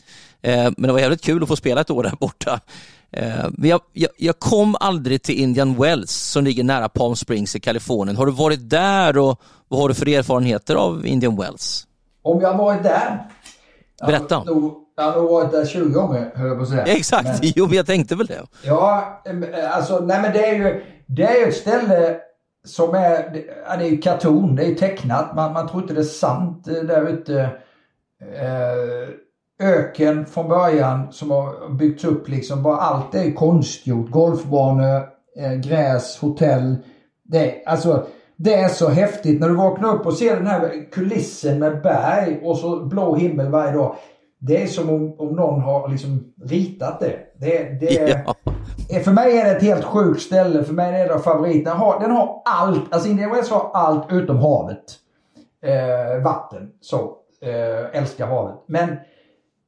Eh, 0.42 0.64
men 0.64 0.88
det 0.88 0.92
var 0.92 1.00
jävligt 1.00 1.22
kul 1.22 1.44
att 1.44 1.50
få 1.50 1.56
spela 1.56 1.82
ett 1.82 1.90
år 1.90 2.04
där 2.04 2.14
borta. 2.20 2.60
Eh, 3.12 3.46
men 3.52 3.70
jag, 3.70 3.82
jag, 3.94 4.12
jag, 4.18 4.40
kom 4.40 4.76
aldrig 4.80 5.22
till 5.22 5.36
Indian 5.36 5.76
Wells 5.82 6.12
som 6.12 6.44
ligger 6.44 6.64
nära 6.64 6.90
Palm 6.90 7.16
Springs 7.16 7.56
i 7.56 7.60
Kalifornien. 7.60 8.18
Har 8.18 8.26
du 8.26 8.32
varit 8.32 8.70
där 8.70 9.18
och 9.18 9.42
vad 9.68 9.80
har 9.80 9.88
du 9.88 9.94
för 9.94 10.10
erfarenheter 10.10 10.76
av 10.76 11.06
Indian 11.06 11.36
Wells? 11.36 11.88
Om 12.22 12.42
jag 12.42 12.58
varit 12.58 12.84
där? 12.84 13.28
Berätta. 14.06 14.44
Jag 14.98 15.04
har 15.04 15.16
nog 15.22 15.30
varit 15.30 15.52
där 15.52 15.66
20 15.66 15.90
gånger, 15.90 16.32
höll 16.36 16.48
jag 16.48 16.58
på 16.58 16.64
att 16.64 16.70
säga. 16.70 16.84
Exakt, 16.84 17.42
men, 17.42 17.52
jo 17.56 17.66
men 17.66 17.76
jag 17.76 17.86
tänkte 17.86 18.16
väl 18.16 18.28
det. 18.28 18.42
Ja, 18.64 19.22
alltså 19.72 20.00
nej 20.00 20.22
men 20.22 20.34
det 20.34 20.46
är 20.46 20.56
ju, 20.56 20.84
det 21.06 21.24
är 21.24 21.40
ju 21.40 21.46
ett 21.46 21.58
ställe 21.58 22.20
som 22.64 22.96
är, 22.96 23.44
ja, 23.68 23.78
det 23.78 23.86
är 23.86 23.90
ju 23.90 23.98
karton, 23.98 24.56
det 24.56 24.66
är 24.66 24.76
tecknat, 24.76 25.36
man, 25.36 25.54
man 25.54 25.68
tror 25.68 25.82
inte 25.82 25.94
det 25.94 26.00
är 26.00 26.04
sant 26.04 26.68
eh, 26.68 26.74
där 26.74 27.08
ute. 27.08 27.50
Eh, 28.22 29.10
öken 29.62 30.26
från 30.26 30.50
början 30.50 31.12
som 31.12 31.32
har 31.32 31.70
byggts 31.70 32.04
upp 32.04 32.30
liksom, 32.30 32.64
bara 32.64 32.78
allt 32.78 33.16
är 33.16 33.32
konstgjort. 33.32 34.10
Golfbanor, 34.10 35.02
eh, 35.38 35.54
gräs, 35.54 36.18
hotell. 36.18 36.76
Det, 37.24 37.64
alltså, 37.66 38.06
det 38.36 38.54
är 38.54 38.70
så 38.70 38.90
häftigt 38.90 39.40
när 39.40 39.50
du 39.50 39.56
vaknar 39.56 39.96
upp 39.96 40.06
och 40.06 40.14
ser 40.14 40.36
den 40.36 40.48
här 40.48 40.92
kulissen 40.92 41.60
med 41.60 41.82
berg 41.82 42.40
och 42.44 42.58
så 42.58 42.86
blå 42.86 43.16
himmel 43.16 43.50
varje 43.50 43.72
dag. 43.72 43.96
Det 44.40 44.64
är 44.64 44.68
som 44.68 44.90
om, 44.90 45.16
om 45.18 45.36
någon 45.36 45.62
har 45.62 45.90
liksom 45.90 46.34
ritat 46.44 47.00
det. 47.00 47.20
det, 47.40 47.80
det 47.80 48.24
ja. 48.26 48.51
Eh, 48.92 49.02
för 49.02 49.12
mig 49.12 49.38
är 49.38 49.46
det 49.46 49.52
ett 49.52 49.64
helt 49.64 49.86
sjukt 49.86 50.22
ställe. 50.22 50.64
För 50.64 50.74
mig 50.74 51.02
är 51.02 51.08
det 51.10 51.20
favorit. 51.20 51.66
Den 51.66 51.78
har, 51.78 52.00
den 52.00 52.12
har 52.12 52.42
allt. 52.46 52.94
Alltså 52.94 53.10
Indian 53.10 53.32
Wells 53.32 53.50
har 53.50 53.72
allt 53.74 54.12
utom 54.12 54.38
havet. 54.38 54.84
Eh, 55.64 56.24
vatten. 56.24 56.70
Så. 56.82 57.18
Eh, 57.42 58.00
älskar 58.02 58.28
havet. 58.28 58.56
Men 58.68 58.98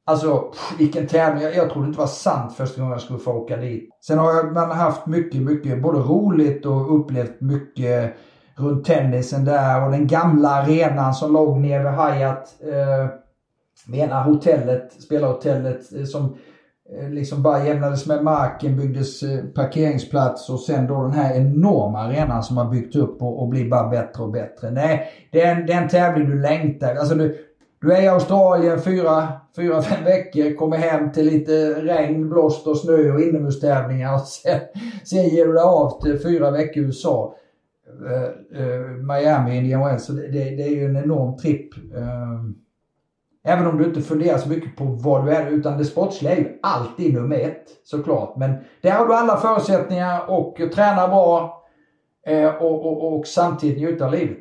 Alltså 0.06 0.52
vilken 0.78 1.06
tävling. 1.06 1.42
Jag, 1.42 1.56
jag 1.56 1.70
trodde 1.70 1.86
inte 1.86 1.96
det 1.96 2.00
var 2.00 2.06
sant 2.06 2.56
första 2.56 2.80
gången 2.80 2.92
jag 2.92 3.00
skulle 3.00 3.18
få 3.18 3.32
åka 3.32 3.56
dit. 3.56 3.90
Sen 4.00 4.18
har 4.18 4.50
man 4.50 4.70
haft 4.70 5.06
mycket, 5.06 5.42
mycket 5.42 5.82
både 5.82 5.98
roligt 5.98 6.66
och 6.66 7.00
upplevt 7.00 7.40
mycket 7.40 8.14
runt 8.56 8.86
tennisen 8.86 9.44
där 9.44 9.84
och 9.84 9.90
den 9.90 10.06
gamla 10.06 10.48
arenan 10.48 11.14
som 11.14 11.32
låg 11.32 11.60
nere 11.60 11.82
vid 11.82 11.92
Hayat. 11.92 12.54
Eh, 12.62 13.08
ena 14.00 14.22
hotellet, 14.22 14.92
spelarhotellet 15.02 15.92
eh, 15.92 16.04
som 16.04 16.36
Eh, 16.90 17.10
liksom 17.10 17.42
bara 17.42 17.66
jämnades 17.66 18.06
med 18.06 18.24
marken, 18.24 18.76
byggdes 18.76 19.22
eh, 19.22 19.44
parkeringsplats 19.44 20.50
och 20.50 20.60
sen 20.60 20.86
då 20.86 21.02
den 21.02 21.12
här 21.12 21.34
enorma 21.34 21.98
arenan 21.98 22.42
som 22.42 22.56
har 22.56 22.70
byggt 22.70 22.96
upp 22.96 23.22
och, 23.22 23.42
och 23.42 23.48
blir 23.48 23.70
bara 23.70 23.88
bättre 23.88 24.22
och 24.22 24.30
bättre. 24.30 24.70
Nej, 24.70 25.08
det 25.32 25.42
är 25.42 25.56
en, 25.56 25.66
det 25.66 25.72
är 25.72 25.82
en 25.82 25.88
tävling 25.88 26.30
du 26.30 26.40
längtar. 26.40 26.94
Alltså 26.94 27.14
du, 27.14 27.38
du 27.80 27.92
är 27.92 28.02
i 28.02 28.08
Australien 28.08 28.80
fyra, 28.80 29.28
fyra, 29.56 29.82
fem 29.82 30.04
veckor, 30.04 30.56
kommer 30.56 30.76
hem 30.76 31.12
till 31.12 31.26
lite 31.26 31.74
regn, 31.74 32.28
blåst 32.28 32.66
och 32.66 32.78
snö 32.78 33.12
och 33.12 33.20
inomhustävlingar 33.20 34.14
och 34.14 34.20
sen, 34.20 34.60
sen 35.04 35.28
ger 35.28 35.46
du 35.46 35.52
dig 35.52 35.62
av 35.62 36.02
till 36.02 36.18
fyra 36.18 36.50
veckor 36.50 36.82
i 36.82 36.86
USA. 36.86 37.34
Uh, 38.00 38.60
uh, 38.60 38.90
Miami, 38.90 39.56
Indian 39.56 39.80
Wells. 39.80 40.04
Så 40.04 40.12
det, 40.12 40.28
det, 40.28 40.44
det, 40.44 40.62
är 40.62 40.70
ju 40.70 40.84
en 40.84 40.96
enorm 40.96 41.36
tripp. 41.36 41.74
Uh, 41.76 42.50
även 43.44 43.66
om 43.66 43.78
du 43.78 43.84
inte 43.84 44.02
funderar 44.02 44.38
så 44.38 44.48
mycket 44.48 44.76
på 44.76 44.84
vad 44.84 45.26
du 45.26 45.32
är, 45.32 45.50
utan 45.50 45.78
det 45.78 45.84
sportsliga 45.84 46.32
är 46.32 46.36
ju 46.36 46.58
alltid 46.62 47.14
nummer 47.14 47.38
ett 47.38 47.64
såklart. 47.84 48.36
Men 48.36 48.54
där 48.80 48.90
har 48.90 49.06
du 49.06 49.14
alla 49.14 49.36
förutsättningar 49.36 50.30
och 50.30 50.56
träna 50.74 51.08
bra 51.08 51.60
och, 52.60 52.86
och, 52.86 53.14
och 53.18 53.26
samtidigt 53.26 53.78
njuta 53.78 54.04
av 54.04 54.12
livet. 54.12 54.38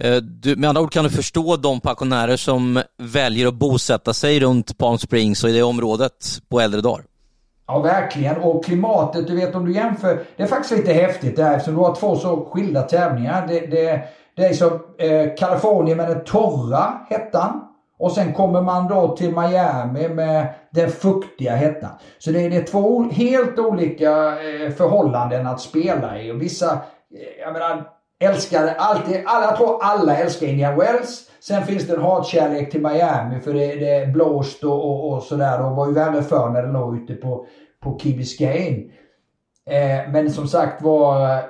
Eh, 0.00 0.16
du, 0.16 0.56
med 0.56 0.68
andra 0.68 0.82
ord 0.82 0.92
kan 0.92 1.04
du 1.04 1.10
förstå 1.10 1.56
de 1.56 1.80
pensionärer 1.80 2.36
som 2.36 2.82
väljer 2.98 3.48
att 3.48 3.54
bosätta 3.54 4.12
sig 4.12 4.40
runt 4.40 4.78
Palm 4.78 4.98
Springs 4.98 5.44
och 5.44 5.50
i 5.50 5.52
det 5.52 5.62
området 5.62 6.12
på 6.48 6.60
äldre 6.60 6.80
dagar. 6.80 7.04
Ja, 7.66 7.78
verkligen. 7.78 8.36
Och 8.36 8.64
klimatet, 8.64 9.26
du 9.26 9.36
vet 9.36 9.54
om 9.54 9.64
du 9.64 9.74
jämför. 9.74 10.24
Det 10.36 10.42
är 10.42 10.46
faktiskt 10.46 10.76
lite 10.76 10.92
häftigt 10.92 11.36
där 11.36 11.56
eftersom 11.56 11.74
du 11.74 11.80
har 11.80 11.94
två 11.94 12.16
så 12.16 12.48
skilda 12.52 12.82
tävlingar. 12.82 13.46
Det, 13.46 13.60
det, 13.60 14.02
det 14.36 14.44
är 14.44 14.54
som 14.54 14.70
eh, 14.98 15.34
Kalifornien 15.38 15.96
med 15.96 16.08
den 16.08 16.24
torra 16.24 16.92
hettan. 17.10 17.60
Och 17.98 18.12
sen 18.12 18.32
kommer 18.32 18.62
man 18.62 18.88
då 18.88 19.16
till 19.16 19.30
Miami 19.30 20.08
med 20.08 20.54
den 20.70 20.90
fuktiga 20.90 21.56
hettan. 21.56 21.90
Så 22.18 22.30
det, 22.30 22.48
det 22.48 22.56
är 22.56 22.64
två 22.64 23.02
helt 23.02 23.58
olika 23.58 24.10
eh, 24.28 24.70
förhållanden 24.70 25.46
att 25.46 25.60
spela 25.60 26.20
i. 26.20 26.32
Och 26.32 26.42
vissa, 26.42 26.72
eh, 26.72 27.40
jag 27.40 27.52
menar, 27.52 27.88
älskar 28.20 28.74
alltid, 28.78 29.22
alla, 29.26 29.46
jag 29.46 29.56
tror 29.56 29.78
alla 29.82 30.16
älskar 30.16 30.46
Indian 30.46 30.78
Wells. 30.78 31.30
Sen 31.40 31.62
finns 31.62 31.86
det 31.86 31.94
en 31.94 32.02
hatkärlek 32.02 32.70
till 32.70 32.82
Miami 32.82 33.40
för 33.40 33.54
det, 33.54 33.74
det 33.74 33.94
är 33.94 34.06
blåst 34.06 34.64
och, 34.64 34.90
och, 34.90 35.12
och 35.12 35.22
sådär. 35.22 35.58
Det 35.58 35.64
var 35.64 35.86
ju 35.86 35.92
värre 35.92 36.22
förr 36.22 36.50
när 36.50 36.62
det 36.62 36.72
låg 36.72 36.96
ute 36.96 37.14
på, 37.14 37.46
på 37.82 37.98
Key 37.98 38.16
Biscayne. 38.16 38.82
Eh, 39.70 40.10
men 40.12 40.30
som 40.30 40.48
sagt 40.48 40.82
var 40.82 41.30
eh, 41.30 41.44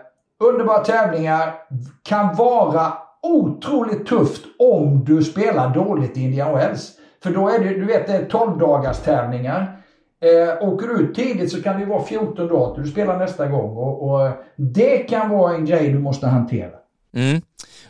underbara 0.45 0.79
tävlingar. 0.79 1.55
Kan 2.03 2.35
vara 2.35 2.93
otroligt 3.25 4.07
tufft 4.07 4.43
om 4.59 5.05
du 5.05 5.23
spelar 5.23 5.75
dåligt 5.75 6.17
i 6.17 6.21
Indian 6.21 6.55
Wells. 6.55 6.93
För 7.23 7.31
då 7.31 7.49
är 7.49 7.59
det, 7.59 7.69
du 7.69 7.85
vet, 7.85 8.07
det 8.07 8.13
är 8.13 8.25
12 8.25 8.59
dagars 8.59 8.99
tävlingar. 8.99 9.81
Eh, 10.25 10.69
åker 10.69 10.87
du 10.87 10.95
ut 10.95 11.15
tidigt 11.15 11.53
så 11.53 11.63
kan 11.63 11.81
det 11.81 11.87
vara 11.87 12.05
14 12.05 12.49
dagar 12.49 12.75
till 12.75 12.83
du 12.83 12.91
spelar 12.91 13.19
nästa 13.19 13.47
gång. 13.47 13.77
Och, 13.77 14.09
och, 14.09 14.27
eh, 14.27 14.33
det 14.57 14.99
kan 14.99 15.31
vara 15.31 15.55
en 15.55 15.65
grej 15.65 15.93
du 15.93 15.99
måste 15.99 16.27
hantera. 16.27 16.71
Mm. 17.17 17.43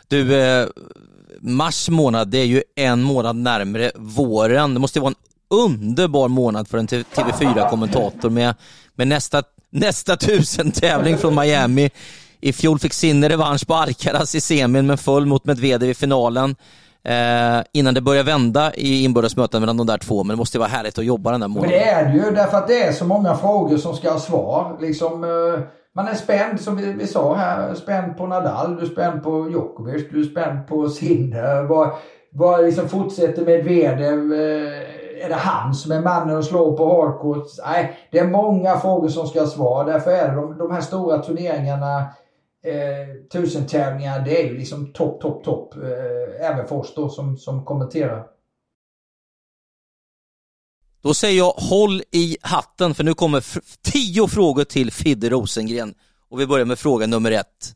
Du, 0.07 0.41
eh, 0.41 0.67
mars 1.39 1.89
månad, 1.89 2.27
det 2.27 2.37
är 2.37 2.45
ju 2.45 2.63
en 2.75 3.01
månad 3.01 3.35
närmre 3.35 3.91
våren. 3.95 4.73
Det 4.73 4.79
måste 4.79 4.99
vara 4.99 5.09
en 5.09 5.15
underbar 5.49 6.27
månad 6.27 6.67
för 6.67 6.77
en 6.77 6.87
TV4-kommentator 6.87 8.29
med, 8.29 8.55
med 8.95 9.07
nästa, 9.07 9.43
nästa 9.69 10.17
tusen 10.17 10.71
tävling 10.71 11.17
från 11.17 11.35
Miami. 11.35 11.89
I 12.45 12.53
fjol 12.53 12.79
fick 12.79 12.93
Sinner 12.93 13.29
revansch 13.29 13.67
på 13.67 13.73
Alcaraz 13.73 14.35
i 14.35 14.41
semin 14.41 14.87
men 14.87 14.97
föll 14.97 15.25
mot 15.25 15.45
Medvedev 15.45 15.89
i 15.89 15.93
finalen 15.93 16.55
eh, 17.03 17.63
innan 17.71 17.93
det 17.93 18.01
börjar 18.01 18.23
vända 18.23 18.73
i 18.73 19.03
inbördesmöten 19.03 19.61
mellan 19.61 19.77
de 19.77 19.87
där 19.87 19.97
två. 19.97 20.23
Men 20.23 20.35
det 20.35 20.37
måste 20.37 20.59
vara 20.59 20.69
härligt 20.69 20.97
att 20.97 21.05
jobba 21.05 21.31
den 21.31 21.41
där 21.41 21.47
månaden. 21.47 21.71
Men 21.71 21.79
det 21.79 21.89
är 21.89 22.05
det 22.05 22.13
ju 22.13 22.35
därför 22.35 22.57
att 22.57 22.67
det 22.67 22.83
är 22.83 22.91
så 22.91 23.05
många 23.05 23.35
frågor 23.35 23.77
som 23.77 23.95
ska 23.95 24.11
ha 24.11 24.19
svar. 24.19 24.77
Liksom, 24.81 25.23
eh, 25.23 25.59
man 25.95 26.07
är 26.07 26.13
spänd 26.13 26.61
som 26.61 26.75
vi, 26.75 26.93
vi 26.93 27.07
sa 27.07 27.35
här, 27.35 27.75
spänd 27.75 28.17
på 28.17 28.27
Nadal, 28.27 28.75
du 28.75 28.81
är 28.81 28.89
spänd 28.89 29.23
på 29.23 29.49
Djokovic, 29.49 30.03
du 30.11 30.19
är 30.19 30.23
spänd 30.23 30.67
på 30.67 30.89
Sinner. 30.89 31.63
Vad, 31.63 31.91
vad 32.31 32.65
liksom 32.65 32.89
fortsätter 32.89 33.45
Medvedev? 33.45 34.33
Eh, 34.33 35.25
är 35.25 35.29
det 35.29 35.35
han 35.35 35.73
som 35.73 35.91
är 35.91 36.01
mannen 36.01 36.37
att 36.37 36.45
slå 36.45 36.77
på 36.77 37.01
hardcourt? 37.01 37.47
Nej, 37.65 37.99
det 38.11 38.19
är 38.19 38.27
många 38.27 38.77
frågor 38.77 39.09
som 39.09 39.27
ska 39.27 39.39
ha 39.39 39.47
svar. 39.47 39.85
Därför 39.85 40.11
är 40.11 40.29
det 40.29 40.35
de, 40.35 40.57
de 40.57 40.71
här 40.71 40.81
stora 40.81 41.17
turneringarna 41.17 42.05
eh, 42.65 43.27
tusentävlingar, 43.31 44.25
det 44.25 44.41
är 44.41 44.47
ju 44.47 44.57
liksom 44.57 44.93
topp, 44.93 45.21
topp, 45.21 45.43
topp. 45.43 45.75
Eh, 45.75 46.49
även 46.49 46.67
för 46.67 46.75
oss 46.75 46.93
då 46.95 47.09
som, 47.09 47.37
som 47.37 47.65
kommenterar. 47.65 48.27
Då 51.01 51.13
säger 51.13 51.37
jag 51.37 51.51
håll 51.51 52.01
i 52.11 52.37
hatten 52.41 52.93
för 52.93 53.03
nu 53.03 53.13
kommer 53.13 53.43
tio 53.81 54.27
frågor 54.27 54.63
till 54.63 54.91
Fidde 54.91 55.29
Rosengren. 55.29 55.93
Och 56.29 56.39
vi 56.39 56.47
börjar 56.47 56.65
med 56.65 56.79
fråga 56.79 57.07
nummer 57.07 57.31
ett. 57.31 57.75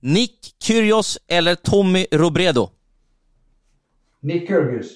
Nick 0.00 0.56
Kyrgios 0.58 1.18
eller 1.26 1.54
Tommy 1.54 2.06
Robredo? 2.12 2.70
Nick 4.20 4.48
Kyrgios. 4.48 4.86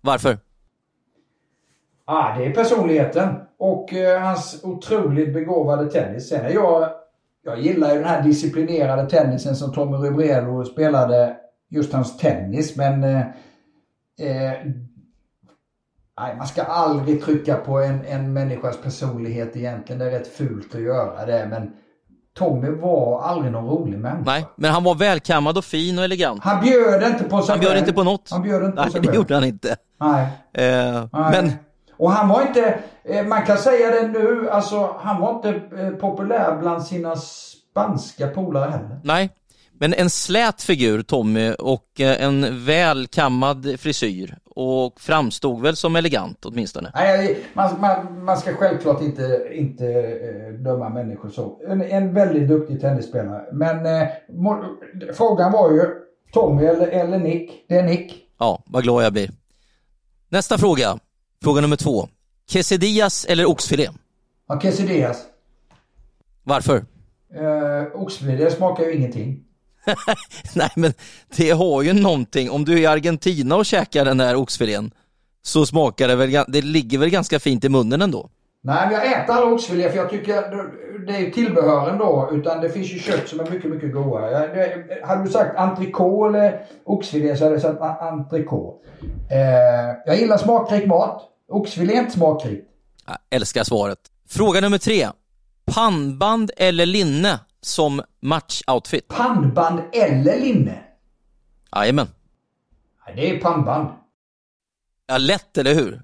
Varför? 0.00 0.38
Ah, 2.04 2.38
det 2.38 2.46
är 2.46 2.54
personligheten 2.54 3.34
och 3.58 3.92
eh, 3.92 4.22
hans 4.22 4.60
otroligt 4.64 5.34
begåvade 5.34 5.90
tennis. 5.90 6.28
Sen 6.28 6.44
är 6.44 6.50
jag 6.50 6.90
jag 7.46 7.60
gillar 7.60 7.92
ju 7.92 7.98
den 7.98 8.08
här 8.08 8.22
disciplinerade 8.22 9.10
tennisen 9.10 9.56
som 9.56 9.72
Tommy 9.72 9.96
Ribredo 9.96 10.64
spelade. 10.64 11.36
Just 11.70 11.92
hans 11.92 12.16
tennis 12.16 12.76
men... 12.76 13.04
Eh, 13.04 13.20
eh, 14.20 14.52
nej, 16.20 16.36
man 16.36 16.46
ska 16.46 16.62
aldrig 16.62 17.24
trycka 17.24 17.54
på 17.56 17.78
en, 17.78 18.04
en 18.04 18.32
människas 18.32 18.76
personlighet 18.76 19.56
egentligen. 19.56 19.98
Det 19.98 20.06
är 20.06 20.10
rätt 20.10 20.28
fult 20.28 20.74
att 20.74 20.80
göra 20.80 21.26
det 21.26 21.46
men 21.50 21.72
Tommy 22.38 22.70
var 22.70 23.22
aldrig 23.22 23.52
någon 23.52 23.66
rolig 23.66 23.98
människa. 23.98 24.30
Nej, 24.30 24.46
men 24.56 24.70
han 24.70 24.84
var 24.84 24.94
välkammad 24.94 25.58
och 25.58 25.64
fin 25.64 25.98
och 25.98 26.04
elegant. 26.04 26.44
Han 26.44 26.64
bjöd 26.64 27.02
inte 27.02 27.24
på 27.24 27.42
sig 27.42 27.52
Han 27.52 27.60
bjöd 27.60 27.78
inte 27.78 27.92
på 27.92 28.02
något. 28.02 28.30
Han 28.30 28.42
bjöd 28.42 28.64
inte 28.64 28.76
Nej, 28.76 28.84
på 28.84 28.90
sig 28.92 29.00
det 29.00 29.14
gjorde 29.14 29.34
han 29.34 29.44
inte. 29.44 29.76
Nej. 30.00 30.22
Eh, 30.52 31.06
Nej. 31.12 31.42
Men 31.42 31.52
och 31.96 32.12
han 32.12 32.28
var 32.28 32.42
inte, 32.42 32.78
eh, 33.04 33.26
man 33.26 33.46
kan 33.46 33.58
säga 33.58 33.90
det 33.90 34.08
nu, 34.08 34.50
alltså 34.50 34.96
han 35.00 35.20
var 35.20 35.34
inte 35.34 35.48
eh, 35.82 35.90
populär 35.90 36.56
bland 36.60 36.82
sina 36.82 37.16
spanska 37.16 38.28
polare 38.28 38.70
heller. 38.70 39.00
Nej, 39.04 39.30
men 39.78 39.94
en 39.94 40.10
slät 40.10 40.62
figur 40.62 41.02
Tommy 41.02 41.52
och 41.52 42.00
eh, 42.00 42.24
en 42.24 42.64
välkammad 42.64 43.80
frisyr 43.80 44.36
och 44.56 45.00
framstod 45.00 45.62
väl 45.62 45.76
som 45.76 45.96
elegant 45.96 46.44
åtminstone. 46.44 46.90
Nej, 46.94 47.38
man, 47.54 47.80
man, 47.80 48.24
man 48.24 48.36
ska 48.36 48.54
självklart 48.54 49.02
inte, 49.02 49.48
inte 49.52 49.84
döma 50.50 50.88
människor 50.88 51.28
så. 51.28 51.60
En, 51.68 51.82
en 51.82 52.14
väldigt 52.14 52.48
duktig 52.48 52.80
tennisspelare. 52.80 53.44
Men 53.52 53.86
eh, 53.86 54.08
må, 54.28 54.64
frågan 55.14 55.52
var 55.52 55.70
ju 55.70 55.82
Tommy 56.32 56.64
eller, 56.64 56.86
eller 56.86 57.18
Nick. 57.18 57.64
Det 57.68 57.78
är 57.78 57.82
Nick. 57.82 58.22
Ja, 58.38 58.62
vad 58.66 58.82
glad 58.82 59.04
jag 59.04 59.12
blir. 59.12 59.30
Nästa 60.28 60.58
fråga. 60.58 60.98
Fråga 61.42 61.60
nummer 61.60 61.76
två. 61.76 62.08
Quesadillas 62.50 63.24
eller 63.24 63.46
oxfilé? 63.46 63.88
Ja, 64.48 64.60
quesadillas. 64.60 65.22
Varför? 66.42 66.76
Eh, 67.34 68.00
oxfilé, 68.00 68.50
smakar 68.50 68.84
ju 68.84 68.94
ingenting. 68.94 69.42
Nej, 70.54 70.70
men 70.76 70.92
det 71.36 71.50
har 71.50 71.82
ju 71.82 71.92
någonting. 71.92 72.50
Om 72.50 72.64
du 72.64 72.72
är 72.72 72.78
i 72.78 72.86
Argentina 72.86 73.56
och 73.56 73.66
käkar 73.66 74.04
den 74.04 74.20
här 74.20 74.36
oxfilén 74.36 74.90
så 75.42 75.66
smakar 75.66 76.08
det 76.08 76.16
väl, 76.16 76.44
det 76.48 76.62
ligger 76.62 76.98
väl 76.98 77.10
ganska 77.10 77.40
fint 77.40 77.64
i 77.64 77.68
munnen 77.68 78.02
ändå? 78.02 78.30
Nej, 78.60 78.88
jag 78.92 79.06
äter 79.06 79.34
aldrig 79.34 79.54
oxfilé 79.54 79.90
för 79.90 79.96
jag 79.96 80.10
tycker 80.10 80.34
det 81.06 81.16
är 81.16 81.20
ju 81.20 81.30
tillbehören 81.30 81.98
då. 81.98 82.30
Utan 82.32 82.60
det 82.60 82.70
finns 82.70 82.92
ju 82.92 82.98
kött 82.98 83.28
som 83.28 83.40
är 83.40 83.50
mycket, 83.50 83.70
mycket 83.70 83.92
godare. 83.92 84.30
Jag, 84.30 84.54
det, 84.88 85.06
hade 85.06 85.24
du 85.24 85.30
sagt 85.30 85.56
entrecote 85.56 86.38
eller 86.38 86.66
oxfilé 86.84 87.36
så 87.36 87.44
hade 87.44 87.54
jag 87.54 87.62
sagt 87.62 87.80
entrecote. 88.02 88.86
Eh, 89.30 89.96
jag 90.06 90.16
gillar 90.18 90.38
smakrik 90.38 90.86
mat. 90.86 91.22
Oxfilé 91.48 91.94
är 91.94 92.00
inte 92.00 92.12
smakrikt. 92.12 92.68
Jag 93.06 93.16
älskar 93.30 93.64
svaret. 93.64 93.98
Fråga 94.28 94.60
nummer 94.60 94.78
tre. 94.78 95.08
Pannband 95.74 96.50
eller 96.56 96.86
linne 96.86 97.40
som 97.60 98.02
matchoutfit? 98.20 99.08
Pannband 99.08 99.80
eller 99.92 100.40
linne? 100.40 100.78
Jajamän. 101.76 102.06
Det 103.14 103.30
är 103.30 103.40
pannband. 103.40 103.88
Ja, 105.06 105.18
lätt, 105.18 105.58
eller 105.58 105.74
hur? 105.74 106.02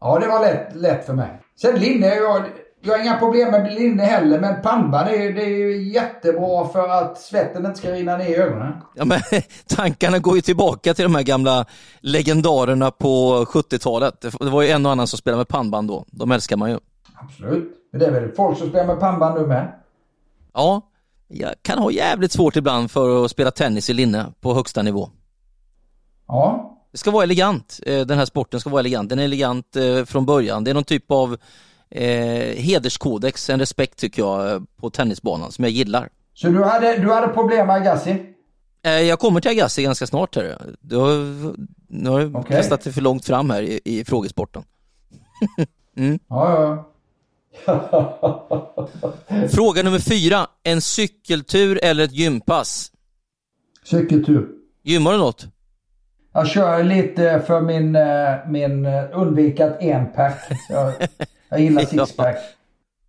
Ja, 0.00 0.18
det 0.18 0.28
var 0.28 0.40
lätt, 0.40 0.74
lätt 0.74 1.06
för 1.06 1.12
mig. 1.12 1.40
Sen 1.62 1.80
linne, 1.80 2.06
jag, 2.06 2.44
jag 2.80 2.92
har 2.92 3.02
inga 3.04 3.18
problem 3.18 3.50
med 3.50 3.74
linne 3.74 4.02
heller, 4.02 4.40
men 4.40 4.62
pannband 4.62 5.08
är, 5.08 5.32
det 5.32 5.42
är 5.42 5.80
jättebra 5.80 6.68
för 6.68 6.88
att 6.88 7.18
svetten 7.18 7.66
inte 7.66 7.78
ska 7.78 7.92
rinna 7.92 8.16
ner 8.16 8.28
i 8.28 8.36
ögonen. 8.36 8.72
Ja, 8.94 9.04
men 9.04 9.20
tankarna 9.66 10.18
går 10.18 10.36
ju 10.36 10.40
tillbaka 10.40 10.94
till 10.94 11.02
de 11.02 11.14
här 11.14 11.22
gamla 11.22 11.66
legendarerna 12.00 12.90
på 12.90 13.44
70-talet. 13.44 14.20
Det 14.20 14.50
var 14.50 14.62
ju 14.62 14.68
en 14.68 14.86
och 14.86 14.92
annan 14.92 15.06
som 15.06 15.18
spelade 15.18 15.38
med 15.38 15.48
pannband 15.48 15.88
då. 15.88 16.04
De 16.06 16.30
älskar 16.30 16.56
man 16.56 16.70
ju. 16.70 16.78
Absolut. 17.14 17.72
Men 17.92 18.00
det 18.00 18.06
är 18.06 18.10
väl 18.10 18.32
folk 18.32 18.58
som 18.58 18.68
spelar 18.68 18.86
med 18.86 19.00
pannband 19.00 19.40
nu 19.40 19.46
med? 19.46 19.72
Ja, 20.54 20.80
jag 21.28 21.54
kan 21.62 21.78
ha 21.78 21.90
jävligt 21.90 22.32
svårt 22.32 22.56
ibland 22.56 22.90
för 22.90 23.24
att 23.24 23.30
spela 23.30 23.50
tennis 23.50 23.90
i 23.90 23.92
linne 23.92 24.26
på 24.40 24.54
högsta 24.54 24.82
nivå. 24.82 25.08
Ja. 26.28 26.71
Det 26.92 26.98
ska 26.98 27.10
vara 27.10 27.22
elegant. 27.22 27.80
Eh, 27.86 28.00
den 28.00 28.18
här 28.18 28.24
sporten 28.24 28.60
ska 28.60 28.70
vara 28.70 28.80
elegant. 28.80 29.08
Den 29.08 29.18
är 29.18 29.24
elegant 29.24 29.76
eh, 29.76 30.04
från 30.04 30.26
början. 30.26 30.64
Det 30.64 30.70
är 30.70 30.74
någon 30.74 30.84
typ 30.84 31.10
av 31.10 31.36
eh, 31.90 32.56
hederskodex, 32.56 33.50
en 33.50 33.58
respekt 33.58 33.98
tycker 33.98 34.22
jag 34.22 34.52
eh, 34.52 34.60
på 34.76 34.90
tennisbanan 34.90 35.52
som 35.52 35.64
jag 35.64 35.72
gillar. 35.72 36.08
Så 36.34 36.48
du 36.48 36.64
hade, 36.64 36.98
du 36.98 37.12
hade 37.12 37.28
problem 37.28 37.66
med 37.66 37.76
Agassi? 37.76 38.28
Jag 38.82 39.18
kommer 39.18 39.40
till 39.40 39.50
Agassi 39.50 39.82
ganska 39.82 40.06
snart 40.06 40.36
här. 40.36 40.58
Du 40.80 40.96
har, 40.96 41.08
nu 41.88 42.10
har 42.10 42.20
du 42.20 42.26
okay. 42.26 42.56
kastat 42.56 42.80
det 42.80 42.92
för 42.92 43.00
långt 43.00 43.24
fram 43.24 43.50
här 43.50 43.62
i, 43.62 43.80
i 43.84 44.04
frågesporten. 44.04 44.64
mm. 45.96 46.18
Ja, 46.28 46.62
ja. 46.62 46.88
Fråga 49.52 49.82
nummer 49.82 49.98
fyra. 49.98 50.46
En 50.62 50.80
cykeltur 50.80 51.80
eller 51.82 52.04
ett 52.04 52.12
gympass? 52.12 52.92
Cykeltur. 53.84 54.48
Gymmar 54.82 55.12
du 55.12 55.18
något? 55.18 55.46
Jag 56.32 56.46
kör 56.46 56.82
lite 56.82 57.42
för 57.46 57.60
min, 57.60 57.96
eh, 57.96 58.34
min 58.48 58.86
eh, 58.86 59.04
undvikat 59.12 59.76
enpack. 59.82 60.38
Jag, 60.68 60.92
jag 61.48 61.60
gillar 61.60 61.82
sixpack. 61.84 62.36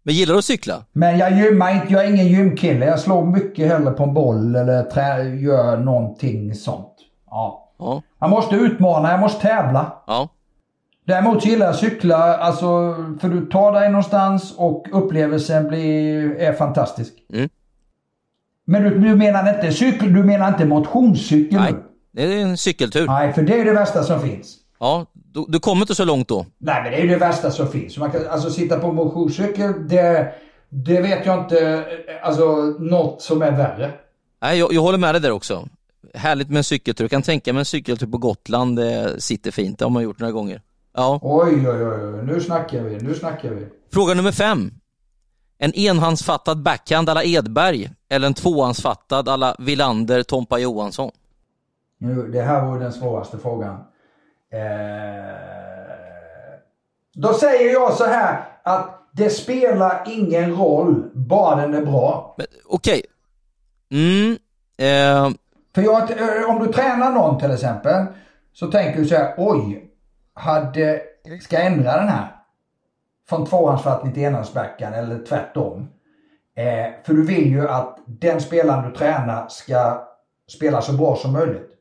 Men 0.03 0.15
gillar 0.15 0.33
du 0.33 0.39
att 0.39 0.45
cykla? 0.45 0.85
Men 0.93 1.17
jag 1.17 1.37
gymmar 1.37 1.75
inte. 1.75 1.93
Jag 1.93 2.05
är 2.05 2.09
ingen 2.09 2.27
gymkille. 2.27 2.85
Jag 2.85 2.99
slår 2.99 3.25
mycket 3.25 3.67
hellre 3.67 3.91
på 3.91 4.03
en 4.03 4.13
boll 4.13 4.55
eller 4.55 4.83
trä, 4.83 5.23
gör 5.23 5.77
någonting 5.77 6.55
sånt. 6.55 6.93
Ja. 7.29 7.73
ja. 7.79 8.01
Jag 8.19 8.29
måste 8.29 8.55
utmana, 8.55 9.11
jag 9.11 9.19
måste 9.19 9.41
tävla. 9.41 9.93
Ja. 10.07 10.29
Däremot 11.05 11.45
gillar 11.45 11.65
jag 11.65 11.73
att 11.73 11.79
cykla, 11.79 12.37
alltså, 12.37 12.95
för 13.21 13.29
du 13.29 13.45
tar 13.45 13.71
dig 13.71 13.89
någonstans 13.89 14.53
och 14.57 14.87
upplevelsen 14.91 15.67
blir, 15.67 16.35
är 16.35 16.53
fantastisk. 16.53 17.13
Mm. 17.33 17.49
Men 18.65 18.83
du, 18.83 18.99
du 18.99 19.15
menar 19.15 19.55
inte 19.55 19.71
cykel, 19.71 20.13
du 20.13 20.23
menar 20.23 20.47
inte 20.47 20.65
motionscykel? 20.65 21.61
Nej. 21.61 21.73
Det 22.13 22.23
är 22.23 22.37
en 22.37 22.57
cykeltur. 22.57 23.07
Nej, 23.07 23.33
för 23.33 23.41
det 23.41 23.59
är 23.59 23.65
det 23.65 23.73
värsta 23.73 24.03
som 24.03 24.21
finns. 24.21 24.57
Ja, 24.79 25.05
du, 25.13 25.45
du 25.47 25.59
kommer 25.59 25.81
inte 25.81 25.95
så 25.95 26.05
långt 26.05 26.27
då. 26.27 26.45
Nej, 26.57 26.83
men 26.83 26.91
det 26.91 26.97
är 26.97 27.01
ju 27.01 27.07
det 27.07 27.17
värsta 27.17 27.51
som 27.51 27.67
finns. 27.67 27.97
Man 27.97 28.11
kan, 28.11 28.27
alltså 28.27 28.49
sitta 28.49 28.79
på 28.79 28.91
motionscykel, 28.91 29.87
det, 29.87 30.33
det 30.69 31.01
vet 31.01 31.25
jag 31.25 31.39
inte, 31.39 31.85
alltså 32.23 32.45
något 32.79 33.21
som 33.21 33.41
är 33.41 33.51
värre. 33.51 33.91
Nej, 34.41 34.59
jag, 34.59 34.73
jag 34.73 34.81
håller 34.81 34.97
med 34.97 35.15
dig 35.15 35.21
där 35.21 35.31
också. 35.31 35.67
Härligt 36.13 36.49
med 36.49 36.57
en 36.57 36.63
cykeltur. 36.63 37.03
Jag 37.03 37.11
kan 37.11 37.21
tänka 37.21 37.53
mig 37.53 37.59
en 37.59 37.65
cykeltur 37.65 38.07
på 38.07 38.17
Gotland, 38.17 38.75
det 38.75 39.21
sitter 39.21 39.51
fint. 39.51 39.79
Det 39.79 39.85
har 39.85 39.89
man 39.89 40.03
gjort 40.03 40.19
några 40.19 40.31
gånger. 40.31 40.61
Ja. 40.95 41.19
Oj, 41.21 41.69
oj, 41.69 41.85
oj, 41.85 42.23
nu 42.23 42.41
snackar 42.41 42.81
vi, 42.81 42.97
nu 42.97 43.13
snackar 43.13 43.49
vi. 43.49 43.65
Fråga 43.93 44.13
nummer 44.13 44.31
fem. 44.31 44.71
En 45.57 45.73
enhandsfattad 45.73 46.63
backhand 46.63 47.09
alla 47.09 47.23
Edberg 47.23 47.89
eller 48.09 48.27
en 48.27 48.33
tvåhandsfattad 48.33 49.29
alla 49.29 49.55
Villander, 49.59 50.23
Tompa 50.23 50.59
Johansson? 50.59 51.11
Nu, 52.03 52.27
det 52.27 52.41
här 52.41 52.65
var 52.65 52.79
den 52.79 52.93
svåraste 52.93 53.37
frågan. 53.37 53.75
Eh, 54.51 54.59
då 57.13 57.33
säger 57.33 57.73
jag 57.73 57.93
så 57.93 58.05
här 58.05 58.41
att 58.63 59.09
det 59.11 59.29
spelar 59.29 60.03
ingen 60.07 60.55
roll, 60.55 61.11
bara 61.13 61.55
den 61.55 61.73
är 61.73 61.85
bra. 61.85 62.35
Okej. 62.65 63.03
Okay. 63.03 63.03
Mm. 63.91 64.31
Eh. 64.77 65.35
För 65.75 65.81
jag, 65.81 66.11
eh, 66.11 66.49
om 66.49 66.65
du 66.65 66.73
tränar 66.73 67.11
någon 67.11 67.39
till 67.39 67.51
exempel, 67.51 68.05
så 68.53 68.71
tänker 68.71 68.99
du 68.99 69.05
så 69.05 69.15
här, 69.15 69.33
oj, 69.37 69.91
hade, 70.33 71.01
ska 71.41 71.55
jag 71.55 71.65
ändra 71.65 71.97
den 71.97 72.09
här? 72.09 72.27
Från 73.29 73.45
tvåhandsfattning 73.45 74.13
till 74.13 74.23
enhandsbackhand 74.23 74.95
eller 74.95 75.25
tvärtom. 75.25 75.89
Eh, 76.55 77.03
för 77.05 77.13
du 77.13 77.25
vill 77.25 77.51
ju 77.51 77.69
att 77.69 77.99
den 78.05 78.41
spelaren 78.41 78.89
du 78.89 78.95
tränar 78.97 79.47
ska 79.47 80.07
spela 80.47 80.81
så 80.81 80.93
bra 80.93 81.15
som 81.15 81.33
möjligt. 81.33 81.72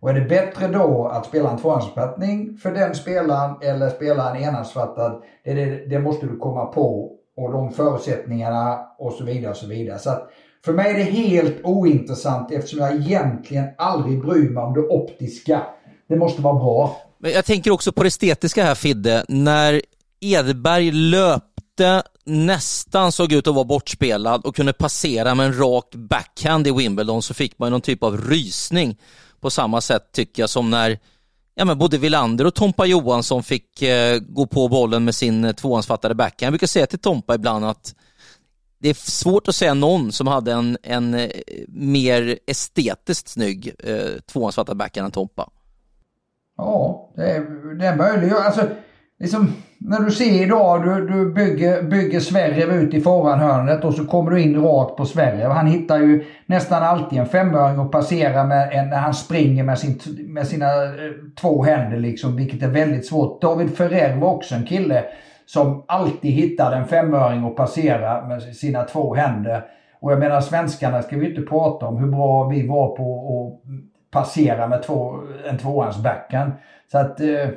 Och 0.00 0.10
är 0.10 0.14
det 0.14 0.28
bättre 0.28 0.68
då 0.68 1.06
att 1.06 1.26
spela 1.26 1.50
en 1.50 1.58
tvåhandsfattning 1.58 2.58
för 2.62 2.72
den 2.72 2.94
spelaren 2.94 3.56
eller 3.62 3.90
spela 3.90 4.30
en 4.30 4.42
enhandsfattad, 4.42 5.22
det, 5.44 5.54
det, 5.54 5.86
det, 5.86 5.98
måste 5.98 6.26
du 6.26 6.36
komma 6.36 6.66
på 6.66 7.16
och 7.36 7.52
de 7.52 7.72
förutsättningarna 7.72 8.78
och 8.98 9.12
så 9.12 9.24
vidare 9.24 9.50
och 9.50 9.56
så 9.56 9.66
vidare. 9.66 9.98
Så 9.98 10.10
att 10.10 10.30
för 10.64 10.72
mig 10.72 10.90
är 10.90 10.94
det 10.94 11.02
helt 11.02 11.64
ointressant 11.64 12.52
eftersom 12.52 12.78
jag 12.78 12.94
egentligen 12.94 13.66
aldrig 13.78 14.22
bryr 14.22 14.50
mig 14.50 14.62
om 14.62 14.74
det 14.74 14.80
optiska. 14.80 15.62
Det 16.08 16.16
måste 16.16 16.42
vara 16.42 16.54
bra. 16.54 16.96
Men 17.18 17.30
jag 17.30 17.44
tänker 17.44 17.70
också 17.70 17.92
på 17.92 18.02
det 18.02 18.06
estetiska 18.06 18.64
här 18.64 18.74
Fidde. 18.74 19.24
När 19.28 19.82
Edberg 20.20 20.90
löpte, 20.90 22.02
nästan 22.24 23.12
såg 23.12 23.32
ut 23.32 23.46
att 23.46 23.54
vara 23.54 23.64
bortspelad 23.64 24.46
och 24.46 24.56
kunde 24.56 24.72
passera 24.72 25.34
med 25.34 25.46
en 25.46 25.58
rak 25.58 25.94
backhand 25.94 26.66
i 26.66 26.70
Wimbledon 26.70 27.22
så 27.22 27.34
fick 27.34 27.58
man 27.58 27.70
någon 27.70 27.80
typ 27.80 28.02
av 28.02 28.16
rysning 28.16 28.96
på 29.40 29.50
samma 29.50 29.80
sätt 29.80 30.12
tycker 30.12 30.42
jag 30.42 30.50
som 30.50 30.70
när 30.70 30.98
ja, 31.54 31.64
men 31.64 31.78
både 31.78 31.98
Villander 31.98 32.44
och 32.44 32.54
Tompa 32.54 32.86
Johansson 32.86 33.42
fick 33.42 33.82
eh, 33.82 34.18
gå 34.18 34.46
på 34.46 34.68
bollen 34.68 35.04
med 35.04 35.14
sin 35.14 35.44
eh, 35.44 35.52
tvåhandsfattade 35.52 36.14
backhand. 36.14 36.46
Jag 36.46 36.52
brukar 36.52 36.66
säga 36.66 36.86
till 36.86 36.98
Tompa 36.98 37.34
ibland 37.34 37.64
att 37.64 37.94
det 38.78 38.88
är 38.88 38.94
svårt 38.94 39.48
att 39.48 39.54
säga 39.54 39.74
någon 39.74 40.12
som 40.12 40.26
hade 40.26 40.52
en, 40.52 40.78
en 40.82 41.14
eh, 41.14 41.30
mer 41.68 42.38
estetiskt 42.46 43.28
snygg 43.28 43.74
eh, 43.78 44.20
tvåhandsfattad 44.32 44.76
backhand 44.76 45.04
än 45.04 45.12
Tompa. 45.12 45.50
Ja, 46.56 47.10
det 47.16 47.30
är, 47.30 47.40
det 47.78 47.86
är 47.86 47.96
möjligt. 47.96 48.32
Alltså, 48.32 48.68
liksom, 49.20 49.52
när 49.78 50.00
du 50.00 50.10
ser 50.10 50.42
idag, 50.42 50.84
du, 50.84 51.08
du 51.08 51.32
bygger, 51.32 51.82
bygger 51.82 52.20
Sverige 52.20 52.66
ut 52.66 52.94
i 52.94 53.00
förhandhörnet 53.00 53.84
och 53.84 53.94
så 53.94 54.06
kommer 54.06 54.30
du 54.30 54.42
in 54.42 54.62
rakt 54.62 54.96
på 54.96 55.04
Sverige. 55.04 55.46
Han 55.46 55.66
hittar 55.66 55.98
ju 55.98 56.24
nästan 56.46 56.82
alltid 56.82 57.18
en 57.18 57.26
femöring 57.26 57.78
och 57.78 57.92
passerar 57.92 58.46
med 58.46 58.72
en, 58.72 58.88
när 58.88 58.96
han 58.96 59.14
springer 59.14 59.64
med, 59.64 59.78
sin, 59.78 59.98
med 60.26 60.46
sina 60.46 60.84
eh, 60.84 60.90
två 61.40 61.62
händer 61.62 61.96
liksom, 61.98 62.36
vilket 62.36 62.62
är 62.62 62.68
väldigt 62.68 63.06
svårt. 63.06 63.42
David 63.42 63.76
Ferrer 63.76 64.16
var 64.16 64.28
också 64.28 64.54
en 64.54 64.66
kille 64.66 65.04
som 65.46 65.84
alltid 65.88 66.30
hittade 66.30 66.76
en 66.76 66.86
femöring 66.86 67.44
och 67.44 67.56
passera 67.56 68.26
med 68.26 68.42
sina 68.42 68.82
två 68.82 69.14
händer. 69.14 69.64
Och 70.00 70.12
jag 70.12 70.18
menar 70.18 70.40
svenskarna 70.40 71.02
ska 71.02 71.16
vi 71.16 71.28
inte 71.30 71.42
prata 71.42 71.86
om 71.86 71.96
hur 71.96 72.10
bra 72.10 72.48
vi 72.48 72.68
var 72.68 72.96
på 72.96 73.26
att 73.30 73.70
passera 74.10 74.68
med 74.68 74.82
två, 74.82 75.14
en 75.50 75.58
tvåhandsbackhand. 75.58 76.52
Så 76.92 76.98
att 76.98 77.20
eh, 77.20 77.48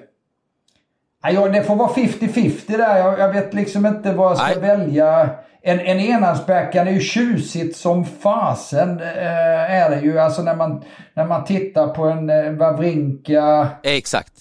Ja, 1.32 1.48
det 1.48 1.64
får 1.64 1.76
vara 1.76 1.90
50-50 1.90 2.78
där. 2.78 2.98
Jag, 2.98 3.20
jag, 3.20 3.34
vet 3.34 3.54
liksom 3.54 3.86
inte 3.86 4.14
vad 4.14 4.32
jag 4.32 4.38
ska 4.38 4.60
Nej. 4.60 4.78
välja. 4.78 5.30
En, 5.62 5.80
en 5.80 6.00
enhandsbackhand 6.00 6.90
är 6.90 6.94
ju 6.94 7.00
tjusigt 7.00 7.78
som 7.78 8.06
fasen. 8.06 9.00
Eh, 9.00 9.72
är 9.72 9.90
det 9.90 10.02
ju. 10.02 10.20
Alltså 10.20 10.42
när 10.42 10.56
man, 10.56 10.84
när 11.14 11.26
man 11.26 11.46
tittar 11.46 11.88
på 11.88 12.06
en 12.06 12.30
eh, 12.30 12.52
Wawrinka. 12.52 13.68
Exakt. 13.84 14.34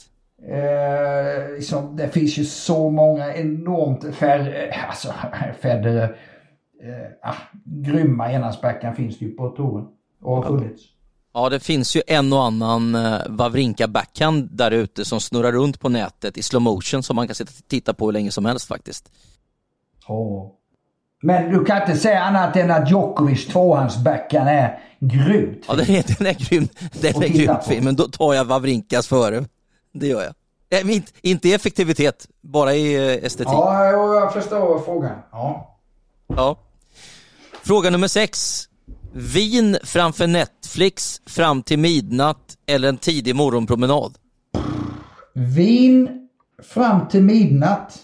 Eh, 0.49 1.55
liksom, 1.55 1.97
det 1.97 2.09
finns 2.09 2.39
ju 2.39 2.45
så 2.45 2.91
många 2.91 3.35
enormt 3.35 4.15
färre, 4.15 4.67
eh, 4.67 4.89
alltså 4.89 5.09
Federer. 5.61 6.17
Eh, 6.83 7.31
ah, 7.31 7.37
grymma 7.65 8.33
enhandsbackhand 8.33 8.97
finns 8.97 9.19
det 9.19 9.25
ju 9.25 9.31
på 9.31 9.49
touren. 9.49 9.87
Och 10.23 10.37
har 10.37 10.43
funnits. 10.43 10.83
Ja, 11.35 11.49
det 11.49 11.61
finns 11.61 11.97
ju 11.97 12.03
en 12.07 12.33
och 12.33 12.45
annan 12.45 12.95
uh, 12.95 13.21
Wawrinka 13.29 13.89
backhand 13.89 14.49
där 14.53 14.71
ute 14.71 15.05
som 15.05 15.21
snurrar 15.21 15.53
runt 15.53 15.81
på 15.81 15.89
nätet 15.89 16.39
i 16.39 16.43
slow 16.43 16.63
motion 16.63 17.03
som 17.03 17.17
man 17.17 17.27
kan 17.27 17.35
sitta 17.35 17.51
och 17.59 17.69
titta 17.69 17.95
på 17.95 18.05
hur 18.07 18.13
länge 18.13 18.31
som 18.31 18.45
helst 18.45 18.69
faktiskt. 18.69 19.13
Oh. 20.09 20.51
Men 21.23 21.53
du 21.53 21.65
kan 21.65 21.81
inte 21.81 21.97
säga 21.97 22.23
annat 22.23 22.57
än 22.57 22.71
att 22.71 22.91
Djokovic 22.91 23.47
tvåhandsbackhand 23.47 24.49
är 24.49 24.79
grymt 25.01 25.65
Ja, 25.69 25.75
den 25.75 25.91
är, 25.91 26.05
den 26.19 26.27
är 26.27 26.35
grym. 26.35 26.69
Den 26.93 27.23
är 27.23 27.29
grymt 27.29 27.65
fin, 27.65 27.85
men 27.85 27.97
då 27.97 28.09
tar 28.09 28.35
jag 28.35 28.45
Wawrinkas 28.45 29.09
före. 29.09 29.45
Det 29.93 30.07
gör 30.07 30.23
jag. 30.23 30.35
Nej, 30.71 30.95
inte, 30.95 31.13
inte 31.23 31.49
i 31.49 31.53
effektivitet, 31.53 32.29
bara 32.41 32.75
i 32.75 32.95
eh, 32.95 33.25
estetik. 33.25 33.53
Ja, 33.53 33.85
jag 33.85 34.33
förstår 34.33 34.79
frågan. 34.79 35.19
Ja. 35.33 35.79
Ja. 36.27 36.57
Fråga 37.63 37.91
nummer 37.91 38.09
sex. 38.09 38.69
Vin 39.15 39.77
framför 39.85 40.27
Netflix 40.27 41.23
fram 41.27 41.63
till 41.63 41.79
midnatt 41.79 42.57
eller 42.67 42.89
en 42.89 42.97
tidig 42.97 43.37
morgonpromenad? 43.37 44.13
Vin 45.35 46.29
fram 46.63 47.09
till 47.09 47.23
midnatt. 47.23 47.99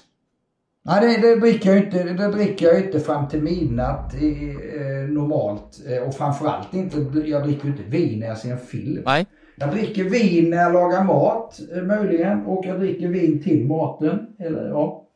Nej, 0.85 1.01
det, 1.01 1.29
det, 1.29 1.41
dricker 1.41 1.71
jag 1.75 1.85
inte, 1.85 2.05
det 2.05 2.29
dricker 2.29 2.67
jag 2.67 2.85
inte 2.85 3.01
fram 3.01 3.29
till 3.29 3.43
midnatt 3.43 4.15
i, 4.15 4.49
eh, 4.51 5.13
normalt. 5.13 5.81
Eh, 5.89 6.09
och 6.09 6.15
framförallt 6.15 6.75
inte, 6.75 6.99
jag 7.25 7.45
dricker 7.45 7.69
inte 7.69 7.83
vin 7.83 8.19
när 8.19 8.27
jag 8.27 8.39
ser 8.39 8.53
en 8.53 8.59
film. 8.59 9.03
Nej. 9.07 9.27
Jag 9.57 9.71
dricker 9.71 10.05
vin 10.05 10.51
när 10.51 10.57
jag 10.57 10.73
lagar 10.73 11.05
mat 11.05 11.61
eh, 11.77 11.83
möjligen 11.83 12.47
och 12.47 12.65
jag 12.67 12.81
dricker 12.81 13.09
vin 13.09 13.43
till 13.43 13.67
maten. 13.67 14.19
Eller, 14.39 14.69
ja. 14.69 15.08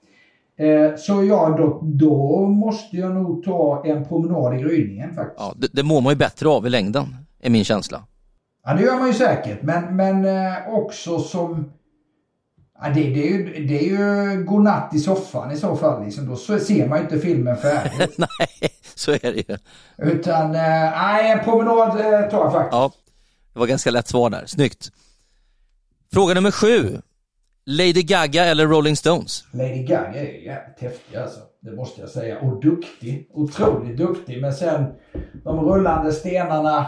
Eh, 0.62 0.96
så 0.96 1.24
ja, 1.24 1.54
då, 1.58 1.80
då 1.82 2.46
måste 2.46 2.96
jag 2.96 3.14
nog 3.14 3.44
ta 3.44 3.82
en 3.86 4.04
promenad 4.04 4.58
i 4.58 4.62
gryningen 4.62 5.14
faktiskt. 5.14 5.38
Ja, 5.38 5.54
det, 5.56 5.68
det 5.72 5.82
mår 5.82 6.00
man 6.00 6.12
ju 6.12 6.16
bättre 6.16 6.48
av 6.48 6.66
i 6.66 6.70
längden, 6.70 7.16
är 7.40 7.50
min 7.50 7.64
känsla. 7.64 8.04
Ja, 8.64 8.74
det 8.74 8.82
gör 8.82 8.98
man 8.98 9.06
ju 9.06 9.14
säkert. 9.14 9.62
Men, 9.62 9.96
men 9.96 10.24
eh, 10.24 10.68
också 10.68 11.18
som... 11.18 11.72
Ja, 12.82 12.88
det, 12.88 13.00
det, 13.00 13.28
är 13.28 13.32
ju, 13.32 13.66
det 13.66 13.78
är 13.78 13.88
ju 13.88 14.44
godnatt 14.44 14.94
i 14.94 14.98
soffan 14.98 15.50
i 15.50 15.56
så 15.56 15.76
fall. 15.76 16.04
Liksom. 16.04 16.28
Då 16.28 16.36
så 16.36 16.58
ser 16.58 16.88
man 16.88 16.98
ju 16.98 17.04
inte 17.04 17.18
filmen 17.18 17.56
färdig. 17.56 18.08
Nej, 18.16 18.70
så 18.94 19.12
är 19.12 19.18
det 19.32 19.48
ju. 19.48 19.56
Utan, 20.12 20.44
eh, 20.44 20.90
nej, 21.02 21.30
en 21.30 21.44
promenad 21.44 21.90
tar 22.30 22.38
jag 22.38 22.52
faktiskt. 22.52 22.72
Ja, 22.72 22.92
det 23.52 23.58
var 23.58 23.66
ganska 23.66 23.90
lätt 23.90 24.08
svar 24.08 24.30
där. 24.30 24.46
Snyggt. 24.46 24.92
Fråga 26.12 26.34
nummer 26.34 26.50
sju. 26.50 27.00
Lady 27.64 28.02
Gaga 28.02 28.44
eller 28.44 28.66
Rolling 28.66 28.96
Stones? 28.96 29.44
Lady 29.52 29.82
Gaga 29.82 30.14
är 30.14 30.44
jävligt 30.44 30.80
häftig 30.80 31.16
alltså. 31.16 31.40
Det 31.60 31.72
måste 31.72 32.00
jag 32.00 32.10
säga. 32.10 32.40
Och 32.40 32.60
duktig. 32.60 33.30
Otroligt 33.32 33.96
duktig. 33.96 34.40
Men 34.40 34.52
sen 34.52 34.84
de 35.44 35.60
rullande 35.60 36.12
stenarna. 36.12 36.86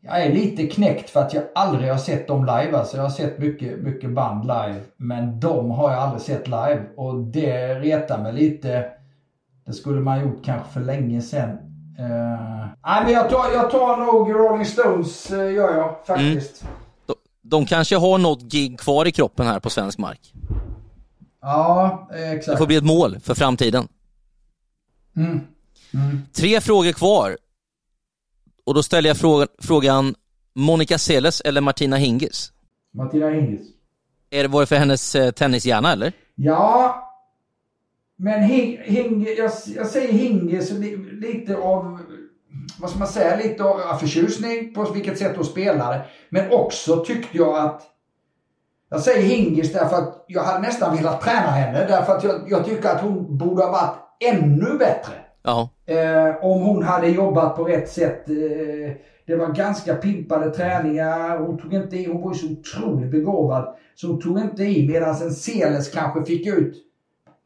Jag 0.00 0.22
är 0.22 0.32
lite 0.32 0.66
knäckt 0.66 1.10
för 1.10 1.20
att 1.20 1.34
jag 1.34 1.44
aldrig 1.54 1.90
har 1.90 1.98
sett 1.98 2.28
dem 2.28 2.40
live. 2.40 2.76
Alltså 2.76 2.96
jag 2.96 3.04
har 3.04 3.10
sett 3.10 3.38
mycket, 3.38 3.78
mycket 3.78 4.10
band 4.10 4.44
live. 4.44 4.80
Men 4.96 5.40
de 5.40 5.70
har 5.70 5.90
jag 5.90 6.00
aldrig 6.00 6.22
sett 6.22 6.48
live. 6.48 6.82
Och 6.96 7.14
det 7.14 7.74
retar 7.74 8.22
mig 8.22 8.32
lite. 8.32 8.84
Det 9.66 9.72
skulle 9.72 10.00
man 10.00 10.20
gjort 10.20 10.44
kanske 10.44 10.72
för 10.72 10.80
länge 10.80 11.20
sedan. 11.20 11.48
Uh, 12.00 12.66
nej 12.86 13.04
men 13.04 13.12
jag 13.12 13.30
tar, 13.30 13.52
jag 13.54 13.70
tar 13.70 13.96
nog 13.96 14.34
Rolling 14.34 14.64
Stones, 14.64 15.32
uh, 15.32 15.52
gör 15.52 15.76
jag 15.76 16.06
faktiskt. 16.06 16.62
Mm. 16.62 16.74
De, 17.48 17.66
kanske 17.66 17.96
har 17.96 18.18
något 18.18 18.42
gig 18.42 18.80
kvar 18.80 19.06
i 19.06 19.12
kroppen 19.12 19.46
här 19.46 19.60
på 19.60 19.70
svensk 19.70 19.98
mark. 19.98 20.32
Ja, 21.40 22.08
exakt. 22.12 22.46
Det 22.46 22.56
får 22.56 22.66
bli 22.66 22.76
ett 22.76 22.84
mål 22.84 23.20
för 23.20 23.34
framtiden. 23.34 23.88
Mm. 25.16 25.40
Mm. 25.94 26.22
Tre 26.32 26.60
frågor 26.60 26.92
kvar. 26.92 27.36
Och 28.64 28.74
då 28.74 28.82
ställer 28.82 29.10
jag 29.10 29.16
frågan, 29.16 29.48
frågan 29.58 30.14
Monica 30.54 30.98
Seles 30.98 31.40
eller 31.40 31.60
Martina 31.60 31.96
Hingis? 31.96 32.52
Martina 32.94 33.28
Hingis. 33.30 33.60
Är 34.30 34.42
det, 34.42 34.48
var 34.48 34.60
det 34.60 34.66
för 34.66 34.76
hennes 34.76 35.14
eh, 35.14 35.30
tennishjärna 35.30 35.92
eller? 35.92 36.12
Ja, 36.34 37.04
men 38.16 38.42
Hing, 38.42 38.78
Hing, 38.84 39.26
jag, 39.38 39.50
jag 39.76 39.86
säger 39.86 40.12
Hingis 40.12 40.70
lite 41.12 41.56
av, 41.56 42.00
vad 42.80 42.90
ska 42.90 42.98
man 42.98 43.08
säga, 43.08 43.36
lite 43.36 43.64
av 43.64 43.96
förtjusning 43.96 44.74
på 44.74 44.84
vilket 44.84 45.18
sätt 45.18 45.36
hon 45.36 45.44
spelade. 45.44 46.00
Men 46.28 46.52
också 46.52 47.04
tyckte 47.04 47.36
jag 47.36 47.58
att, 47.58 47.82
jag 48.90 49.00
säger 49.00 49.22
Hingis 49.22 49.72
därför 49.72 49.96
att 49.96 50.24
jag 50.26 50.42
hade 50.42 50.60
nästan 50.60 50.96
velat 50.96 51.20
träna 51.20 51.50
henne. 51.50 51.86
Därför 51.88 52.16
att 52.16 52.24
jag, 52.24 52.40
jag 52.48 52.64
tycker 52.64 52.88
att 52.88 53.00
hon 53.00 53.38
borde 53.38 53.62
ha 53.62 53.72
varit 53.72 53.96
ännu 54.34 54.78
bättre. 54.78 55.12
Ja. 55.42 55.68
Eh, 55.86 56.44
om 56.44 56.62
hon 56.62 56.82
hade 56.82 57.08
jobbat 57.08 57.56
på 57.56 57.64
rätt 57.64 57.88
sätt. 57.88 58.28
Eh, 58.28 58.92
det 59.26 59.36
var 59.36 59.46
ganska 59.46 59.94
pimpade 59.94 60.50
träningar. 60.50 61.38
Hon 61.38 61.58
tog 61.58 61.74
inte 61.74 61.96
i, 61.96 62.06
hon 62.06 62.22
var 62.22 62.32
ju 62.32 62.38
så 62.38 62.46
otroligt 62.46 63.10
begåvad. 63.10 63.74
Så 63.94 64.06
hon 64.06 64.20
tog 64.20 64.38
inte 64.38 64.62
i 64.62 64.88
medan 64.88 65.22
en 65.22 65.30
Seles 65.30 65.90
kanske 65.90 66.24
fick 66.24 66.46
ut 66.46 66.84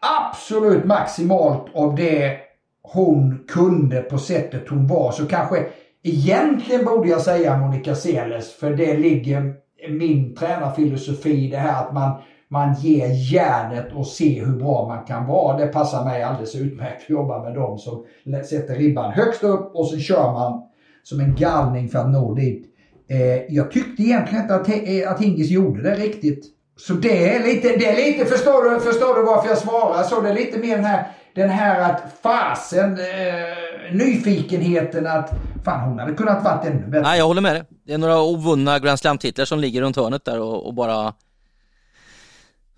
absolut 0.02 0.84
maximalt 0.84 1.66
av 1.74 1.94
det 1.94 2.38
hon 2.82 3.44
kunde 3.48 4.02
på 4.02 4.18
sättet 4.18 4.68
hon 4.68 4.86
var. 4.86 5.12
Så 5.12 5.26
kanske 5.26 5.66
egentligen 6.02 6.84
borde 6.84 7.08
jag 7.08 7.20
säga 7.20 7.58
Monica 7.58 7.94
Seles 7.94 8.52
för 8.52 8.70
det 8.70 8.98
ligger 8.98 9.54
min 9.88 10.34
tränarfilosofi 10.34 11.46
i 11.46 11.50
det 11.50 11.56
här 11.56 11.84
att 11.86 11.94
man, 11.94 12.20
man 12.48 12.74
ger 12.74 13.08
järnet 13.32 13.92
och 13.94 14.06
ser 14.06 14.46
hur 14.46 14.56
bra 14.56 14.88
man 14.88 15.04
kan 15.04 15.26
vara. 15.26 15.56
Det 15.56 15.66
passar 15.66 16.04
mig 16.04 16.22
alldeles 16.22 16.54
utmärkt 16.54 17.02
att 17.02 17.10
jobba 17.10 17.42
med 17.42 17.54
dem 17.54 17.78
som 17.78 18.04
sätter 18.44 18.74
ribban 18.74 19.12
högst 19.12 19.44
upp 19.44 19.74
och 19.74 19.86
så 19.86 19.98
kör 19.98 20.32
man 20.32 20.62
som 21.02 21.20
en 21.20 21.34
galning 21.34 21.88
för 21.88 21.98
att 21.98 22.10
nå 22.10 22.34
dit. 22.34 22.66
Eh, 23.08 23.54
jag 23.54 23.70
tyckte 23.70 24.02
egentligen 24.02 24.42
inte 24.42 24.54
att, 24.54 24.68
eh, 24.68 25.10
att 25.10 25.20
Hingis 25.20 25.50
gjorde 25.50 25.82
det 25.82 25.94
riktigt. 25.94 26.44
Så 26.76 26.92
det 26.92 27.34
är 27.34 27.44
lite, 27.44 27.68
det 27.68 27.86
är 27.86 27.96
lite 27.96 28.24
förstår, 28.24 28.70
du, 28.70 28.80
förstår 28.80 29.14
du 29.14 29.22
varför 29.22 29.48
jag 29.48 29.58
svarar 29.58 30.02
så? 30.02 30.20
Det 30.20 30.28
är 30.28 30.34
lite 30.34 30.58
mer 30.58 30.76
den 30.76 30.84
här, 30.84 31.06
den 31.34 31.50
här 31.50 31.90
att 31.90 32.02
fasen, 32.22 32.92
eh, 32.92 33.94
nyfikenheten 33.94 35.06
att 35.06 35.30
fan 35.64 35.88
hon 35.88 35.98
hade 35.98 36.14
kunnat 36.14 36.44
varit 36.44 36.64
ännu 36.64 36.86
bättre. 36.86 37.02
Nej, 37.02 37.18
jag 37.18 37.26
håller 37.26 37.40
med 37.40 37.54
dig. 37.54 37.64
Det 37.86 37.92
är 37.92 37.98
några 37.98 38.22
ovunna 38.22 38.78
Grand 38.78 38.98
Slam-titlar 38.98 39.44
som 39.44 39.58
ligger 39.58 39.82
runt 39.82 39.96
hörnet 39.96 40.24
där 40.24 40.40
och, 40.40 40.66
och, 40.66 40.74
bara... 40.74 41.14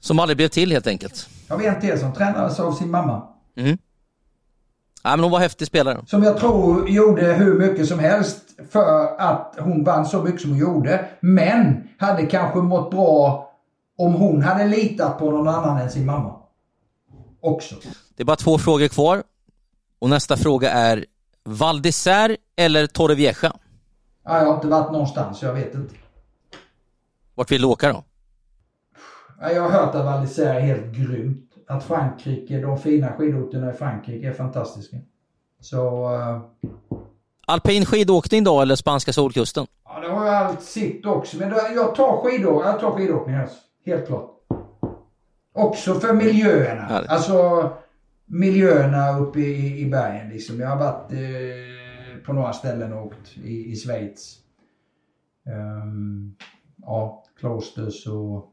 Som 0.01 0.19
aldrig 0.19 0.37
blev 0.37 0.49
till 0.49 0.73
helt 0.73 0.87
enkelt. 0.87 1.29
Jag 1.49 1.59
vet 1.59 1.81
till 1.81 1.99
som 1.99 2.13
tränades 2.13 2.61
av 2.61 2.73
sin 2.73 2.91
mamma. 2.91 3.23
Mm. 3.57 3.79
Ja, 5.03 5.11
men 5.11 5.21
hon 5.21 5.31
var 5.31 5.39
häftig 5.39 5.67
spelare. 5.67 6.01
Som 6.07 6.23
jag 6.23 6.39
tror 6.39 6.89
gjorde 6.89 7.23
hur 7.33 7.59
mycket 7.59 7.89
som 7.89 7.99
helst 7.99 8.39
för 8.71 9.17
att 9.19 9.55
hon 9.59 9.85
vann 9.85 10.07
så 10.07 10.23
mycket 10.23 10.41
som 10.41 10.51
hon 10.51 10.59
gjorde. 10.59 11.05
Men 11.21 11.89
hade 11.99 12.27
kanske 12.27 12.59
mått 12.59 12.91
bra 12.91 13.51
om 13.99 14.15
hon 14.15 14.43
hade 14.43 14.67
litat 14.67 15.19
på 15.19 15.31
någon 15.31 15.49
annan 15.49 15.81
än 15.81 15.91
sin 15.91 16.07
mamma. 16.07 16.37
Också. 17.41 17.75
Det 18.17 18.23
är 18.23 18.25
bara 18.25 18.37
två 18.37 18.59
frågor 18.59 18.89
kvar. 18.89 19.23
Och 19.99 20.11
nästa 20.11 20.37
fråga 20.37 20.71
är 20.71 21.05
Val 21.45 21.81
d'Isère 21.81 22.37
eller 22.57 22.87
Torrevieja? 22.87 23.53
Ja, 24.25 24.39
jag 24.39 24.47
har 24.47 24.55
inte 24.55 24.67
varit 24.67 24.93
någonstans, 24.93 25.43
jag 25.43 25.55
vet 25.55 25.75
inte. 25.75 25.95
Vart 27.35 27.51
vill 27.51 27.63
du 27.63 27.69
åka 27.69 27.93
då? 27.93 28.05
Jag 29.41 29.63
har 29.63 29.71
hört 29.71 29.95
att 29.95 30.05
Val 30.05 30.25
d'Isère 30.25 30.55
är 30.55 30.61
helt 30.61 30.97
grymt. 30.97 31.51
Att 31.69 31.85
Frankrike, 31.85 32.61
de 32.61 32.79
fina 32.79 33.13
skidorterna 33.13 33.71
i 33.71 33.73
Frankrike 33.73 34.29
är 34.29 34.33
fantastiska. 34.33 34.97
Så... 35.61 36.13
Uh... 36.15 36.41
Alpin 37.47 37.87
skidåkning 37.87 38.45
då 38.45 38.61
eller 38.61 38.77
spanska 38.77 39.13
solkusten? 39.13 39.67
Ja, 39.85 40.01
det 40.01 40.09
har 40.09 40.27
jag 40.27 40.35
allt 40.35 40.63
sitt 40.63 41.07
också. 41.07 41.37
Men 41.37 41.51
jag 41.75 41.95
tar 41.95 42.17
skidåkning, 42.23 42.71
jag 42.71 42.81
tar 42.81 42.91
skidåkning 42.91 43.37
alltså. 43.37 43.57
Helt 43.87 44.07
klart. 44.07 44.31
Också 45.55 45.95
för 45.95 46.13
miljöerna. 46.13 46.87
Ja. 46.91 47.15
Alltså 47.15 47.71
miljöerna 48.27 49.19
uppe 49.19 49.41
i, 49.41 49.81
i 49.81 49.91
bergen 49.91 50.29
liksom. 50.29 50.61
Jag 50.61 50.69
har 50.69 50.77
varit 50.77 51.13
eh, 51.13 52.25
på 52.27 52.33
några 52.33 52.53
ställen 52.53 52.93
och 52.93 53.07
åkt 53.07 53.37
i, 53.45 53.73
i 53.73 53.77
Schweiz. 53.77 54.39
Um, 55.47 56.37
ja, 56.83 57.25
Klosters 57.39 58.07
och 58.07 58.53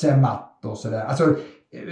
Zermatt 0.00 0.64
och 0.64 0.78
sådär. 0.78 1.04
Alltså, 1.04 1.36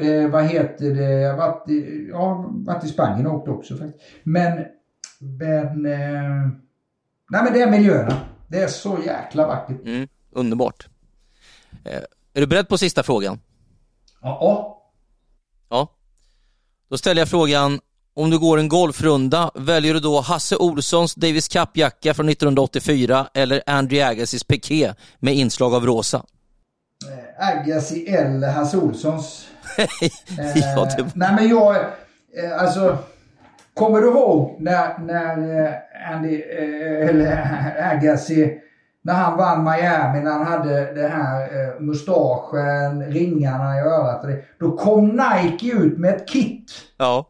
eh, 0.01 0.31
vad 0.31 0.45
heter 0.45 0.95
det? 0.95 1.13
Jag 1.13 1.31
har 1.31 1.39
varit, 1.39 1.69
i, 1.69 2.09
ja, 2.11 2.51
varit 2.51 2.85
i 2.85 2.89
Spanien 2.89 3.27
och 3.27 3.35
åkt 3.35 3.49
också 3.49 3.77
faktiskt. 3.77 4.05
Men, 4.23 4.65
men, 5.19 5.87
eh, 5.87 6.49
nej 7.31 7.45
men 7.45 7.53
det 7.53 7.63
är 7.63 7.71
miljöerna. 7.71 8.21
Det 8.49 8.63
är 8.63 8.69
så 8.69 8.99
jäkla 9.07 9.47
vackert. 9.47 9.85
Mm, 9.85 10.09
underbart. 10.31 10.89
Eh, 11.85 12.03
är 12.33 12.41
du 12.41 12.47
beredd 12.47 12.69
på 12.69 12.79
sista 12.79 13.03
frågan? 13.03 13.41
Ja. 14.23 14.39
Ja. 14.41 14.78
Då 16.91 16.99
ställer 16.99 17.21
jag 17.21 17.29
frågan, 17.29 17.81
om 18.15 18.31
du 18.31 18.39
går 18.39 18.59
en 18.59 18.69
golfrunda, 18.69 19.51
väljer 19.55 19.95
du 19.95 20.01
då 20.01 20.21
Hasse 20.21 20.57
Olssons 20.57 21.15
Davis 21.15 21.49
Cup-jacka 21.49 22.15
från 22.15 22.29
1984 22.29 23.27
eller 23.35 23.63
Andrew 23.67 24.11
Agassiz 24.11 24.45
Piqué 24.45 24.95
med 25.19 25.35
inslag 25.35 25.75
av 25.75 25.87
rosa? 25.87 26.23
Eh, 27.09 27.49
Agassi 27.49 28.07
eller 28.07 28.51
Hasse 28.51 28.77
Olssons? 28.77 29.49
ja, 29.77 30.85
det... 30.97 31.03
eh, 31.03 31.07
nej 31.15 31.33
men 31.35 31.49
jag, 31.49 31.77
eh, 31.77 32.63
alltså, 32.63 32.99
kommer 33.75 34.01
du 34.01 34.09
ihåg 34.09 34.57
när, 34.61 34.99
när 34.99 35.75
Andy, 36.13 36.41
eller 36.41 37.93
Agassi 37.97 38.61
när 39.09 39.15
han 39.15 39.37
vann 39.37 39.65
Miami, 39.65 40.21
när 40.21 40.31
han 40.31 40.47
hade 40.47 40.95
det 40.95 41.09
här 41.09 41.43
eh, 41.43 41.81
mustaschen, 41.81 43.05
ringarna 43.13 43.77
i 43.77 43.81
örat. 43.81 44.23
Och 44.23 44.31
det, 44.31 44.45
då 44.61 44.77
kom 44.77 45.09
Nike 45.09 45.73
ut 45.77 45.99
med 45.99 46.15
ett 46.15 46.29
kit. 46.29 46.73
Ja. 46.97 47.29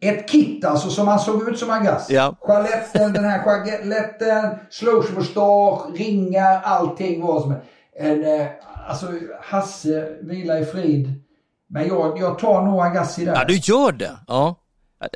Ett 0.00 0.28
kit 0.28 0.64
alltså 0.64 0.90
som 0.90 1.08
han 1.08 1.18
såg 1.18 1.48
ut 1.48 1.58
som 1.58 1.70
Agassi. 1.70 2.14
Ja. 2.14 2.36
Chaletten, 2.40 3.12
den 3.12 3.24
här 3.24 3.42
chaletten, 3.42 4.50
slowsmustasch, 4.70 5.80
ringar, 5.94 6.60
allting 6.64 7.22
var 7.22 7.40
som 7.40 7.54
en... 7.98 8.40
Eh, 8.40 8.46
alltså 8.88 9.06
Hasse, 9.40 10.08
vila 10.22 10.58
i 10.58 10.64
frid. 10.64 11.22
Men 11.68 11.88
jag, 11.88 12.18
jag 12.18 12.38
tar 12.38 12.62
nog 12.62 12.80
Agassi 12.80 13.24
där. 13.24 13.34
Ja, 13.34 13.44
du 13.44 13.56
gör 13.56 13.92
det? 13.92 14.18
Ja. 14.26 14.56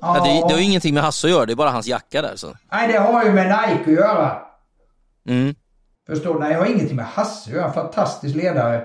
ja. 0.00 0.24
Det, 0.24 0.48
det 0.48 0.54
har 0.54 0.62
ingenting 0.62 0.94
med 0.94 1.02
Hasse 1.02 1.26
att 1.26 1.32
göra, 1.32 1.46
det 1.46 1.52
är 1.52 1.56
bara 1.56 1.70
hans 1.70 1.86
jacka 1.86 2.22
där. 2.22 2.36
Så. 2.36 2.54
Nej, 2.72 2.92
det 2.92 2.98
har 2.98 3.24
ju 3.24 3.32
med 3.32 3.46
Nike 3.46 3.90
att 3.90 4.06
göra. 4.06 4.47
Mm. 5.28 5.54
Förstår? 6.06 6.38
Nej, 6.38 6.52
jag 6.52 6.58
har 6.58 6.66
ingenting 6.66 6.96
med 6.96 7.04
Hasse 7.04 7.50
att 7.50 7.56
göra. 7.56 7.72
Fantastisk 7.72 8.36
ledare. 8.36 8.76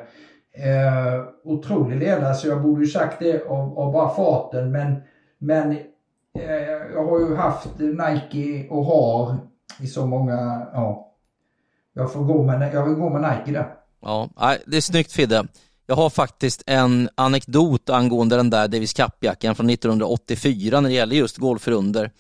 Eh, 0.56 1.26
otrolig 1.44 2.00
ledare, 2.00 2.36
så 2.36 2.48
jag 2.48 2.62
borde 2.62 2.82
ju 2.82 2.88
sagt 2.88 3.20
det 3.20 3.48
av, 3.48 3.80
av 3.80 3.94
bara 3.94 4.16
farten. 4.16 4.72
Men, 4.72 4.96
men 5.38 5.72
eh, 6.40 6.92
jag 6.94 7.06
har 7.06 7.20
ju 7.20 7.36
haft 7.36 7.70
Nike 7.80 8.68
och 8.70 8.86
har 8.86 9.38
i 9.80 9.88
så 9.88 10.06
många, 10.06 10.68
ja. 10.74 11.10
Jag 11.94 12.14
får 12.14 12.24
gå 12.24 12.44
med, 12.44 12.74
jag 12.74 12.86
vill 12.86 12.96
gå 12.96 13.10
med 13.10 13.22
Nike 13.22 13.60
där. 13.60 13.76
Ja, 14.02 14.30
det 14.66 14.78
är 14.78 14.82
snyggt 14.82 15.12
Fidde. 15.12 15.48
Jag 15.86 15.96
har 15.96 16.10
faktiskt 16.10 16.64
en 16.66 17.10
anekdot 17.16 17.90
angående 17.90 18.36
den 18.36 18.50
där 18.50 18.68
Davis 18.68 18.94
Cup-jackan 18.94 19.56
från 19.56 19.70
1984 19.70 20.82
när 20.82 20.90
det 20.90 20.96
gäller 20.96 21.16
just 21.16 21.38
golfrunder. 21.38 22.12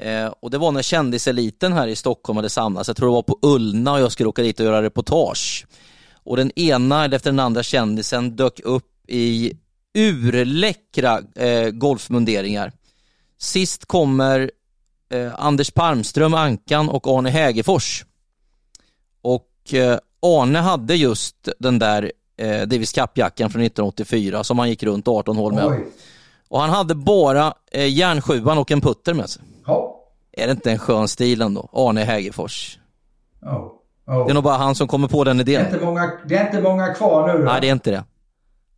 Eh, 0.00 0.26
och 0.26 0.50
det 0.50 0.58
var 0.58 0.72
när 0.72 0.82
kändiseliten 0.82 1.72
här 1.72 1.88
i 1.88 1.96
Stockholm 1.96 2.36
hade 2.36 2.50
samlats, 2.50 2.88
jag 2.88 2.96
tror 2.96 3.08
det 3.08 3.14
var 3.14 3.22
på 3.22 3.38
Ullna 3.42 3.92
och 3.92 4.00
jag 4.00 4.12
skulle 4.12 4.28
åka 4.28 4.42
dit 4.42 4.60
och 4.60 4.66
göra 4.66 4.82
reportage. 4.82 5.66
Och 6.12 6.36
den 6.36 6.58
ena 6.58 7.04
eller 7.04 7.16
efter 7.16 7.30
den 7.30 7.40
andra 7.40 7.62
kändisen 7.62 8.36
dök 8.36 8.60
upp 8.64 9.10
i 9.10 9.52
urläckra 9.94 11.20
eh, 11.34 11.70
golfmunderingar. 11.70 12.72
Sist 13.38 13.84
kommer 13.84 14.50
eh, 15.10 15.32
Anders 15.36 15.70
Palmström, 15.70 16.34
Ankan 16.34 16.88
och 16.88 17.06
Arne 17.06 17.30
Hägerfors. 17.30 18.04
Och 19.22 19.74
eh, 19.74 19.98
Arne 20.22 20.58
hade 20.58 20.94
just 20.94 21.48
den 21.58 21.78
där 21.78 22.12
eh, 22.36 22.60
Davis 22.60 22.92
Cup-jackan 22.92 23.50
från 23.50 23.62
1984 23.62 24.44
som 24.44 24.58
han 24.58 24.68
gick 24.68 24.82
runt 24.82 25.08
18 25.08 25.36
hål 25.36 25.54
med. 25.54 25.66
Oj. 25.66 25.86
Och 26.48 26.60
han 26.60 26.70
hade 26.70 26.94
bara 26.94 27.54
eh, 27.72 27.92
järnsjuan 27.92 28.58
och 28.58 28.70
en 28.70 28.80
putter 28.80 29.14
med 29.14 29.30
sig. 29.30 29.42
Är 30.36 30.46
det 30.46 30.50
inte 30.52 30.70
en 30.72 30.78
skön 30.78 31.08
stil 31.08 31.42
ändå? 31.42 31.68
Arne 31.72 32.00
Hägerfors. 32.04 32.78
Ja. 33.40 33.72
Ja. 34.06 34.24
Det 34.24 34.30
är 34.30 34.34
nog 34.34 34.44
bara 34.44 34.56
han 34.56 34.74
som 34.74 34.88
kommer 34.88 35.08
på 35.08 35.24
den 35.24 35.36
Det 35.36 35.42
är 35.42 35.48
idén. 35.60 35.66
inte 35.74 35.84
många, 35.84 36.12
det 36.28 36.36
är 36.36 36.46
inte 36.46 36.62
många 36.62 36.94
kvar 36.94 37.26
nu 37.32 37.38
då. 37.38 37.44
Nej, 37.44 37.60
det 37.60 37.68
är 37.68 37.72
inte 37.72 37.90
det. 37.90 38.04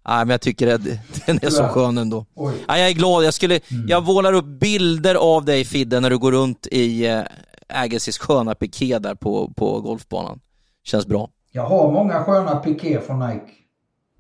Nej, 0.09 0.19
men 0.19 0.29
jag 0.29 0.41
tycker 0.41 0.75
att 0.75 0.85
den 1.27 1.39
är 1.43 1.51
så 1.51 1.65
skön 1.65 1.99
ändå. 1.99 2.27
Oj. 2.35 2.55
Nej, 2.69 2.81
jag 2.81 2.91
är 2.91 2.95
glad. 2.95 3.25
Jag, 3.25 3.35
skulle, 3.35 3.61
jag 3.89 4.05
vålar 4.05 4.33
upp 4.33 4.45
bilder 4.45 5.15
av 5.15 5.45
dig 5.45 5.65
Fidde 5.65 6.01
när 6.01 6.11
du 6.11 6.19
går 6.19 6.33
runt 6.33 6.67
i 6.71 7.07
eh, 7.07 7.21
Agassis 7.69 8.19
sköna 8.19 8.55
piké 8.55 8.99
där 8.99 9.15
på, 9.15 9.53
på 9.57 9.81
golfbanan. 9.81 10.41
Känns 10.85 11.07
bra. 11.07 11.29
Jag 11.53 11.67
har 11.67 11.93
många 11.93 12.25
sköna 12.25 12.57
piké 12.57 13.01
från 13.01 13.19
Nike. 13.29 13.53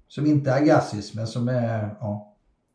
Som 0.08 0.26
inte 0.26 0.50
är 0.50 0.56
Agassis, 0.62 1.14
men 1.14 1.26
som 1.26 1.48
är, 1.48 1.96
ja. 2.00 2.34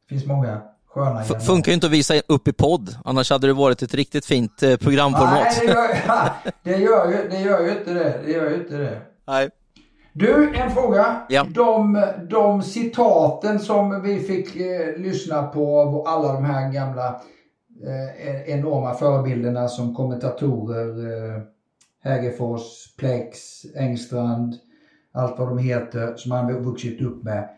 Det 0.09 0.15
finns 0.15 0.25
många 0.25 0.61
sköna 0.93 1.23
funkar 1.23 1.71
ju 1.71 1.73
inte 1.73 1.87
att 1.87 1.93
visa 1.93 2.13
upp 2.27 2.47
i 2.47 2.53
podd, 2.53 2.95
annars 3.05 3.31
hade 3.31 3.47
det 3.47 3.53
varit 3.53 3.81
ett 3.81 3.93
riktigt 3.93 4.25
fint 4.25 4.63
eh, 4.63 4.75
programformat. 4.77 5.61
Nej, 5.65 5.67
det 5.67 5.73
gör, 5.73 6.51
det, 6.63 6.77
gör 6.77 7.09
ju, 7.09 7.29
det 7.29 7.39
gör 7.39 7.61
ju 7.61 7.71
inte 7.77 7.93
det. 7.93 8.19
Det 8.25 8.31
gör 8.31 8.49
ju 8.49 8.55
inte 8.55 8.77
det. 8.77 9.01
Nej. 9.27 9.49
Du, 10.13 10.55
en 10.55 10.71
fråga. 10.71 11.21
Ja. 11.29 11.47
De, 11.49 12.05
de 12.29 12.61
citaten 12.61 13.59
som 13.59 14.01
vi 14.01 14.19
fick 14.19 14.55
eh, 14.55 14.97
lyssna 14.97 15.43
på 15.43 15.81
av 15.81 16.07
alla 16.07 16.33
de 16.33 16.45
här 16.45 16.71
gamla 16.71 17.21
eh, 17.85 18.53
enorma 18.55 18.93
förebilderna 18.93 19.67
som 19.67 19.95
kommentatorer, 19.95 20.87
eh, 21.35 21.41
Hägerfors, 22.03 22.95
Plex, 22.97 23.39
Engstrand, 23.75 24.55
allt 25.13 25.39
vad 25.39 25.47
de 25.47 25.57
heter 25.57 26.15
som 26.15 26.31
han 26.31 26.63
vuxit 26.63 27.01
upp 27.01 27.23
med. 27.23 27.49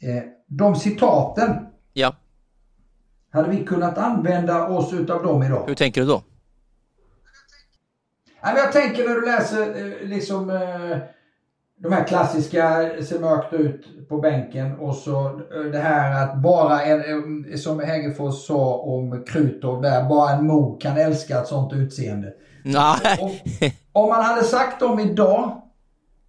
Eh, 0.00 0.22
de 0.46 0.76
citaten, 0.76 1.66
Ja, 1.92 2.14
hade 3.36 3.50
vi 3.50 3.64
kunnat 3.64 3.98
använda 3.98 4.68
oss 4.68 4.92
utav 4.92 5.22
dem 5.22 5.42
idag? 5.42 5.64
hur 5.66 5.74
tänker 5.74 6.00
du 6.00 6.06
då? 6.06 6.22
Jag 8.42 8.72
tänker 8.72 9.08
när 9.08 9.14
du 9.14 9.26
läser 9.26 9.60
eh, 9.62 10.08
liksom 10.08 10.50
eh, 10.50 10.98
de 11.78 11.92
här 11.92 12.04
klassiska 12.04 12.90
ser 13.02 13.20
mörkt 13.20 13.52
ut 13.52 14.08
på 14.08 14.18
bänken 14.18 14.76
och 14.78 14.94
så 14.94 15.26
eh, 15.26 15.60
det 15.72 15.78
här 15.78 16.24
att 16.24 16.36
bara 16.36 16.82
en, 16.82 17.44
eh, 17.50 17.56
som 17.56 17.80
Hägerfors 17.80 18.46
sa 18.46 18.74
om 18.74 19.24
Krutov 19.24 19.82
där, 19.82 20.08
bara 20.08 20.30
en 20.30 20.46
mo 20.46 20.78
kan 20.78 20.96
älska 20.96 21.40
ett 21.40 21.46
sånt 21.46 21.72
utseende. 21.72 22.32
Nej, 22.62 23.18
Och, 23.20 23.30
om 23.92 24.08
man 24.08 24.24
hade 24.24 24.44
sagt 24.44 24.80
dem 24.80 25.00
idag, 25.00 25.62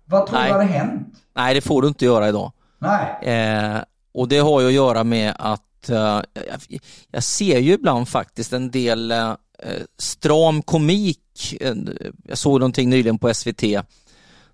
vad 0.06 0.28
tror 0.28 0.40
du 0.40 0.52
hade 0.52 0.64
hänt? 0.64 1.08
Nej 1.36 1.54
det 1.54 1.62
får 1.62 1.82
du 1.82 1.88
inte 1.88 2.06
göra 2.06 2.30
idag. 2.30 2.52
Nej. 2.80 3.18
Eh, 3.22 3.78
och 4.18 4.28
det 4.28 4.38
har 4.38 4.62
ju 4.62 4.68
att 4.68 4.74
göra 4.74 5.04
med 5.04 5.36
att 5.40 5.90
eh, 5.90 6.22
jag, 6.34 6.80
jag 7.12 7.24
ser 7.24 7.60
ju 7.60 7.74
ibland 7.74 8.10
faktiskt 8.10 8.54
en 8.54 8.72
del 8.72 9.12
eh, 9.12 9.34
stram 9.98 10.62
komik. 10.62 11.56
Jag 12.24 12.38
såg 12.38 12.60
någonting 12.60 12.90
nyligen 12.90 13.18
på 13.18 13.34
SVT 13.34 13.62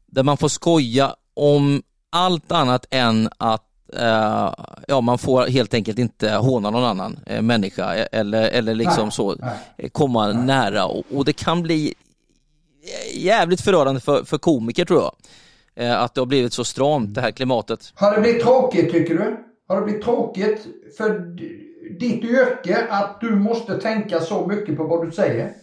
där 0.06 0.24
man 0.24 0.38
får 0.38 0.48
skoja 0.48 1.16
om 1.34 1.84
allt 2.10 2.52
annat 2.52 2.86
än 2.90 3.30
att 3.38 3.70
eh, 3.94 4.54
ja, 4.88 5.02
man 5.02 5.18
får 5.18 5.48
helt 5.48 5.74
enkelt 5.74 6.00
inte 6.00 6.32
håna 6.32 6.70
någon 6.70 6.84
annan 6.84 7.20
människa 7.42 7.96
eh, 7.96 8.08
eller, 8.12 8.50
eller 8.50 8.76
liksom 8.76 9.04
Nej, 9.04 9.12
så 9.12 9.36
nej. 9.78 9.90
komma 9.90 10.28
nära 10.28 10.86
och, 10.86 11.04
och 11.12 11.26
det 11.26 11.34
kan 11.34 11.62
bli 11.62 11.94
jävligt 13.14 13.62
förödande 13.62 14.02
för, 14.02 14.24
för 14.24 14.38
komiker 14.38 14.86
tror 14.86 15.02
jag. 15.02 15.14
Att 15.76 16.14
det 16.14 16.22
har 16.22 16.26
blivit 16.26 16.54
så 16.54 16.64
stramt 16.64 17.16
det 17.16 17.22
här 17.22 17.32
klimatet. 17.32 17.92
Har 17.96 18.16
det 18.16 18.22
blivit 18.22 18.44
tråkigt 18.44 18.92
tycker 18.92 19.16
du? 19.16 19.53
Har 19.68 19.76
det 19.76 19.86
blivit 19.86 20.04
tråkigt 20.04 20.68
för 20.98 21.20
ditt 22.00 22.24
yrke 22.24 22.88
att 22.90 23.22
du 23.22 23.36
måste 23.36 23.78
tänka 23.78 24.20
så 24.20 24.48
mycket 24.48 24.78
på 24.78 24.84
vad 24.84 25.06
du 25.06 25.12
säger? 25.12 25.54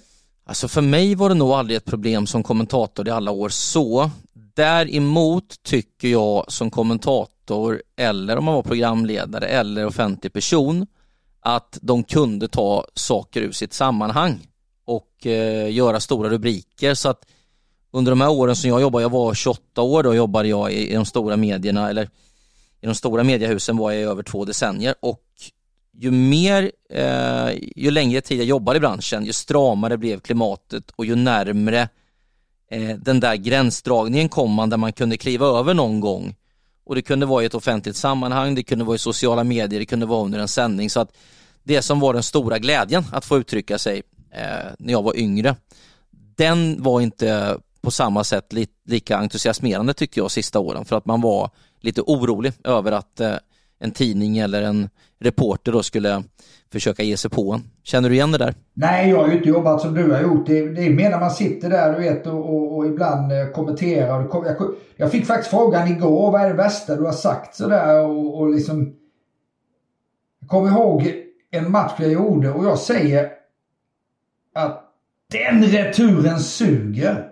Alltså 0.45 0.69
för 0.69 0.81
mig 0.83 1.15
var 1.15 1.29
det 1.29 1.35
nog 1.35 1.51
aldrig 1.51 1.77
ett 1.77 1.85
problem 1.85 2.27
som 2.27 2.43
kommentator 2.43 3.09
i 3.09 3.11
alla 3.11 3.31
år 3.31 3.49
så. 3.49 4.11
Däremot 4.55 5.63
tycker 5.63 6.09
jag 6.09 6.53
som 6.53 6.71
kommentator 6.71 7.83
eller 7.97 8.37
om 8.37 8.45
man 8.45 8.55
var 8.55 8.63
programledare 8.63 9.47
eller 9.47 9.87
offentlig 9.87 10.33
person 10.33 10.87
att 11.41 11.79
de 11.83 12.05
kunde 12.05 12.49
ta 12.49 12.87
saker 12.95 13.41
ur 13.41 13.53
sitt 13.53 13.73
sammanhang 13.73 14.39
och 14.85 15.27
eh, 15.27 15.73
göra 15.73 16.01
stora 16.01 16.29
rubriker 16.29 16.95
så 16.95 17.09
att 17.09 17.27
under 17.93 18.13
de 18.13 18.21
här 18.21 18.31
åren 18.31 18.57
som 18.57 18.71
jag 18.71 18.81
jobbade, 18.81 19.03
jag 19.03 19.11
var 19.11 19.35
28 19.35 19.83
år, 19.83 20.03
då 20.03 20.15
jobbade 20.15 20.49
jag 20.49 20.73
i, 20.73 20.91
i 20.91 20.95
de 20.95 21.05
stora 21.05 21.37
medierna 21.37 21.91
eller 21.91 22.09
i 22.81 22.87
de 22.87 22.95
stora 22.95 23.25
mediehusen 23.25 23.77
var 23.77 23.91
jag 23.91 24.01
i 24.01 24.05
över 24.05 24.23
två 24.23 24.45
decennier 24.45 24.95
och 25.01 25.23
ju 25.93 26.11
mer, 26.11 26.73
eh, 26.91 27.51
ju 27.77 27.91
längre 27.91 28.21
tid 28.21 28.39
jag 28.39 28.47
jobbade 28.47 28.77
i 28.77 28.81
branschen, 28.81 29.25
ju 29.25 29.33
stramare 29.33 29.99
blev 29.99 30.21
klimatet 30.21 30.91
och 30.91 31.07
ju 31.07 31.15
närmre 31.15 31.89
eh, 32.71 32.97
den 32.97 33.21
där 33.21 33.37
gränsdragningen 33.37 34.29
kom 34.29 34.53
man 34.53 34.71
där 34.71 34.77
man 34.77 34.93
kunde 34.93 35.17
kliva 35.17 35.47
över 35.47 35.75
någon 35.75 36.01
gång. 36.01 36.35
Och 36.85 36.95
det 36.95 37.03
kunde 37.03 37.27
vara 37.27 37.43
i 37.43 37.47
ett 37.47 37.55
offentligt 37.55 37.97
sammanhang, 37.97 38.55
det 38.55 38.63
kunde 38.63 38.85
vara 38.85 38.95
i 38.95 38.99
sociala 38.99 39.45
medier, 39.45 39.81
det 39.81 39.87
kunde 39.87 40.07
vara 40.07 40.25
under 40.25 40.39
en 40.39 40.49
sändning. 40.49 40.91
Så 40.91 41.01
att 41.01 41.17
det 41.63 41.83
som 41.83 42.01
var 42.01 42.15
den 42.15 42.23
stora 42.23 42.59
glädjen 42.59 43.05
att 43.13 43.25
få 43.25 43.39
uttrycka 43.39 43.79
sig 43.79 44.03
eh, 44.31 44.73
när 44.79 44.93
jag 44.93 45.03
var 45.03 45.17
yngre, 45.17 45.57
den 46.37 46.83
var 46.83 47.01
inte 47.01 47.59
på 47.81 47.91
samma 47.91 48.25
sätt 48.25 48.53
li 48.53 48.67
lika 48.85 49.17
entusiasmerande 49.17 49.95
tyckte 49.95 50.21
jag 50.21 50.31
sista 50.31 50.59
åren 50.59 50.85
för 50.85 50.97
att 50.97 51.07
man 51.07 51.21
var 51.21 51.51
lite 51.81 52.01
orolig 52.01 52.53
över 52.65 52.93
att 52.93 53.21
eh, 53.21 53.35
en 53.79 53.91
tidning 53.91 54.39
eller 54.39 54.63
en 54.63 54.89
reporter 55.21 55.73
då 55.73 55.83
skulle 55.83 56.23
försöka 56.73 57.03
ge 57.03 57.17
sig 57.17 57.31
på 57.31 57.53
en. 57.53 57.63
Känner 57.83 58.09
du 58.09 58.15
igen 58.15 58.33
det 58.33 58.39
där? 58.39 58.55
Nej, 58.75 59.11
jag 59.11 59.19
har 59.19 59.29
ju 59.29 59.37
inte 59.37 59.49
jobbat 59.49 59.81
som 59.81 59.95
du 59.95 60.13
har 60.13 60.23
gjort. 60.23 60.47
Det, 60.47 60.69
det 60.69 60.87
är 60.87 60.91
mer 60.91 61.11
när 61.11 61.21
man 61.21 61.31
sitter 61.31 61.71
där 61.71 61.93
du 61.93 61.99
vet 61.99 62.27
och, 62.27 62.55
och, 62.55 62.77
och 62.77 62.87
ibland 62.87 63.33
eh, 63.33 63.47
kommenterar. 63.47 64.29
Kom, 64.29 64.45
jag, 64.45 64.57
jag 64.97 65.11
fick 65.11 65.27
faktiskt 65.27 65.51
frågan 65.51 65.89
igår, 65.89 66.31
vad 66.33 66.41
är 66.41 66.49
det 66.49 66.55
värsta 66.55 66.97
du 66.97 67.05
har 67.05 67.13
sagt 67.13 67.55
sådär 67.55 68.05
och, 68.05 68.41
och 68.41 68.51
liksom... 68.51 68.97
Jag 70.41 70.49
kommer 70.49 70.71
ihåg 70.71 71.13
en 71.51 71.71
match 71.71 71.93
jag 71.99 72.13
gjorde 72.13 72.51
och 72.51 72.65
jag 72.65 72.79
säger 72.79 73.31
att 74.55 74.85
den 75.31 75.65
returen 75.65 76.41
suger. 76.41 77.31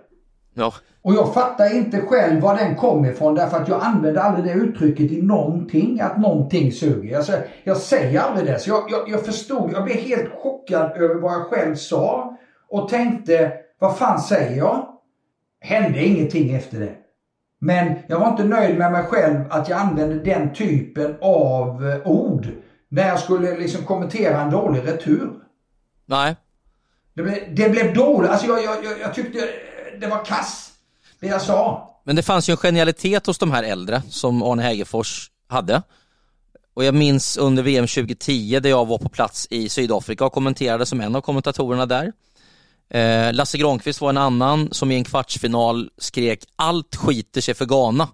Ja, 0.53 0.73
Och 1.01 1.13
jag 1.13 1.33
fattar 1.33 1.75
inte 1.75 2.01
själv 2.01 2.41
var 2.41 2.55
den 2.55 2.75
kom 2.75 3.05
ifrån 3.05 3.35
därför 3.35 3.57
att 3.57 3.67
jag 3.67 3.83
använder 3.83 4.21
aldrig 4.21 4.45
det 4.45 4.51
uttrycket 4.51 5.11
i 5.11 5.21
någonting, 5.21 6.01
att 6.01 6.19
någonting 6.19 6.71
suger. 6.71 7.21
Säger, 7.21 7.47
jag 7.63 7.77
säger 7.77 8.19
aldrig 8.19 8.47
det. 8.47 8.59
Så 8.59 8.69
jag, 8.69 8.83
jag, 8.89 9.09
jag 9.09 9.25
förstod, 9.25 9.71
jag 9.73 9.83
blev 9.83 9.97
helt 9.97 10.31
chockad 10.33 10.91
över 10.91 11.15
vad 11.15 11.33
jag 11.33 11.45
själv 11.45 11.75
sa 11.75 12.37
och 12.69 12.89
tänkte, 12.89 13.51
vad 13.79 13.97
fan 13.97 14.19
säger 14.19 14.57
jag? 14.57 14.87
Hände 15.61 16.05
ingenting 16.05 16.53
efter 16.53 16.79
det. 16.79 16.95
Men 17.59 17.95
jag 18.07 18.19
var 18.19 18.29
inte 18.29 18.43
nöjd 18.43 18.77
med 18.77 18.91
mig 18.91 19.03
själv 19.03 19.39
att 19.49 19.69
jag 19.69 19.79
använde 19.79 20.15
den 20.15 20.53
typen 20.53 21.15
av 21.21 21.89
eh, 21.89 22.07
ord 22.07 22.47
när 22.89 23.07
jag 23.07 23.19
skulle 23.19 23.57
liksom 23.57 23.85
kommentera 23.85 24.41
en 24.41 24.51
dålig 24.51 24.87
retur. 24.87 25.31
nej, 26.05 26.35
Det 27.13 27.23
blev, 27.23 27.55
det 27.55 27.69
blev 27.69 27.93
dåligt. 27.93 28.31
Alltså 28.31 28.47
jag, 28.47 28.63
jag, 28.63 28.75
jag, 28.85 28.99
jag 29.01 29.13
tyckte 29.13 29.39
det 29.99 30.07
var 30.07 30.25
kass. 30.25 30.68
Det 31.19 31.27
jag 31.27 31.41
sa. 31.41 31.85
Men 32.03 32.15
det 32.15 32.23
fanns 32.23 32.49
ju 32.49 32.51
en 32.51 32.57
genialitet 32.57 33.25
hos 33.25 33.37
de 33.37 33.51
här 33.51 33.63
äldre 33.63 34.01
som 34.09 34.43
Arne 34.43 34.63
Hägerfors 34.63 35.31
hade. 35.47 35.81
Och 36.73 36.83
jag 36.83 36.95
minns 36.95 37.37
under 37.37 37.63
VM 37.63 37.87
2010 37.87 38.59
där 38.59 38.69
jag 38.69 38.85
var 38.85 38.97
på 38.97 39.09
plats 39.09 39.47
i 39.49 39.69
Sydafrika 39.69 40.25
och 40.25 40.33
kommenterade 40.33 40.85
som 40.85 41.01
en 41.01 41.15
av 41.15 41.21
kommentatorerna 41.21 41.85
där. 41.85 42.11
Eh, 42.89 43.33
Lasse 43.33 43.57
Granqvist 43.57 44.01
var 44.01 44.09
en 44.09 44.17
annan 44.17 44.69
som 44.71 44.91
i 44.91 44.95
en 44.95 45.03
kvartsfinal 45.03 45.89
skrek 45.97 46.45
allt 46.55 46.95
skiter 46.95 47.41
sig 47.41 47.53
för 47.53 47.65
Ghana. 47.65 48.07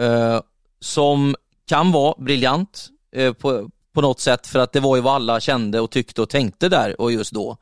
Eh, 0.00 0.40
som 0.80 1.36
kan 1.68 1.92
vara 1.92 2.14
briljant 2.18 2.88
eh, 3.12 3.32
på, 3.32 3.70
på 3.94 4.00
något 4.00 4.20
sätt 4.20 4.46
för 4.46 4.58
att 4.58 4.72
det 4.72 4.80
var 4.80 4.96
ju 4.96 5.02
vad 5.02 5.14
alla 5.14 5.40
kände 5.40 5.80
och 5.80 5.90
tyckte 5.90 6.22
och 6.22 6.28
tänkte 6.28 6.68
där 6.68 7.00
och 7.00 7.12
just 7.12 7.32
då. 7.32 7.56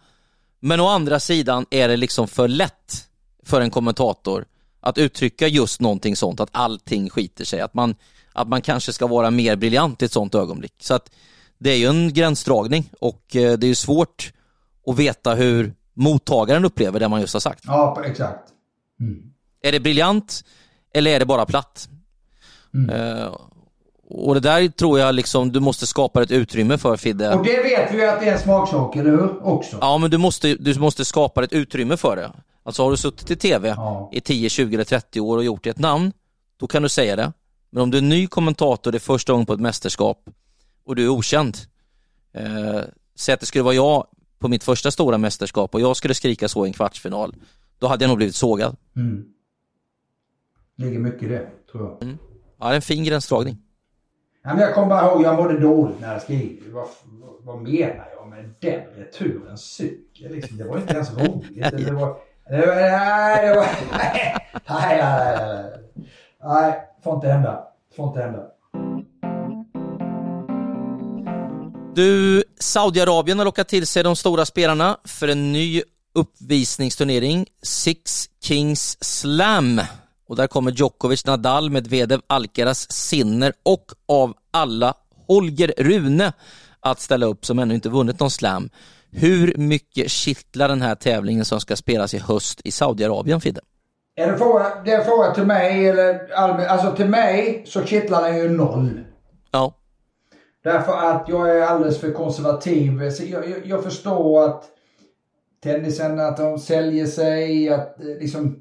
Men 0.60 0.80
å 0.80 0.88
andra 0.88 1.20
sidan 1.20 1.66
är 1.70 1.88
det 1.88 1.96
liksom 1.96 2.28
för 2.28 2.48
lätt 2.48 3.08
för 3.44 3.60
en 3.60 3.70
kommentator 3.70 4.44
att 4.80 4.98
uttrycka 4.98 5.48
just 5.48 5.80
någonting 5.80 6.16
sånt, 6.16 6.40
att 6.40 6.48
allting 6.52 7.10
skiter 7.10 7.44
sig, 7.44 7.60
att 7.60 7.74
man, 7.74 7.94
att 8.32 8.48
man 8.48 8.62
kanske 8.62 8.92
ska 8.92 9.06
vara 9.06 9.30
mer 9.30 9.56
briljant 9.56 10.02
i 10.02 10.04
ett 10.04 10.12
sånt 10.12 10.34
ögonblick. 10.34 10.74
Så 10.78 10.94
att 10.94 11.10
det 11.58 11.70
är 11.70 11.76
ju 11.76 11.86
en 11.86 12.12
gränsdragning 12.12 12.90
och 13.00 13.36
eh, 13.36 13.52
det 13.52 13.66
är 13.66 13.68
ju 13.68 13.74
svårt 13.74 14.32
att 14.86 14.98
veta 14.98 15.34
hur 15.34 15.74
mottagaren 15.94 16.64
upplever 16.64 17.00
det 17.00 17.08
man 17.08 17.20
just 17.20 17.32
har 17.32 17.40
sagt. 17.40 17.64
Ja, 17.66 18.02
exakt. 18.04 18.48
Mm. 19.00 19.22
Är 19.62 19.72
det 19.72 19.80
briljant 19.80 20.44
eller 20.94 21.10
är 21.10 21.18
det 21.18 21.26
bara 21.26 21.46
platt? 21.46 21.88
Mm. 22.74 22.90
Uh, 22.90 23.36
och 24.10 24.34
det 24.34 24.40
där 24.40 24.68
tror 24.68 24.98
jag 24.98 25.14
liksom 25.14 25.52
du 25.52 25.60
måste 25.60 25.86
skapa 25.86 26.22
ett 26.22 26.30
utrymme 26.30 26.78
för 26.78 26.96
Fidde. 26.96 27.34
Och 27.34 27.44
det 27.44 27.62
vet 27.62 27.94
vi 27.94 28.06
att 28.06 28.20
det 28.20 28.28
är 28.28 28.32
en 28.32 28.38
smaksak, 28.38 28.96
eller 28.96 29.10
hur? 29.10 29.46
Också. 29.46 29.78
Ja, 29.80 29.98
men 29.98 30.10
du 30.10 30.18
måste, 30.18 30.54
du 30.54 30.78
måste 30.78 31.04
skapa 31.04 31.44
ett 31.44 31.52
utrymme 31.52 31.96
för 31.96 32.16
det. 32.16 32.32
Alltså 32.66 32.82
har 32.82 32.90
du 32.90 32.96
suttit 32.96 33.30
i 33.30 33.36
TV 33.36 33.68
ja. 33.68 34.10
i 34.12 34.20
10, 34.20 34.48
20 34.48 34.74
eller 34.74 34.84
30 34.84 35.20
år 35.20 35.36
och 35.36 35.44
gjort 35.44 35.66
ett 35.66 35.78
namn, 35.78 36.12
då 36.56 36.66
kan 36.66 36.82
du 36.82 36.88
säga 36.88 37.16
det. 37.16 37.32
Men 37.70 37.82
om 37.82 37.90
du 37.90 37.98
är 37.98 38.02
ny 38.02 38.26
kommentator, 38.26 38.92
det 38.92 38.98
är 38.98 39.00
första 39.00 39.32
gången 39.32 39.46
på 39.46 39.52
ett 39.52 39.60
mästerskap 39.60 40.30
och 40.84 40.96
du 40.96 41.04
är 41.04 41.08
okänd. 41.08 41.56
Eh, 42.32 42.80
säg 43.14 43.34
att 43.34 43.40
det 43.40 43.46
skulle 43.46 43.64
vara 43.64 43.74
jag 43.74 44.06
på 44.38 44.48
mitt 44.48 44.64
första 44.64 44.90
stora 44.90 45.18
mästerskap 45.18 45.74
och 45.74 45.80
jag 45.80 45.96
skulle 45.96 46.14
skrika 46.14 46.48
så 46.48 46.66
i 46.66 46.68
en 46.68 46.72
kvartsfinal. 46.72 47.34
Då 47.78 47.86
hade 47.86 48.04
jag 48.04 48.08
nog 48.08 48.16
blivit 48.16 48.34
sågad. 48.34 48.76
Mm. 48.96 49.24
ligger 50.76 50.98
mycket 50.98 51.22
i 51.22 51.26
det, 51.26 51.48
tror 51.72 51.88
jag. 51.88 52.02
Mm. 52.02 52.18
Ja, 52.58 52.66
det 52.66 52.72
är 52.72 52.76
en 52.76 52.82
fin 52.82 53.04
gränsdragning. 53.04 53.56
Ja, 54.42 54.54
men 54.54 54.62
jag 54.62 54.74
kommer 54.74 54.88
bara 54.88 55.12
ihåg, 55.12 55.22
jag 55.22 55.36
mådde 55.36 55.60
dåligt 55.60 56.00
när 56.00 56.12
jag 56.12 56.22
skrev. 56.22 56.58
Vad, 56.72 56.88
vad 57.40 57.62
menar 57.62 58.08
jag 58.16 58.28
med 58.28 58.54
den 58.60 58.84
returen 58.96 59.58
cykel? 59.58 60.32
Liksom, 60.32 60.56
det 60.56 60.64
var 60.64 60.78
inte 60.78 60.94
ens 60.94 61.12
roligt. 61.12 61.86
det 61.86 61.92
var, 61.92 62.16
det 62.50 62.66
var, 62.66 62.74
nej, 62.76 63.48
det 63.48 63.56
var, 63.56 63.66
nej, 63.92 64.36
nej, 64.68 64.98
nej, 64.98 65.36
nej, 65.36 65.70
nej, 66.44 66.80
får 67.04 67.14
inte 67.14 67.28
hända. 67.28 67.64
Får 67.96 68.08
inte 68.08 68.20
hända. 68.20 68.42
Du, 71.94 72.44
Saudiarabien 72.60 73.38
har 73.38 73.44
lockat 73.44 73.68
till 73.68 73.86
sig 73.86 74.02
de 74.02 74.16
stora 74.16 74.46
spelarna 74.46 74.96
för 75.04 75.28
en 75.28 75.52
ny 75.52 75.82
uppvisningsturnering, 76.14 77.46
Six 77.62 78.28
Kings 78.42 79.04
Slam. 79.04 79.80
Och 80.28 80.36
där 80.36 80.46
kommer 80.46 80.70
Djokovic, 80.70 81.26
Nadal, 81.26 81.70
Medvedev, 81.70 82.20
Alcaraz, 82.26 82.92
Sinner 82.92 83.52
och 83.62 83.92
av 84.08 84.34
alla 84.50 84.94
Holger 85.26 85.72
Rune 85.78 86.32
att 86.80 87.00
ställa 87.00 87.26
upp 87.26 87.46
som 87.46 87.58
ännu 87.58 87.74
inte 87.74 87.88
vunnit 87.88 88.20
någon 88.20 88.30
slam. 88.30 88.70
Hur 89.16 89.54
mycket 89.58 90.10
kittlar 90.10 90.68
den 90.68 90.82
här 90.82 90.94
tävlingen 90.94 91.44
som 91.44 91.60
ska 91.60 91.76
spelas 91.76 92.14
i 92.14 92.18
höst 92.18 92.60
i 92.64 92.70
Saudiarabien, 92.70 93.40
Fidde? 93.40 93.60
Är 94.16 94.32
det, 94.32 94.38
fråga, 94.38 94.66
det 94.84 94.90
är 94.90 94.98
en 94.98 95.04
fråga 95.04 95.34
till 95.34 95.46
mig 95.46 95.88
eller 95.88 96.32
allmän, 96.34 96.66
Alltså 96.68 96.96
till 96.96 97.08
mig 97.08 97.62
så 97.66 97.84
kittlar 97.84 98.22
den 98.22 98.36
ju 98.36 98.48
noll. 98.48 99.00
Ja. 99.50 99.74
Därför 100.64 100.92
att 100.92 101.28
jag 101.28 101.56
är 101.56 101.62
alldeles 101.62 102.00
för 102.00 102.12
konservativ. 102.12 103.02
Jag, 103.02 103.48
jag, 103.48 103.66
jag 103.66 103.84
förstår 103.84 104.44
att 104.44 104.64
tennisen, 105.62 106.20
att 106.20 106.36
de 106.36 106.58
säljer 106.58 107.06
sig, 107.06 107.68
att 107.68 108.00
eh, 108.00 108.06
liksom 108.06 108.60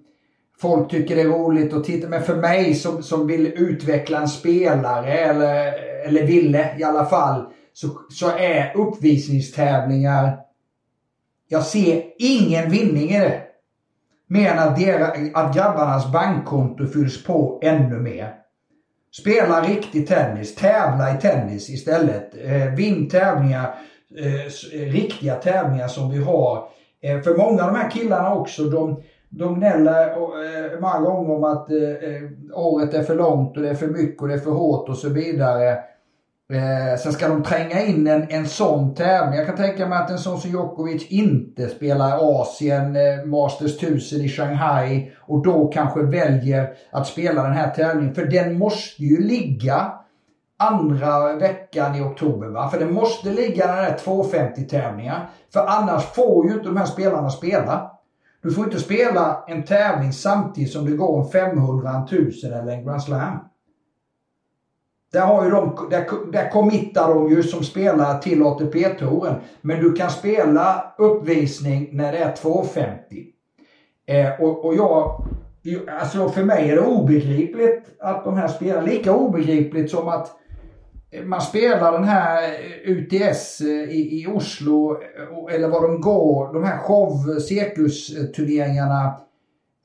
folk 0.61 0.91
tycker 0.91 1.15
det 1.15 1.21
är 1.21 1.27
roligt 1.27 1.73
att 1.73 1.83
titta. 1.83 2.07
Men 2.07 2.23
för 2.23 2.35
mig 2.35 2.75
som, 2.75 3.03
som 3.03 3.27
vill 3.27 3.47
utveckla 3.47 4.21
en 4.21 4.27
spelare, 4.27 5.17
eller, 5.17 5.73
eller 6.05 6.27
ville 6.27 6.79
i 6.79 6.83
alla 6.83 7.05
fall, 7.05 7.45
så, 7.73 7.87
så 8.09 8.29
är 8.37 8.71
uppvisningstävlingar, 8.75 10.39
jag 11.47 11.63
ser 11.63 12.03
ingen 12.17 12.69
vinning 12.69 13.09
i 13.09 13.19
det. 13.19 13.41
Mer 14.27 14.51
än 14.51 14.59
att, 14.59 14.79
deras, 14.79 15.17
att 15.33 15.55
grabbarnas 15.55 16.11
bankkonto 16.11 16.87
fylls 16.87 17.23
på 17.23 17.59
ännu 17.63 17.99
mer. 17.99 18.35
Spela 19.21 19.61
riktig 19.61 20.07
tennis, 20.07 20.55
tävla 20.55 21.17
i 21.17 21.21
tennis 21.21 21.69
istället. 21.69 22.31
Eh, 22.45 22.73
vinn 22.75 23.09
tävlingar, 23.09 23.75
eh, 24.17 24.45
eh 24.45 24.91
riktiga 24.91 25.35
tävlingar 25.35 25.87
som 25.87 26.11
vi 26.11 26.17
har. 26.17 26.67
Eh, 27.01 27.21
för 27.21 27.37
många 27.37 27.63
av 27.63 27.73
de 27.73 27.79
här 27.79 27.91
killarna 27.91 28.35
också, 28.35 28.63
de, 28.63 29.03
de 29.29 29.55
gnäller 29.55 30.07
eh, 30.09 30.79
många 30.79 30.99
gånger 30.99 31.35
om 31.35 31.43
att 31.43 31.71
eh, 31.71 31.77
eh, 31.77 32.29
året 32.53 32.93
är 32.93 33.03
för 33.03 33.15
långt 33.15 33.57
och 33.57 33.63
det 33.63 33.69
är 33.69 33.75
för 33.75 33.87
mycket 33.87 34.21
och 34.21 34.27
det 34.27 34.33
är 34.33 34.39
för 34.39 34.51
hårt 34.51 34.89
och 34.89 34.97
så 34.97 35.09
vidare. 35.09 35.79
Eh, 36.49 36.99
sen 36.99 37.13
ska 37.13 37.27
de 37.27 37.43
tränga 37.43 37.81
in 37.81 38.07
en, 38.07 38.29
en 38.29 38.47
sån 38.47 38.95
tävling. 38.95 39.35
Jag 39.35 39.47
kan 39.47 39.55
tänka 39.55 39.87
mig 39.87 39.97
att 39.97 40.09
en 40.09 40.17
sån 40.17 40.41
som 40.41 40.49
Djokovic 40.49 41.07
inte 41.11 41.69
spelar 41.69 42.41
Asien, 42.41 42.95
eh, 42.95 43.25
Masters 43.25 43.77
1000 43.77 44.21
i 44.21 44.29
Shanghai 44.29 45.11
och 45.19 45.43
då 45.43 45.67
kanske 45.67 46.01
väljer 46.01 46.73
att 46.91 47.07
spela 47.07 47.43
den 47.43 47.53
här 47.53 47.69
tävlingen. 47.69 48.15
För 48.15 48.25
den 48.25 48.57
måste 48.57 49.03
ju 49.03 49.21
ligga 49.21 49.93
andra 50.59 51.35
veckan 51.35 51.95
i 51.95 52.01
oktober. 52.01 52.47
Va? 52.47 52.69
För 52.69 52.79
den 52.79 52.93
måste 52.93 53.29
ligga 53.29 53.67
den 53.67 53.75
där 53.75 53.97
250-tävlingen. 53.97 55.21
För 55.53 55.65
annars 55.67 56.05
får 56.05 56.47
ju 56.47 56.53
inte 56.53 56.65
de 56.65 56.77
här 56.77 56.85
spelarna 56.85 57.29
spela. 57.29 57.91
Du 58.43 58.51
får 58.51 58.65
inte 58.65 58.79
spela 58.79 59.43
en 59.47 59.63
tävling 59.63 60.13
samtidigt 60.13 60.73
som 60.73 60.85
det 60.85 60.97
går 60.97 61.19
en 61.23 61.29
500, 61.29 61.89
en 61.89 62.03
1000 62.03 62.53
eller 62.53 62.71
en 62.71 62.85
Grand 62.85 63.03
Slam. 63.03 63.39
Där, 65.13 65.21
har 65.21 65.45
ju 65.45 65.51
de, 65.51 65.87
där, 65.89 66.31
där 66.31 66.49
committar 66.49 67.13
de 67.13 67.29
ju 67.29 67.43
som 67.43 67.63
spelar 67.63 68.19
till 68.19 68.43
ATP-touren. 68.43 69.35
Men 69.61 69.79
du 69.79 69.93
kan 69.93 70.09
spela 70.09 70.93
uppvisning 70.97 71.89
när 71.91 72.11
det 72.11 72.17
är 72.17 72.35
250. 72.35 73.25
Eh, 74.05 74.41
och, 74.41 74.65
och 74.65 74.75
jag, 74.75 75.25
alltså 76.01 76.29
för 76.29 76.43
mig 76.43 76.69
är 76.69 76.75
det 76.75 76.81
obegripligt 76.81 77.83
att 77.99 78.23
de 78.23 78.37
här 78.37 78.47
spelar. 78.47 78.81
Lika 78.81 79.15
obegripligt 79.15 79.91
som 79.91 80.07
att 80.07 80.31
man 81.25 81.41
spelar 81.41 81.91
den 81.91 82.03
här 82.03 82.43
eh, 82.43 82.91
UTS 82.91 83.61
eh, 83.61 83.67
i, 83.67 84.21
i 84.21 84.27
Oslo, 84.27 84.91
eh, 84.91 85.55
eller 85.55 85.67
vad 85.67 85.83
de 85.83 86.01
går, 86.01 86.53
de 86.53 86.63
här 86.63 86.77
show 86.77 87.39
cirkusturneringarna. 87.39 89.15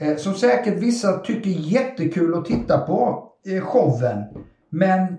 Eh, 0.00 0.16
som 0.16 0.34
säkert 0.34 0.74
vissa 0.74 1.18
tycker 1.18 1.50
är 1.50 1.54
jättekul 1.54 2.34
att 2.34 2.44
titta 2.44 2.78
på, 2.78 3.28
eh, 3.46 3.60
showen. 3.60 4.24
Men 4.70 5.17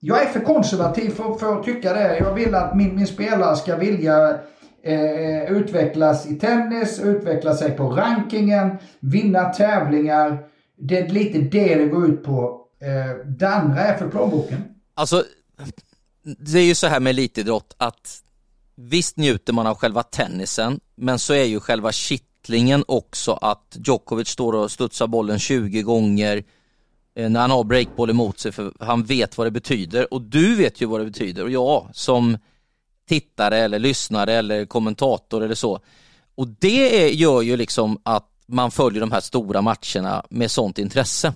jag 0.00 0.22
är 0.22 0.26
för 0.26 0.40
konservativ 0.40 1.10
för, 1.10 1.34
för 1.34 1.58
att 1.58 1.64
tycka 1.64 1.92
det. 1.92 2.18
Jag 2.18 2.34
vill 2.34 2.54
att 2.54 2.76
min, 2.76 2.96
min 2.96 3.06
spelare 3.06 3.56
ska 3.56 3.76
vilja 3.76 4.38
eh, 4.82 5.52
utvecklas 5.52 6.26
i 6.26 6.34
tennis, 6.34 7.00
utveckla 7.00 7.54
sig 7.54 7.70
på 7.70 7.90
rankingen, 7.90 8.78
vinna 9.00 9.44
tävlingar. 9.44 10.38
Det 10.78 10.98
är 10.98 11.08
lite 11.08 11.38
det 11.38 11.74
det 11.74 11.86
går 11.86 12.06
ut 12.06 12.24
på. 12.24 12.60
Eh, 12.80 13.26
det 13.26 13.48
andra 13.48 13.80
är 13.80 13.98
för 13.98 14.08
plånboken. 14.08 14.64
Alltså, 14.94 15.24
det 16.22 16.58
är 16.58 16.64
ju 16.64 16.74
så 16.74 16.86
här 16.86 17.00
med 17.00 17.10
elitidrott 17.10 17.74
att 17.76 18.22
visst 18.74 19.16
njuter 19.16 19.52
man 19.52 19.66
av 19.66 19.74
själva 19.74 20.02
tennisen, 20.02 20.80
men 20.94 21.18
så 21.18 21.34
är 21.34 21.44
ju 21.44 21.60
själva 21.60 21.92
kittlingen 21.92 22.84
också 22.88 23.32
att 23.32 23.76
Djokovic 23.86 24.28
står 24.28 24.52
och 24.52 24.70
studsar 24.70 25.06
bollen 25.06 25.38
20 25.38 25.82
gånger, 25.82 26.44
Eh, 27.18 27.30
när 27.30 27.40
han 27.40 27.50
har 27.50 27.64
breakball 27.64 28.10
emot 28.10 28.38
sig 28.38 28.52
för 28.52 28.72
han 28.80 29.04
vet 29.04 29.38
vad 29.38 29.46
det 29.46 29.50
betyder 29.50 30.14
och 30.14 30.22
du 30.22 30.54
vet 30.54 30.80
ju 30.80 30.86
vad 30.86 31.00
det 31.00 31.04
betyder 31.04 31.44
och 31.44 31.50
jag 31.50 31.90
som 31.92 32.38
tittare 33.08 33.58
eller 33.58 33.78
lyssnare 33.78 34.32
eller 34.32 34.64
kommentator 34.64 35.44
eller 35.44 35.54
så. 35.54 35.80
Och 36.34 36.48
det 36.48 37.10
gör 37.14 37.42
ju 37.42 37.56
liksom 37.56 38.00
att 38.02 38.28
man 38.46 38.70
följer 38.70 39.00
de 39.00 39.12
här 39.12 39.20
stora 39.20 39.62
matcherna 39.62 40.24
med 40.30 40.50
sånt 40.50 40.78
intresse. 40.78 41.32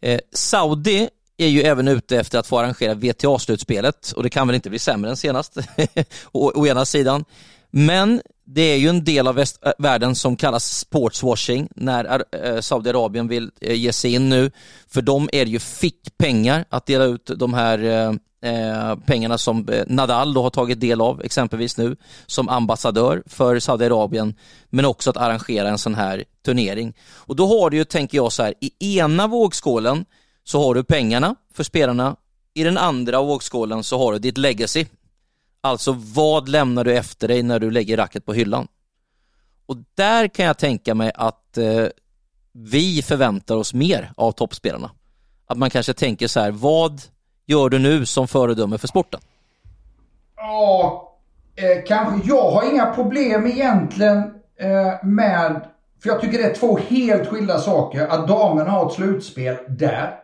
Eh, 0.00 0.20
Saudi 0.32 1.08
är 1.36 1.48
ju 1.48 1.62
även 1.62 1.88
ute 1.88 2.16
efter 2.16 2.38
att 2.38 2.46
få 2.46 2.58
arrangera 2.58 2.94
VTA-slutspelet 2.94 4.12
och 4.12 4.22
det 4.22 4.30
kan 4.30 4.46
väl 4.46 4.54
inte 4.54 4.70
bli 4.70 4.78
sämre 4.78 5.10
än 5.10 5.16
senast, 5.16 5.56
å, 6.32 6.52
å 6.54 6.66
ena 6.66 6.84
sidan. 6.84 7.24
Men 7.70 8.22
det 8.46 8.62
är 8.62 8.76
ju 8.76 8.88
en 8.88 9.04
del 9.04 9.26
av 9.26 9.34
väst, 9.34 9.58
äh, 9.66 9.72
världen 9.78 10.14
som 10.14 10.36
kallas 10.36 10.78
sportswashing 10.78 11.68
när 11.76 12.24
äh, 12.32 12.60
Saudiarabien 12.60 13.28
vill 13.28 13.50
äh, 13.60 13.74
ge 13.74 13.92
sig 13.92 14.14
in 14.14 14.28
nu. 14.28 14.50
För 14.88 15.02
dem 15.02 15.28
är 15.32 15.44
det 15.44 15.50
ju 15.50 15.58
fickpengar 15.58 16.64
att 16.68 16.86
dela 16.86 17.04
ut 17.04 17.30
de 17.36 17.54
här 17.54 18.18
Eh, 18.44 18.96
pengarna 19.06 19.38
som 19.38 19.68
eh, 19.68 19.84
Nadal 19.86 20.34
då 20.34 20.42
har 20.42 20.50
tagit 20.50 20.80
del 20.80 21.00
av 21.00 21.22
exempelvis 21.22 21.76
nu 21.76 21.96
som 22.26 22.48
ambassadör 22.48 23.22
för 23.26 23.58
Saudiarabien 23.58 24.34
men 24.70 24.84
också 24.84 25.10
att 25.10 25.16
arrangera 25.16 25.68
en 25.68 25.78
sån 25.78 25.94
här 25.94 26.24
turnering. 26.44 26.94
Och 27.14 27.36
då 27.36 27.46
har 27.46 27.70
du 27.70 27.76
ju, 27.76 27.84
tänker 27.84 28.18
jag 28.18 28.32
så 28.32 28.42
här, 28.42 28.54
i 28.60 28.98
ena 28.98 29.26
vågskålen 29.26 30.04
så 30.44 30.62
har 30.62 30.74
du 30.74 30.84
pengarna 30.84 31.34
för 31.54 31.64
spelarna, 31.64 32.16
i 32.54 32.64
den 32.64 32.78
andra 32.78 33.22
vågskålen 33.22 33.84
så 33.84 33.98
har 33.98 34.12
du 34.12 34.18
ditt 34.18 34.38
legacy. 34.38 34.86
Alltså 35.64 35.96
vad 36.14 36.48
lämnar 36.48 36.84
du 36.84 36.96
efter 36.96 37.28
dig 37.28 37.42
när 37.42 37.58
du 37.58 37.70
lägger 37.70 37.96
racket 37.96 38.26
på 38.26 38.32
hyllan? 38.32 38.68
Och 39.66 39.76
där 39.94 40.28
kan 40.28 40.46
jag 40.46 40.58
tänka 40.58 40.94
mig 40.94 41.12
att 41.14 41.58
eh, 41.58 41.86
vi 42.52 43.02
förväntar 43.02 43.56
oss 43.56 43.74
mer 43.74 44.12
av 44.16 44.32
toppspelarna. 44.32 44.90
Att 45.46 45.58
man 45.58 45.70
kanske 45.70 45.92
tänker 45.92 46.26
så 46.28 46.40
här, 46.40 46.50
vad 46.50 47.02
gör 47.46 47.68
du 47.68 47.78
nu 47.78 48.06
som 48.06 48.28
föredöme 48.28 48.78
för 48.78 48.88
sporten? 48.88 49.20
Ja, 50.36 51.08
eh, 51.56 51.84
kanske. 51.86 52.28
Jag 52.28 52.50
har 52.50 52.72
inga 52.72 52.86
problem 52.86 53.46
egentligen 53.46 54.18
eh, 54.60 55.04
med, 55.04 55.60
för 56.02 56.08
jag 56.08 56.20
tycker 56.20 56.38
det 56.38 56.50
är 56.50 56.54
två 56.54 56.78
helt 56.88 57.28
skilda 57.28 57.58
saker, 57.58 58.06
att 58.06 58.28
damerna 58.28 58.70
har 58.70 58.86
ett 58.86 58.92
slutspel 58.92 59.56
där. 59.68 60.23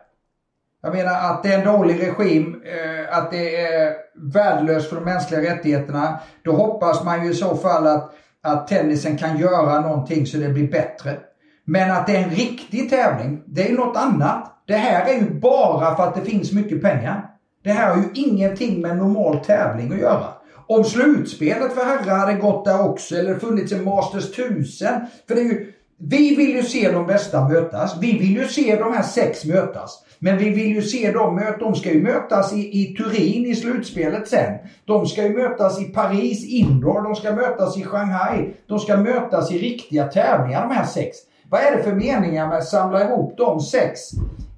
Jag 0.83 0.93
menar 0.93 1.13
att 1.13 1.43
det 1.43 1.53
är 1.53 1.57
en 1.59 1.77
dålig 1.77 2.01
regim, 2.01 2.61
eh, 2.65 3.17
att 3.17 3.31
det 3.31 3.65
är 3.65 3.93
värdelöst 4.33 4.89
för 4.89 4.95
de 4.95 5.05
mänskliga 5.05 5.41
rättigheterna. 5.41 6.19
Då 6.43 6.51
hoppas 6.51 7.03
man 7.03 7.25
ju 7.25 7.31
i 7.31 7.35
så 7.35 7.55
fall 7.55 7.87
att, 7.87 8.13
att 8.43 8.67
tennisen 8.67 9.17
kan 9.17 9.37
göra 9.37 9.81
någonting 9.81 10.25
så 10.25 10.37
det 10.37 10.49
blir 10.49 10.71
bättre. 10.71 11.17
Men 11.65 11.91
att 11.91 12.07
det 12.07 12.15
är 12.15 12.23
en 12.23 12.29
riktig 12.29 12.89
tävling, 12.89 13.43
det 13.45 13.69
är 13.69 13.73
något 13.73 13.97
annat. 13.97 14.63
Det 14.67 14.75
här 14.75 15.09
är 15.09 15.19
ju 15.19 15.39
bara 15.39 15.95
för 15.95 16.03
att 16.03 16.15
det 16.15 16.21
finns 16.21 16.51
mycket 16.51 16.81
pengar. 16.81 17.25
Det 17.63 17.71
här 17.71 17.89
har 17.89 17.97
ju 17.97 18.09
ingenting 18.13 18.81
med 18.81 18.97
normal 18.97 19.39
tävling 19.39 19.91
att 19.93 19.99
göra. 19.99 20.27
Om 20.67 20.83
slutspelet 20.83 21.73
för 21.73 21.85
herrar 21.85 22.17
hade 22.17 22.33
gått 22.33 22.65
där 22.65 22.89
också 22.89 23.15
eller 23.15 23.39
funnits 23.39 23.71
en 23.71 23.83
Masters 23.83 24.39
1000. 24.39 24.87
För 25.27 25.35
det 25.35 25.41
är 25.41 25.45
ju, 25.45 25.73
vi 26.03 26.35
vill 26.35 26.55
ju 26.55 26.63
se 26.63 26.91
de 26.91 27.07
bästa 27.07 27.49
mötas. 27.49 27.97
Vi 28.01 28.17
vill 28.17 28.35
ju 28.37 28.47
se 28.47 28.75
de 28.75 28.93
här 28.93 29.03
sex 29.03 29.45
mötas. 29.45 30.03
Men 30.19 30.37
vi 30.37 30.49
vill 30.49 30.75
ju 30.75 30.81
se 30.81 31.11
dem 31.11 31.35
mötas. 31.35 31.59
De 31.59 31.75
ska 31.75 31.91
ju 31.91 32.03
mötas 32.03 32.53
i, 32.53 32.81
i 32.81 32.95
Turin 32.95 33.45
i 33.45 33.55
slutspelet 33.55 34.27
sen. 34.27 34.57
De 34.85 35.05
ska 35.05 35.23
ju 35.23 35.29
mötas 35.29 35.81
i 35.81 35.83
Paris 35.83 36.45
indoor. 36.45 37.03
De 37.03 37.15
ska 37.15 37.35
mötas 37.35 37.77
i 37.77 37.83
Shanghai. 37.83 38.53
De 38.67 38.79
ska 38.79 38.97
mötas 38.97 39.51
i 39.51 39.59
riktiga 39.59 40.07
tävlingar 40.07 40.67
de 40.67 40.75
här 40.75 40.85
sex. 40.85 41.17
Vad 41.49 41.61
är 41.61 41.77
det 41.77 41.83
för 41.83 41.91
meningar 41.91 42.47
med 42.47 42.57
att 42.57 42.67
samla 42.67 43.03
ihop 43.03 43.37
de 43.37 43.59
sex 43.59 43.99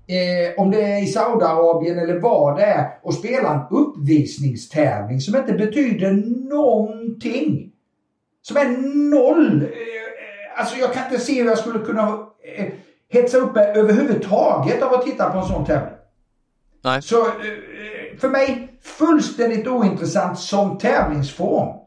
Eh, 0.07 0.61
om 0.61 0.71
det 0.71 0.81
är 0.81 1.03
i 1.03 1.07
Saudiarabien 1.07 1.99
eller 1.99 2.19
vad 2.19 2.57
det 2.57 2.63
är 2.63 2.89
och 3.03 3.13
spela 3.13 3.53
en 3.53 3.77
uppvisningstävling 3.77 5.19
som 5.21 5.35
inte 5.35 5.53
betyder 5.53 6.11
någonting. 6.49 7.71
Som 8.41 8.57
är 8.57 8.67
noll. 9.11 9.61
Eh, 9.61 10.02
Eh, 10.53 10.59
alltså 10.59 10.77
jag 10.77 10.93
kan 10.93 11.03
inte 11.03 11.19
se 11.19 11.41
hur 11.41 11.49
jag 11.49 11.57
skulle 11.57 11.79
kunna 11.79 12.27
eh, 12.55 12.67
hetsa 13.09 13.37
upp 13.37 13.55
mig 13.55 13.73
överhuvudtaget 13.75 14.83
av 14.83 14.93
att 14.93 15.05
titta 15.05 15.29
på 15.29 15.37
en 15.37 15.45
sån 15.45 15.65
tävling. 15.65 15.97
Nej. 16.83 17.01
Så 17.01 17.21
eh, 17.25 18.17
för 18.19 18.29
mig 18.29 18.77
fullständigt 18.81 19.67
ointressant 19.67 20.39
som 20.39 20.77
tävlingsform. 20.77 21.77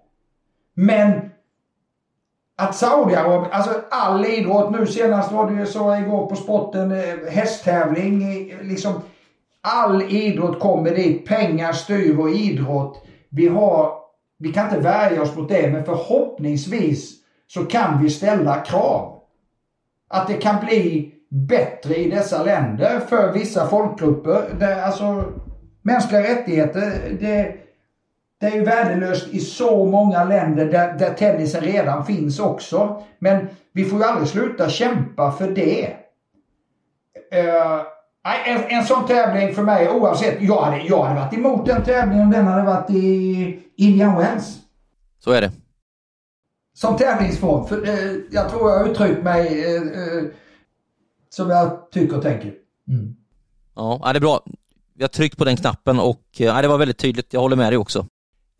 Men 0.75 1.31
att 2.57 2.77
Saudiarabien, 2.77 3.53
alltså 3.53 3.81
all 3.91 4.27
idrott, 4.27 4.71
nu 4.71 4.87
senast 4.87 5.33
var 5.33 5.51
det 5.51 5.57
ju 5.57 5.67
så 5.67 5.97
igår 5.97 6.27
på 6.27 6.37
sporten, 6.37 6.93
eh, 6.93 7.31
hästtävling, 7.31 8.25
liksom 8.63 9.01
all 9.61 10.03
idrott 10.03 10.61
kommer 10.61 10.91
dit. 10.91 11.27
Pengar 11.27 11.73
styr 11.73 12.15
vår 12.15 12.31
idrott. 12.31 13.07
Vi 13.29 13.49
har, 13.49 13.93
vi 14.39 14.53
kan 14.53 14.65
inte 14.65 14.81
värja 14.81 15.23
oss 15.23 15.37
mot 15.37 15.49
det, 15.49 15.71
men 15.73 15.85
förhoppningsvis 15.85 17.26
så 17.47 17.65
kan 17.65 18.03
vi 18.03 18.11
ställa 18.11 18.61
krav. 18.61 19.21
Att 20.09 20.29
det 20.29 20.35
kan 20.35 20.65
bli 20.65 21.13
bättre 21.29 21.97
i 21.97 22.11
dessa 22.11 22.43
länder 22.43 23.01
för 23.01 23.33
vissa 23.33 23.67
folkgrupper. 23.69 24.55
Det, 24.59 24.85
alltså, 24.85 25.25
mänskliga 25.83 26.23
rättigheter, 26.23 26.93
det, 27.21 27.57
det 28.41 28.47
är 28.47 28.55
ju 28.55 28.65
värdelöst 28.65 29.29
i 29.29 29.41
så 29.41 29.85
många 29.85 30.25
länder 30.25 30.67
där, 30.67 30.99
där 30.99 31.15
tennisen 31.15 31.61
redan 31.61 32.07
finns 32.07 32.41
också. 32.41 33.03
Men 33.19 33.49
vi 33.73 33.85
får 33.85 33.99
ju 33.99 34.05
aldrig 34.05 34.29
sluta 34.29 34.69
kämpa 34.69 35.33
för 35.33 35.51
det. 35.51 35.97
Uh, 37.35 37.83
en, 38.47 38.63
en 38.69 38.85
sån 38.85 39.07
tävling 39.07 39.55
för 39.55 39.63
mig 39.63 39.91
oavsett. 39.91 40.43
Jag 40.43 40.63
hade, 40.63 40.79
jag 40.79 41.03
hade 41.03 41.21
varit 41.21 41.35
emot 41.35 41.67
den 41.67 41.85
tävlingen 41.85 42.25
om 42.25 42.31
den 42.31 42.47
hade 42.47 42.63
varit 42.63 42.91
i 42.91 43.59
Indian 43.77 44.17
Wells. 44.17 44.59
Så 45.19 45.33
är 45.33 45.41
det. 45.41 45.51
Som 46.77 46.97
tävlingsform. 46.97 47.67
För, 47.67 47.89
eh, 47.89 48.17
jag 48.31 48.51
tror 48.51 48.71
jag 48.71 48.79
har 48.79 48.89
uttryckt 48.89 49.23
mig 49.23 49.77
uh, 49.77 50.29
som 51.31 51.51
jag 51.51 51.91
tycker 51.91 52.17
och 52.17 52.23
tänker. 52.23 52.55
Mm. 52.89 53.17
Ja, 53.77 54.01
det 54.13 54.19
är 54.19 54.21
bra. 54.21 54.45
Vi 54.95 55.03
har 55.03 55.09
tryckt 55.09 55.39
på 55.39 55.45
den 55.45 55.57
knappen 55.57 56.01
och 56.01 56.23
eh, 56.39 56.47
ja, 56.47 56.63
det 56.63 56.69
var 56.69 56.79
väldigt 56.79 56.99
tydligt. 56.99 57.33
Jag 57.33 57.41
håller 57.41 57.57
med 57.57 57.73
dig 57.73 57.79
också. 57.79 58.07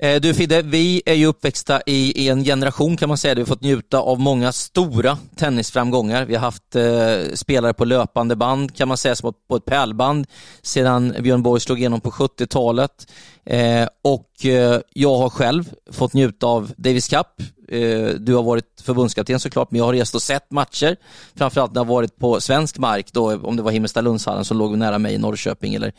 Eh, 0.03 0.21
du 0.21 0.35
Fidde, 0.35 0.63
vi 0.63 1.03
är 1.07 1.15
ju 1.15 1.27
uppväxta 1.27 1.81
i, 1.87 2.23
i 2.25 2.29
en 2.29 2.45
generation 2.45 2.97
kan 2.97 3.09
man 3.09 3.19
säga, 3.19 3.35
Vi 3.35 3.41
har 3.41 3.47
fått 3.47 3.63
njuta 3.63 3.99
av 3.99 4.21
många 4.21 4.53
stora 4.53 5.19
tennisframgångar. 5.37 6.25
Vi 6.25 6.35
har 6.35 6.41
haft 6.41 6.77
eh, 6.77 7.35
spelare 7.35 7.75
på 7.75 7.85
löpande 7.85 8.37
band 8.37 8.77
kan 8.77 8.89
man 8.89 8.97
säga, 8.97 9.17
som 9.17 9.33
på 9.49 9.57
ett 9.57 9.65
pärlband 9.65 10.27
sedan 10.63 11.15
Björn 11.21 11.43
Borg 11.43 11.61
slog 11.61 11.79
igenom 11.79 12.01
på 12.01 12.11
70-talet. 12.11 13.13
Eh, 13.45 13.89
och 14.05 14.47
eh, 14.47 14.81
jag 14.93 15.19
har 15.19 15.31
själv 15.31 15.65
fått 15.93 16.15
njuta 16.15 16.47
av 16.47 16.73
Davis 16.77 17.09
Cup. 17.09 17.27
Eh, 17.69 18.09
du 18.09 18.35
har 18.35 18.43
varit 18.43 18.83
förbundskapten 18.83 19.41
såklart, 19.41 19.71
men 19.71 19.79
jag 19.79 19.85
har 19.85 19.93
rest 19.93 20.15
och 20.15 20.23
sett 20.23 20.51
matcher. 20.51 20.97
Framförallt 21.35 21.75
när 21.75 21.81
jag 21.81 21.85
har 21.85 21.95
varit 21.95 22.17
på 22.17 22.41
svensk 22.41 22.79
mark, 22.79 23.13
då, 23.13 23.37
om 23.37 23.57
det 23.57 23.63
var 23.63 23.71
Himmelstalundshallen 23.71 24.45
som 24.45 24.59
låg 24.59 24.79
nära 24.79 24.99
mig 24.99 25.15
i 25.15 25.19
Norrköping 25.19 25.75
eller 25.75 25.93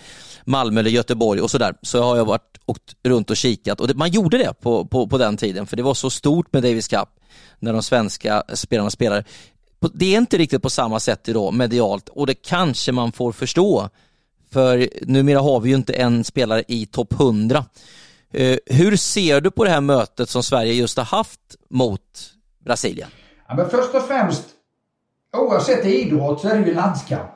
Malmö 0.46 0.80
eller 0.80 0.92
Göteborg 0.92 1.42
och 1.42 1.52
sådär. 1.52 1.76
Så 1.82 2.02
har 2.02 2.18
jag 2.18 2.26
varit 2.26 2.58
åkt 2.66 2.96
runt 3.04 3.30
och 3.30 3.38
kikat 3.38 3.82
och 3.82 3.88
det, 3.88 3.94
man 3.94 4.10
gjorde 4.10 4.38
det 4.38 4.54
på, 4.62 4.86
på, 4.86 5.08
på 5.08 5.18
den 5.18 5.38
tiden, 5.38 5.68
för 5.68 5.78
det 5.78 5.84
var 5.84 5.94
så 5.94 6.10
stort 6.10 6.54
med 6.54 6.64
Davis 6.64 6.88
Cup 6.88 7.10
när 7.60 7.74
de 7.74 7.84
svenska 7.84 8.44
spelarna 8.54 8.90
spelade. 8.90 9.24
Det 9.94 10.14
är 10.14 10.18
inte 10.18 10.38
riktigt 10.38 10.62
på 10.62 10.70
samma 10.70 11.00
sätt 11.00 11.30
idag 11.30 11.54
medialt 11.54 12.10
och 12.10 12.28
det 12.28 12.34
kanske 12.34 12.92
man 12.92 13.12
får 13.12 13.32
förstå 13.32 13.90
för 14.52 14.90
numera 15.02 15.40
har 15.40 15.60
vi 15.60 15.70
ju 15.70 15.76
inte 15.76 15.94
en 15.94 16.24
spelare 16.24 16.64
i 16.68 16.86
topp 16.86 17.14
100. 17.14 17.66
Eh, 18.34 18.58
hur 18.66 18.96
ser 18.96 19.42
du 19.42 19.52
på 19.52 19.64
det 19.64 19.70
här 19.70 19.82
mötet 19.82 20.30
som 20.30 20.44
Sverige 20.44 20.74
just 20.74 20.98
har 20.98 21.06
haft 21.06 21.40
mot 21.70 22.02
Brasilien? 22.66 23.10
Ja, 23.48 23.56
men 23.56 23.70
först 23.70 23.96
och 23.96 24.02
främst, 24.02 24.46
oavsett 25.38 25.86
idrott 25.86 26.42
så 26.42 26.48
är 26.48 26.60
det 26.60 26.68
ju 26.68 26.74
landskamp. 26.74 27.32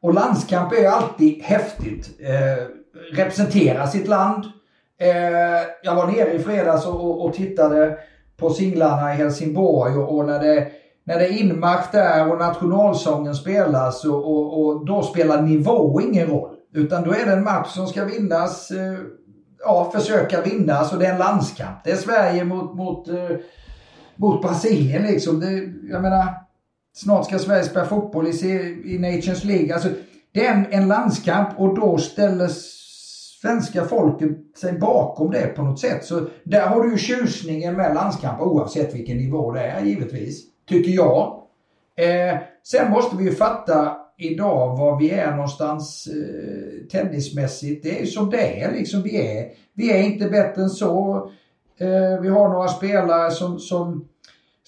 Och 0.00 0.14
landskamp 0.14 0.72
är 0.72 0.80
ju 0.80 0.86
alltid 0.86 1.42
häftigt. 1.42 2.20
Eh, 2.20 2.66
representera 3.12 3.86
sitt 3.86 4.08
land. 4.08 4.44
Eh, 5.00 5.10
jag 5.82 5.94
var 5.94 6.06
nere 6.06 6.32
i 6.32 6.38
fredags 6.38 6.86
och, 6.86 7.04
och, 7.04 7.24
och 7.24 7.34
tittade 7.34 7.98
på 8.36 8.50
singlarna 8.50 9.14
i 9.14 9.16
Helsingborg 9.16 9.94
och, 9.94 10.16
och 10.16 10.26
när 10.26 10.38
det 10.38 10.70
när 11.06 11.18
det 11.18 11.26
är 11.26 11.40
inmarsch 11.40 11.92
där 11.92 12.32
och 12.32 12.38
nationalsången 12.38 13.34
spelas 13.34 14.04
och, 14.04 14.30
och, 14.30 14.64
och, 14.64 14.86
då 14.86 15.02
spelar 15.02 15.42
nivå 15.42 16.00
ingen 16.00 16.26
roll. 16.26 16.56
Utan 16.74 17.04
då 17.04 17.10
är 17.10 17.26
det 17.26 17.32
en 17.32 17.44
match 17.44 17.68
som 17.68 17.86
ska 17.86 18.04
vinnas, 18.04 18.70
eh, 18.70 18.98
ja 19.64 19.90
försöka 19.94 20.42
vinna. 20.42 20.74
Alltså 20.74 20.96
det 20.96 21.06
är 21.06 21.12
en 21.12 21.18
landskamp. 21.18 21.84
Det 21.84 21.90
är 21.90 21.96
Sverige 21.96 22.44
mot, 22.44 22.74
mot, 22.74 23.08
eh, 23.08 23.36
mot 24.16 24.42
Brasilien 24.42 25.02
liksom. 25.02 25.40
Det, 25.40 25.52
jag 25.92 26.02
menar, 26.02 26.34
snart 26.94 27.26
ska 27.26 27.38
Sverige 27.38 27.64
spela 27.64 27.86
fotboll 27.86 28.26
i, 28.26 28.82
i 28.84 28.98
Nations 28.98 29.44
League. 29.44 29.74
Alltså, 29.74 29.88
det 30.32 30.46
är 30.46 30.54
en, 30.54 30.66
en 30.70 30.88
landskamp 30.88 31.48
och 31.56 31.74
då 31.74 31.98
ställer 31.98 32.48
svenska 33.40 33.84
folket 33.84 34.30
sig 34.56 34.72
bakom 34.72 35.30
det 35.30 35.46
på 35.46 35.62
något 35.62 35.80
sätt. 35.80 36.04
Så 36.04 36.26
där 36.44 36.66
har 36.66 36.82
du 36.82 36.90
ju 36.90 36.98
tjusningen 36.98 37.76
med 37.76 37.94
landskamp 37.94 38.40
oavsett 38.40 38.94
vilken 38.94 39.16
nivå 39.16 39.52
det 39.52 39.60
är 39.60 39.84
givetvis 39.84 40.44
tycker 40.68 40.90
jag. 40.90 41.42
Eh, 41.96 42.38
sen 42.62 42.90
måste 42.90 43.16
vi 43.16 43.24
ju 43.24 43.34
fatta 43.34 43.96
idag 44.18 44.76
var 44.76 44.98
vi 44.98 45.10
är 45.10 45.30
någonstans 45.30 46.06
eh, 46.06 46.86
tennismässigt. 46.86 47.82
Det 47.82 48.00
är 48.00 48.06
som 48.06 48.30
det 48.30 48.62
är 48.62 48.72
liksom. 48.72 49.02
Vi 49.02 49.38
är, 49.38 49.48
vi 49.74 49.92
är 49.92 50.02
inte 50.02 50.28
bättre 50.28 50.62
än 50.62 50.70
så. 50.70 51.16
Eh, 51.78 52.20
vi 52.20 52.28
har 52.28 52.48
några 52.48 52.68
spelare 52.68 53.30
som, 53.30 53.58
som 53.58 54.08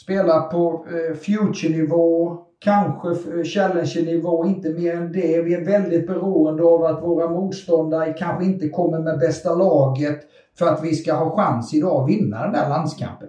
spelar 0.00 0.40
på 0.40 0.86
eh, 0.90 1.16
future-nivå, 1.16 2.38
kanske 2.58 3.08
eh, 3.08 3.44
challenge-nivå, 3.44 4.46
inte 4.46 4.70
mer 4.70 4.96
än 4.96 5.12
det. 5.12 5.42
Vi 5.42 5.54
är 5.54 5.64
väldigt 5.64 6.06
beroende 6.06 6.62
av 6.62 6.84
att 6.84 7.02
våra 7.02 7.30
motståndare 7.30 8.12
kanske 8.12 8.44
inte 8.44 8.68
kommer 8.68 8.98
med 8.98 9.18
bästa 9.18 9.54
laget 9.54 10.20
för 10.58 10.66
att 10.66 10.84
vi 10.84 10.94
ska 10.94 11.14
ha 11.14 11.36
chans 11.36 11.74
idag 11.74 12.02
att 12.02 12.10
vinna 12.10 12.42
den 12.42 12.52
där 12.52 12.68
landskampen. 12.68 13.28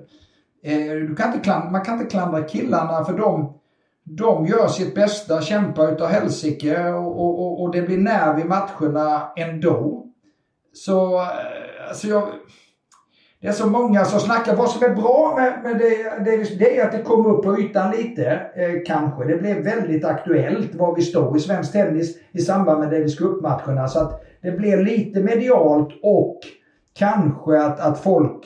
Eh, 0.63 1.07
du 1.07 1.15
kan 1.15 1.27
inte 1.27 1.43
klandra, 1.43 1.69
man 1.71 1.85
kan 1.85 1.93
inte 1.93 2.09
klandra 2.09 2.43
killarna 2.43 3.05
för 3.05 3.17
de, 3.17 3.53
de 4.09 4.45
gör 4.45 4.67
sitt 4.67 4.95
bästa, 4.95 5.41
kämpar 5.41 5.91
utav 5.91 6.07
helsike 6.07 6.89
och, 6.89 7.19
och, 7.19 7.61
och, 7.61 7.71
det 7.71 7.81
blir 7.81 7.97
nerv 7.97 8.39
i 8.39 8.43
matcherna 8.43 9.31
ändå. 9.35 10.05
så 10.73 11.15
eh, 11.15 11.89
alltså 11.89 12.07
jag, 12.07 12.23
det 13.41 13.47
är 13.47 13.51
så 13.51 13.67
många 13.67 14.05
som 14.05 14.19
snackar. 14.19 14.55
Vad 14.55 14.69
som 14.69 14.83
är 14.83 14.95
bra 14.95 15.33
med, 15.35 15.59
med 15.63 15.77
det, 15.81 16.23
det, 16.25 16.59
det 16.59 16.79
är 16.79 16.85
att 16.85 16.91
det 16.91 17.01
kom 17.01 17.25
upp 17.25 17.43
på 17.43 17.59
ytan 17.59 17.91
lite, 17.91 18.25
eh, 18.55 18.83
kanske. 18.85 19.25
Det 19.25 19.37
blev 19.37 19.63
väldigt 19.63 20.05
aktuellt 20.05 20.75
var 20.75 20.95
vi 20.95 21.01
står 21.01 21.37
i 21.37 21.39
svensk 21.39 21.71
tennis 21.71 22.17
i 22.31 22.39
samband 22.39 22.79
med 22.79 22.89
Davis 22.89 23.19
Cup-matcherna. 23.19 23.87
Så 23.87 23.99
att 23.99 24.23
det 24.41 24.51
blev 24.51 24.79
lite 24.79 25.19
medialt 25.19 25.89
och 26.03 26.39
kanske 26.93 27.61
att, 27.61 27.79
att 27.79 27.99
folk 27.99 28.45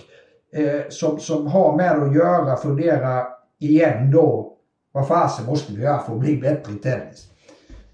eh, 0.53 0.89
som, 0.89 1.19
som 1.19 1.47
har 1.47 1.77
med 1.77 1.99
det 1.99 2.05
att 2.05 2.15
göra 2.15 2.55
funderar 2.55 3.27
igen 3.59 4.11
då. 4.11 4.50
Vad 4.91 5.07
fasen 5.07 5.45
måste 5.45 5.73
vi 5.73 5.81
göra 5.81 5.99
för 5.99 6.13
att 6.13 6.19
bli 6.19 6.37
bättre 6.37 6.73
i 6.73 6.75
tennis? 6.75 7.27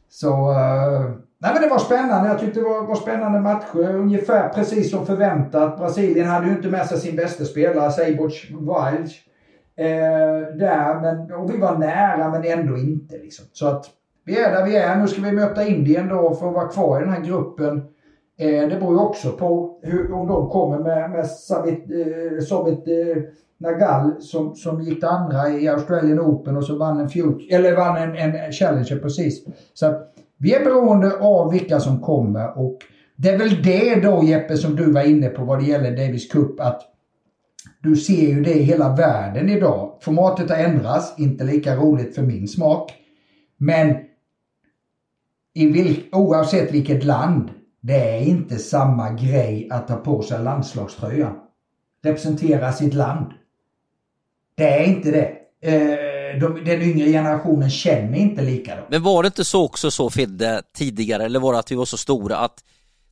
Så 0.10 0.52
eh, 0.52 1.12
Nej 1.40 1.54
men 1.54 1.62
det 1.62 1.70
var 1.70 1.80
spännande. 1.80 2.30
Jag 2.30 2.40
tyckte 2.40 2.60
det 2.60 2.66
var, 2.66 2.88
var 2.88 2.96
spännande 2.96 3.40
matcher. 3.40 3.96
Ungefär 3.96 4.50
precis 4.50 4.92
som 4.92 5.06
förväntat. 5.06 5.78
Brasilien 5.78 6.28
hade 6.28 6.48
ju 6.48 6.52
inte 6.52 6.68
med 6.68 6.88
sig 6.88 7.00
sin 7.00 7.16
bästa 7.16 7.46
spelare, 7.46 7.92
Seiboch 7.92 8.46
Wild. 8.50 9.12
Eh, 9.78 10.56
där, 10.58 11.00
men, 11.02 11.32
och 11.32 11.54
vi 11.54 11.58
var 11.58 11.78
nära 11.78 12.30
men 12.30 12.44
ändå 12.44 12.78
inte. 12.78 13.18
Liksom. 13.18 13.46
Så 13.54 13.68
att 13.68 13.86
vi 14.26 14.40
är 14.40 14.52
där 14.52 14.66
vi 14.66 14.76
är. 14.76 14.96
Nu 14.96 15.08
ska 15.08 15.22
vi 15.22 15.32
möta 15.32 15.68
Indien 15.68 16.08
då 16.08 16.36
för 16.36 16.48
att 16.48 16.54
vara 16.54 16.68
kvar 16.68 17.02
i 17.02 17.04
den 17.04 17.14
här 17.14 17.22
gruppen. 17.22 17.84
Eh, 18.40 18.70
det 18.70 18.78
beror 18.80 18.94
ju 18.94 19.00
också 19.00 19.32
på 19.32 19.80
hur, 19.82 20.12
om 20.14 20.28
de 20.28 20.50
kommer 20.50 20.80
med, 20.80 21.12
med 21.12 21.28
Samit, 21.28 21.86
eh, 21.92 22.44
Somit 22.44 22.88
eh, 22.88 23.24
Nagal 23.58 24.22
som, 24.22 24.56
som 24.56 24.82
gick 24.82 25.04
andra 25.04 25.50
i 25.50 25.68
Australian 25.68 26.20
Open 26.20 26.58
och 26.58 26.64
så 26.64 26.78
vann 26.78 27.00
en, 27.00 27.10
future, 27.10 27.56
eller 27.56 27.76
vann 27.76 27.98
en, 27.98 28.16
en 28.16 28.52
Challenger 28.52 29.00
precis. 29.00 29.46
Så 29.74 29.86
att, 29.86 30.14
vi 30.40 30.54
är 30.54 30.64
beroende 30.64 31.18
av 31.20 31.52
vilka 31.52 31.80
som 31.80 32.02
kommer 32.02 32.58
och 32.58 32.78
det 33.16 33.30
är 33.30 33.38
väl 33.38 33.64
det 33.64 34.02
då 34.02 34.24
Jeppe 34.24 34.58
som 34.58 34.76
du 34.76 34.92
var 34.92 35.02
inne 35.02 35.30
på 35.30 35.44
vad 35.44 35.60
det 35.60 35.66
gäller 35.66 35.98
Davis 35.98 36.32
Cup 36.32 36.60
att 36.60 36.82
du 37.84 37.96
ser 37.96 38.28
ju 38.28 38.42
det 38.42 38.54
i 38.54 38.64
hela 38.64 38.96
världen 38.96 39.50
idag. 39.50 39.98
Formatet 40.02 40.50
har 40.50 40.58
ändrats, 40.58 41.20
inte 41.20 41.44
lika 41.44 41.76
roligt 41.76 42.16
för 42.16 42.22
min 42.22 42.48
smak. 42.48 42.94
Men 43.58 43.96
i 45.54 45.68
vil, 45.68 46.04
oavsett 46.12 46.74
vilket 46.74 47.04
land, 47.04 47.50
det 47.82 48.18
är 48.18 48.22
inte 48.22 48.58
samma 48.58 49.10
grej 49.10 49.68
att 49.72 49.88
ta 49.88 49.96
på 49.96 50.22
sig 50.22 50.44
landslagströjan. 50.44 51.34
Representera 52.04 52.74
sitt 52.74 52.94
land. 52.94 53.34
Det 54.56 54.80
är 54.80 54.84
inte 54.84 55.12
det. 55.12 55.38
Eh, 55.62 56.40
de, 56.40 56.64
den 56.66 56.82
yngre 56.82 57.08
generationen 57.08 57.70
känner 57.70 58.18
inte 58.18 58.42
likadant. 58.42 58.86
Men 58.90 59.04
var 59.04 59.24
det 59.24 59.28
inte 59.28 59.46
så 59.46 59.66
också 59.66 59.92
så 59.92 60.10
Fidde 60.10 60.62
tidigare, 60.76 61.26
eller 61.26 61.40
var 61.40 61.54
det 61.54 61.60
att 61.60 61.72
vi 61.72 61.76
var 61.76 61.86
så 61.86 61.98
stora 61.98 62.38
att 62.38 62.64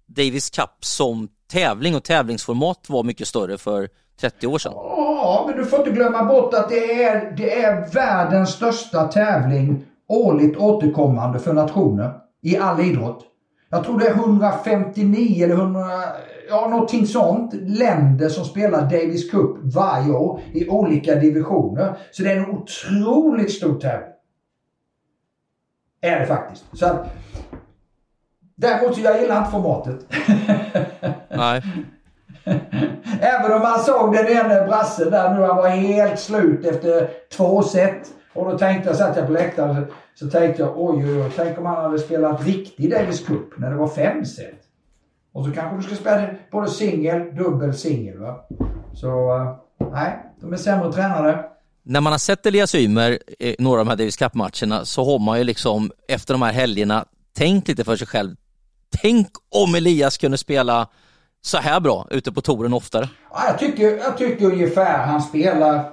Davis 0.05 0.49
Cup 0.49 0.69
som 0.79 1.27
tävling 1.51 1.95
och 1.95 2.03
tävlingsformat 2.03 2.85
var 2.87 3.03
mycket 3.03 3.27
större 3.27 3.57
för 3.57 3.89
30 4.19 4.47
år 4.47 4.57
sedan? 4.57 4.71
Ja, 4.75 5.45
men 5.47 5.57
du 5.57 5.65
får 5.65 5.79
inte 5.79 5.91
glömma 5.91 6.23
bort 6.23 6.53
att 6.53 6.69
det 6.69 7.03
är, 7.03 7.33
det 7.37 7.61
är 7.61 7.93
världens 7.93 8.49
största 8.49 9.07
tävling 9.07 9.85
årligt 10.07 10.57
återkommande 10.57 11.39
för 11.39 11.53
nationer 11.53 12.13
i 12.41 12.57
all 12.57 12.81
idrott. 12.81 13.23
Jag 13.75 13.83
tror 13.83 13.99
det 13.99 14.07
är 14.07 14.13
159 14.13 15.43
eller 15.43 15.55
100, 15.55 15.81
ja 16.49 16.67
någonting 16.69 17.07
sånt, 17.07 17.53
länder 17.53 18.29
som 18.29 18.45
spelar 18.45 18.81
Davis 18.81 19.31
Cup 19.31 19.57
varje 19.63 20.11
år 20.11 20.41
i 20.53 20.69
olika 20.69 21.15
divisioner. 21.15 21.97
Så 22.11 22.23
det 22.23 22.31
är 22.31 22.37
en 22.37 22.49
otroligt 22.49 23.51
stor 23.51 23.79
tävling. 23.79 24.09
Är 26.01 26.19
det 26.19 26.25
faktiskt. 26.25 26.65
Så 26.73 26.85
att, 26.85 27.07
däremot 28.55 28.97
jag 28.97 29.21
gillar 29.21 29.37
inte 29.37 29.51
formatet. 29.51 29.99
Nej. 31.29 31.61
Även 33.19 33.53
om 33.53 33.61
man 33.61 33.79
såg 33.79 34.13
den 34.13 34.27
ene 34.27 34.65
brassen 34.67 35.11
där 35.11 35.33
nu, 35.33 35.41
han 35.41 35.55
var 35.55 35.67
helt 35.67 36.19
slut 36.19 36.65
efter 36.65 37.09
två 37.37 37.63
set. 37.63 38.07
Och 38.33 38.51
då 38.51 38.57
tänkte 38.57 38.89
jag, 38.89 38.97
satt 38.97 39.17
jag 39.17 39.25
på 39.25 39.31
läktaren 39.31 39.87
så 40.15 40.29
tänkte 40.29 40.61
jag 40.61 40.73
oj, 40.77 41.05
oj, 41.05 41.21
oj, 41.21 41.31
tänk 41.35 41.57
om 41.57 41.65
han 41.65 41.83
hade 41.83 41.99
spelat 41.99 42.45
riktig 42.45 42.91
Davis 42.91 43.25
Cup 43.25 43.57
när 43.57 43.69
det 43.69 43.75
var 43.75 43.87
fem 43.87 44.25
set. 44.25 44.61
Och 45.33 45.45
så 45.45 45.51
kanske 45.51 45.77
du 45.77 45.83
ska 45.83 45.95
spela 45.95 46.27
både 46.51 46.69
singel, 46.69 47.35
dubbel, 47.35 47.73
singel. 47.73 48.17
Va? 48.17 48.45
Så 48.93 49.35
uh, 49.35 49.55
nej, 49.91 50.19
de 50.41 50.53
är 50.53 50.57
sämre 50.57 50.91
tränade. 50.91 51.45
När 51.83 52.01
man 52.01 52.13
har 52.13 52.17
sett 52.17 52.45
Elias 52.45 52.75
Ymer 52.75 53.19
i 53.39 53.55
några 53.59 53.79
av 53.79 53.85
de 53.85 53.89
här 53.89 53.97
Davis 53.97 54.17
Cup-matcherna 54.17 54.85
så 54.85 55.05
har 55.05 55.19
man 55.19 55.37
ju 55.37 55.43
liksom 55.43 55.91
efter 56.07 56.33
de 56.33 56.41
här 56.41 56.53
helgerna 56.53 57.05
tänkt 57.37 57.67
lite 57.67 57.83
för 57.83 57.95
sig 57.95 58.07
själv. 58.07 58.35
Tänk 59.01 59.27
om 59.49 59.75
Elias 59.75 60.17
kunde 60.17 60.37
spela 60.37 60.87
så 61.41 61.57
här 61.57 61.79
bra 61.79 62.07
ute 62.11 62.31
på 62.31 62.41
touren 62.41 62.73
oftare. 62.73 63.09
Ja, 63.31 63.47
jag, 63.47 63.59
tycker, 63.59 63.97
jag 63.97 64.17
tycker 64.17 64.45
ungefär 64.45 64.97
han 64.97 65.21
spelar 65.21 65.89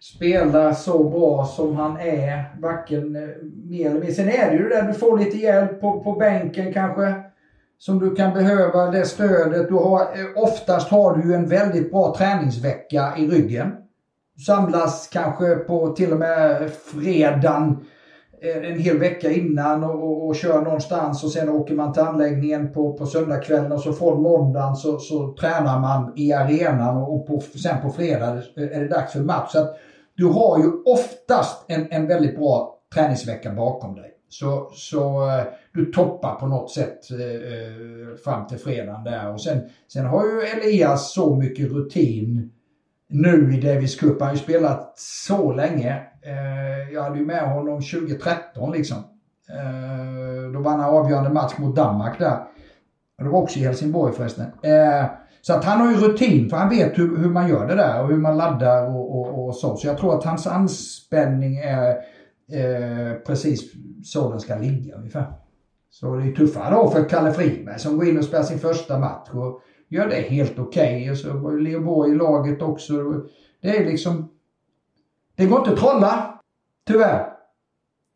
spelar 0.00 0.72
så 0.72 1.04
bra 1.04 1.44
som 1.44 1.76
han 1.76 2.00
är. 2.00 2.60
Varken 2.60 3.16
eh, 3.16 3.22
mer 3.42 3.86
eller 3.86 3.94
mindre. 3.94 4.12
Sen 4.12 4.28
är 4.28 4.50
det 4.50 4.56
ju 4.56 4.68
det 4.68 4.74
där 4.74 4.82
du 4.82 4.94
får 4.94 5.18
lite 5.18 5.36
hjälp 5.36 5.80
på, 5.80 6.00
på 6.00 6.12
bänken 6.12 6.72
kanske. 6.72 7.14
Som 7.78 7.98
du 7.98 8.14
kan 8.14 8.34
behöva, 8.34 8.90
det 8.90 9.04
stödet. 9.04 9.68
Du 9.68 9.74
har, 9.74 10.00
eh, 10.00 10.42
oftast 10.42 10.88
har 10.88 11.16
du 11.16 11.28
ju 11.28 11.34
en 11.34 11.48
väldigt 11.48 11.90
bra 11.90 12.14
träningsvecka 12.18 13.14
i 13.18 13.26
ryggen. 13.26 13.72
Du 14.36 14.42
samlas 14.42 15.08
kanske 15.12 15.54
på 15.54 15.88
till 15.88 16.12
och 16.12 16.18
med 16.18 16.70
fredagen 16.70 17.86
Eh, 18.42 18.70
en 18.70 18.78
hel 18.78 18.98
vecka 18.98 19.30
innan 19.30 19.84
och, 19.84 20.04
och, 20.04 20.26
och, 20.26 20.36
kör 20.36 20.62
någonstans 20.62 21.24
och 21.24 21.30
sen 21.30 21.48
åker 21.48 21.74
man 21.74 21.92
till 21.92 22.02
anläggningen 22.02 22.72
på, 22.72 22.92
på 22.92 23.06
söndagskvällen 23.06 23.72
och 23.72 23.80
så 23.80 23.92
från 23.92 24.22
måndagen 24.22 24.76
så, 24.76 24.98
så 24.98 25.34
tränar 25.40 25.80
man 25.80 26.12
i 26.16 26.32
arenan 26.32 26.96
och 26.96 27.26
på, 27.26 27.40
sen 27.40 27.82
på 27.82 27.90
fredag 27.90 28.42
är 28.56 28.80
det 28.80 28.88
dags 28.88 29.12
för 29.12 29.20
match. 29.20 29.52
Så 29.52 29.58
att 29.58 29.76
du 30.14 30.26
har 30.26 30.58
ju 30.58 30.82
oftast 30.84 31.64
en, 31.68 31.86
en 31.90 32.06
väldigt 32.06 32.36
bra 32.36 32.78
träningsvecka 32.94 33.52
bakom 33.52 33.94
dig. 33.94 34.10
Så, 34.28 34.70
så 34.74 35.28
eh, 35.28 35.44
du 35.74 35.92
toppar 35.92 36.34
på 36.34 36.46
något 36.46 36.70
sätt 36.70 37.10
eh, 37.10 37.18
eh, 37.18 38.16
fram 38.24 38.46
till 38.46 38.58
fredagen 38.58 39.04
där. 39.04 39.32
Och 39.32 39.40
sen, 39.40 39.60
sen 39.92 40.06
har 40.06 40.24
ju 40.24 40.40
Elias 40.40 41.14
så 41.14 41.36
mycket 41.36 41.72
rutin 41.72 42.50
nu 43.08 43.54
i 43.54 43.60
Davis 43.60 43.96
Cup. 43.96 44.20
Han 44.20 44.28
har 44.28 44.34
ju 44.34 44.40
spelat 44.40 44.98
så 44.98 45.52
länge. 45.52 46.02
Eh, 46.22 46.94
jag 46.94 47.02
hade 47.02 47.18
ju 47.18 47.26
med 47.26 47.50
honom 47.50 47.82
2013 47.82 48.72
liksom. 48.72 48.96
Eh, 49.48 50.52
då 50.52 50.60
vann 50.60 50.80
han 50.80 50.94
avgörande 50.94 51.30
match 51.30 51.58
mot 51.58 51.76
Danmark 51.76 52.18
där. 52.18 52.38
Det 53.18 53.28
var 53.28 53.42
också 53.42 53.58
i 53.58 53.62
Helsingborg 53.62 54.12
förresten. 54.12 54.46
Eh, 54.62 55.06
så 55.42 55.54
att 55.54 55.64
han 55.64 55.80
har 55.80 55.90
ju 55.90 55.96
rutin 55.96 56.50
för 56.50 56.56
han 56.56 56.68
vet 56.68 56.98
hur, 56.98 57.16
hur 57.16 57.30
man 57.30 57.48
gör 57.48 57.66
det 57.66 57.74
där 57.74 58.02
och 58.02 58.08
hur 58.08 58.16
man 58.16 58.36
laddar 58.36 58.96
och, 58.96 59.20
och, 59.20 59.46
och 59.46 59.54
så. 59.54 59.76
Så 59.76 59.86
jag 59.86 59.98
tror 59.98 60.18
att 60.18 60.24
hans 60.24 60.46
anspänning 60.46 61.56
är 61.56 61.88
eh, 62.52 63.14
precis 63.26 63.72
så 64.04 64.30
den 64.30 64.40
ska 64.40 64.56
ligga 64.56 64.94
ungefär. 64.94 65.32
Så 65.90 66.16
det 66.16 66.28
är 66.28 66.32
tuffare 66.32 66.74
då 66.74 66.90
för 66.90 67.08
Kalle 67.08 67.32
Friberg 67.32 67.78
som 67.78 67.96
går 67.96 68.08
in 68.08 68.18
och 68.18 68.24
spelar 68.24 68.44
sin 68.44 68.58
första 68.58 68.98
match 68.98 69.28
och 69.32 69.60
gör 69.88 70.08
det 70.08 70.16
helt 70.16 70.58
okej. 70.58 70.96
Okay. 70.96 71.10
Och 71.10 71.16
så 71.16 71.32
var 71.32 71.52
Leo 71.52 71.80
Borg 71.80 72.12
i 72.12 72.14
laget 72.14 72.62
också. 72.62 72.92
Det 73.62 73.76
är 73.76 73.84
liksom... 73.84 74.28
Det 75.38 75.46
går 75.46 75.58
inte 75.58 75.70
att 75.70 75.78
trolla. 75.78 76.40
Tyvärr. 76.86 77.26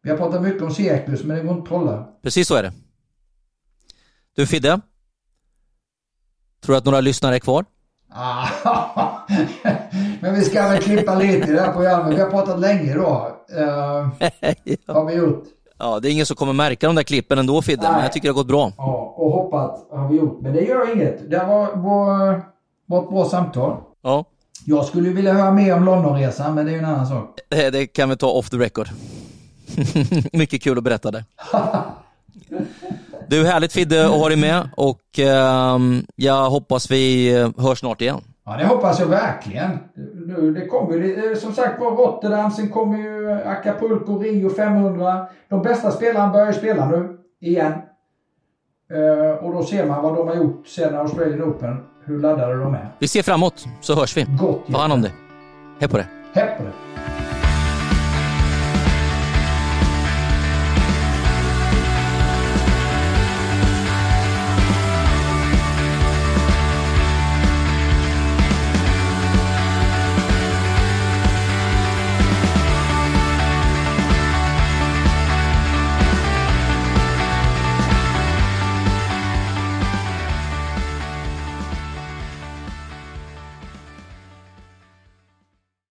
Vi 0.02 0.10
har 0.10 0.16
pratat 0.16 0.42
mycket 0.42 0.62
om 0.62 0.70
cirkus 0.70 1.24
men 1.24 1.36
det 1.36 1.42
går 1.42 1.50
inte 1.50 1.62
att 1.62 1.68
trolla. 1.68 2.08
Precis 2.22 2.48
så 2.48 2.54
är 2.54 2.62
det. 2.62 2.72
Du 4.36 4.46
Fidde, 4.46 4.80
Tror 6.64 6.74
du 6.74 6.78
att 6.78 6.84
några 6.84 7.00
lyssnare 7.00 7.34
är 7.34 7.38
kvar? 7.38 7.64
Men 10.20 10.34
vi 10.34 10.44
ska 10.44 10.62
väl 10.62 10.82
klippa 10.82 11.14
lite 11.14 11.50
i 11.50 11.52
det 11.52 11.60
här 11.60 11.72
programmet. 11.72 12.18
Vi 12.18 12.20
har 12.20 12.30
pratat 12.30 12.60
länge 12.60 12.94
då. 12.94 13.36
Uh, 13.58 13.58
ja. 14.64 14.94
har 14.94 15.04
vi 15.04 15.14
gjort. 15.14 15.44
Ja, 15.78 16.00
det 16.00 16.08
är 16.08 16.12
ingen 16.12 16.26
som 16.26 16.36
kommer 16.36 16.52
märka 16.52 16.86
de 16.86 16.96
där 16.96 17.02
klippen 17.02 17.38
ändå 17.38 17.62
Fidde, 17.62 17.92
men 17.92 18.02
jag 18.02 18.12
tycker 18.12 18.28
det 18.28 18.32
har 18.32 18.42
gått 18.42 18.48
bra. 18.48 18.72
Ja, 18.76 19.14
och 19.16 19.30
hoppat 19.30 19.86
har 19.90 20.08
vi 20.08 20.16
gjort. 20.16 20.40
Men 20.40 20.52
det 20.52 20.60
gör 20.60 20.96
inget. 20.96 21.30
Det 21.30 21.38
var, 21.38 21.76
var, 21.76 22.42
var 22.86 23.02
ett 23.02 23.10
bra 23.10 23.24
samtal. 23.24 23.76
Ja. 24.02 24.24
Jag 24.66 24.84
skulle 24.84 25.10
vilja 25.10 25.32
höra 25.32 25.50
mer 25.50 25.74
om 25.74 25.84
Londonresan, 25.84 26.54
men 26.54 26.66
det 26.66 26.70
är 26.70 26.72
ju 26.72 26.78
en 26.78 26.84
annan 26.84 27.06
sak. 27.06 27.38
Det, 27.48 27.70
det 27.70 27.86
kan 27.86 28.08
vi 28.08 28.16
ta 28.16 28.26
off 28.26 28.50
the 28.50 28.56
record. 28.56 28.88
Mycket 30.32 30.62
kul 30.62 30.78
att 30.78 30.84
berätta 30.84 31.10
det. 31.10 31.24
Du, 33.28 33.46
härligt 33.46 33.72
Fidde 33.72 34.06
att 34.06 34.10
ha 34.10 34.28
dig 34.28 34.36
med 34.36 34.68
och 34.76 35.18
eh, 35.18 35.78
jag 36.16 36.50
hoppas 36.50 36.90
vi 36.90 37.32
hörs 37.56 37.78
snart 37.78 38.00
igen. 38.00 38.20
Ja, 38.44 38.56
det 38.56 38.66
hoppas 38.66 39.00
jag 39.00 39.06
verkligen. 39.06 39.78
Nu, 40.26 40.52
det 40.52 40.66
kommer 40.66 40.94
ju, 40.96 41.30
eh, 41.30 41.38
som 41.38 41.52
sagt 41.52 41.80
var, 41.80 41.90
Rotterdam, 41.90 42.50
sen 42.50 42.68
kommer 42.68 42.98
ju 42.98 43.32
Acapulco, 43.32 44.18
Rio 44.18 44.50
500. 44.50 45.26
De 45.48 45.62
bästa 45.62 45.90
spelarna 45.90 46.32
börjar 46.32 46.46
ju 46.46 46.52
spela 46.52 46.88
nu, 46.88 47.18
igen. 47.40 47.72
Eh, 48.92 49.44
och 49.44 49.52
då 49.52 49.62
ser 49.62 49.86
man 49.86 50.02
vad 50.02 50.16
de 50.16 50.28
har 50.28 50.34
gjort 50.34 50.66
sen 50.66 50.94
Australian 50.94 51.42
Open, 51.42 51.84
hur 52.04 52.20
laddade 52.20 52.54
de 52.58 52.74
är. 52.74 52.88
Vi 52.98 53.08
ser 53.08 53.22
framåt, 53.22 53.66
så 53.80 53.94
hörs 53.94 54.16
vi. 54.16 54.26
Gott. 54.38 54.66
Ta 54.72 54.78
hand 54.80 54.92
om 54.92 55.02
dig. 55.02 55.12
Hej 55.80 55.88
på 55.88 55.96
det. 55.96 56.06
Hej 56.34 56.54
på 56.58 56.64
det. 56.64 56.91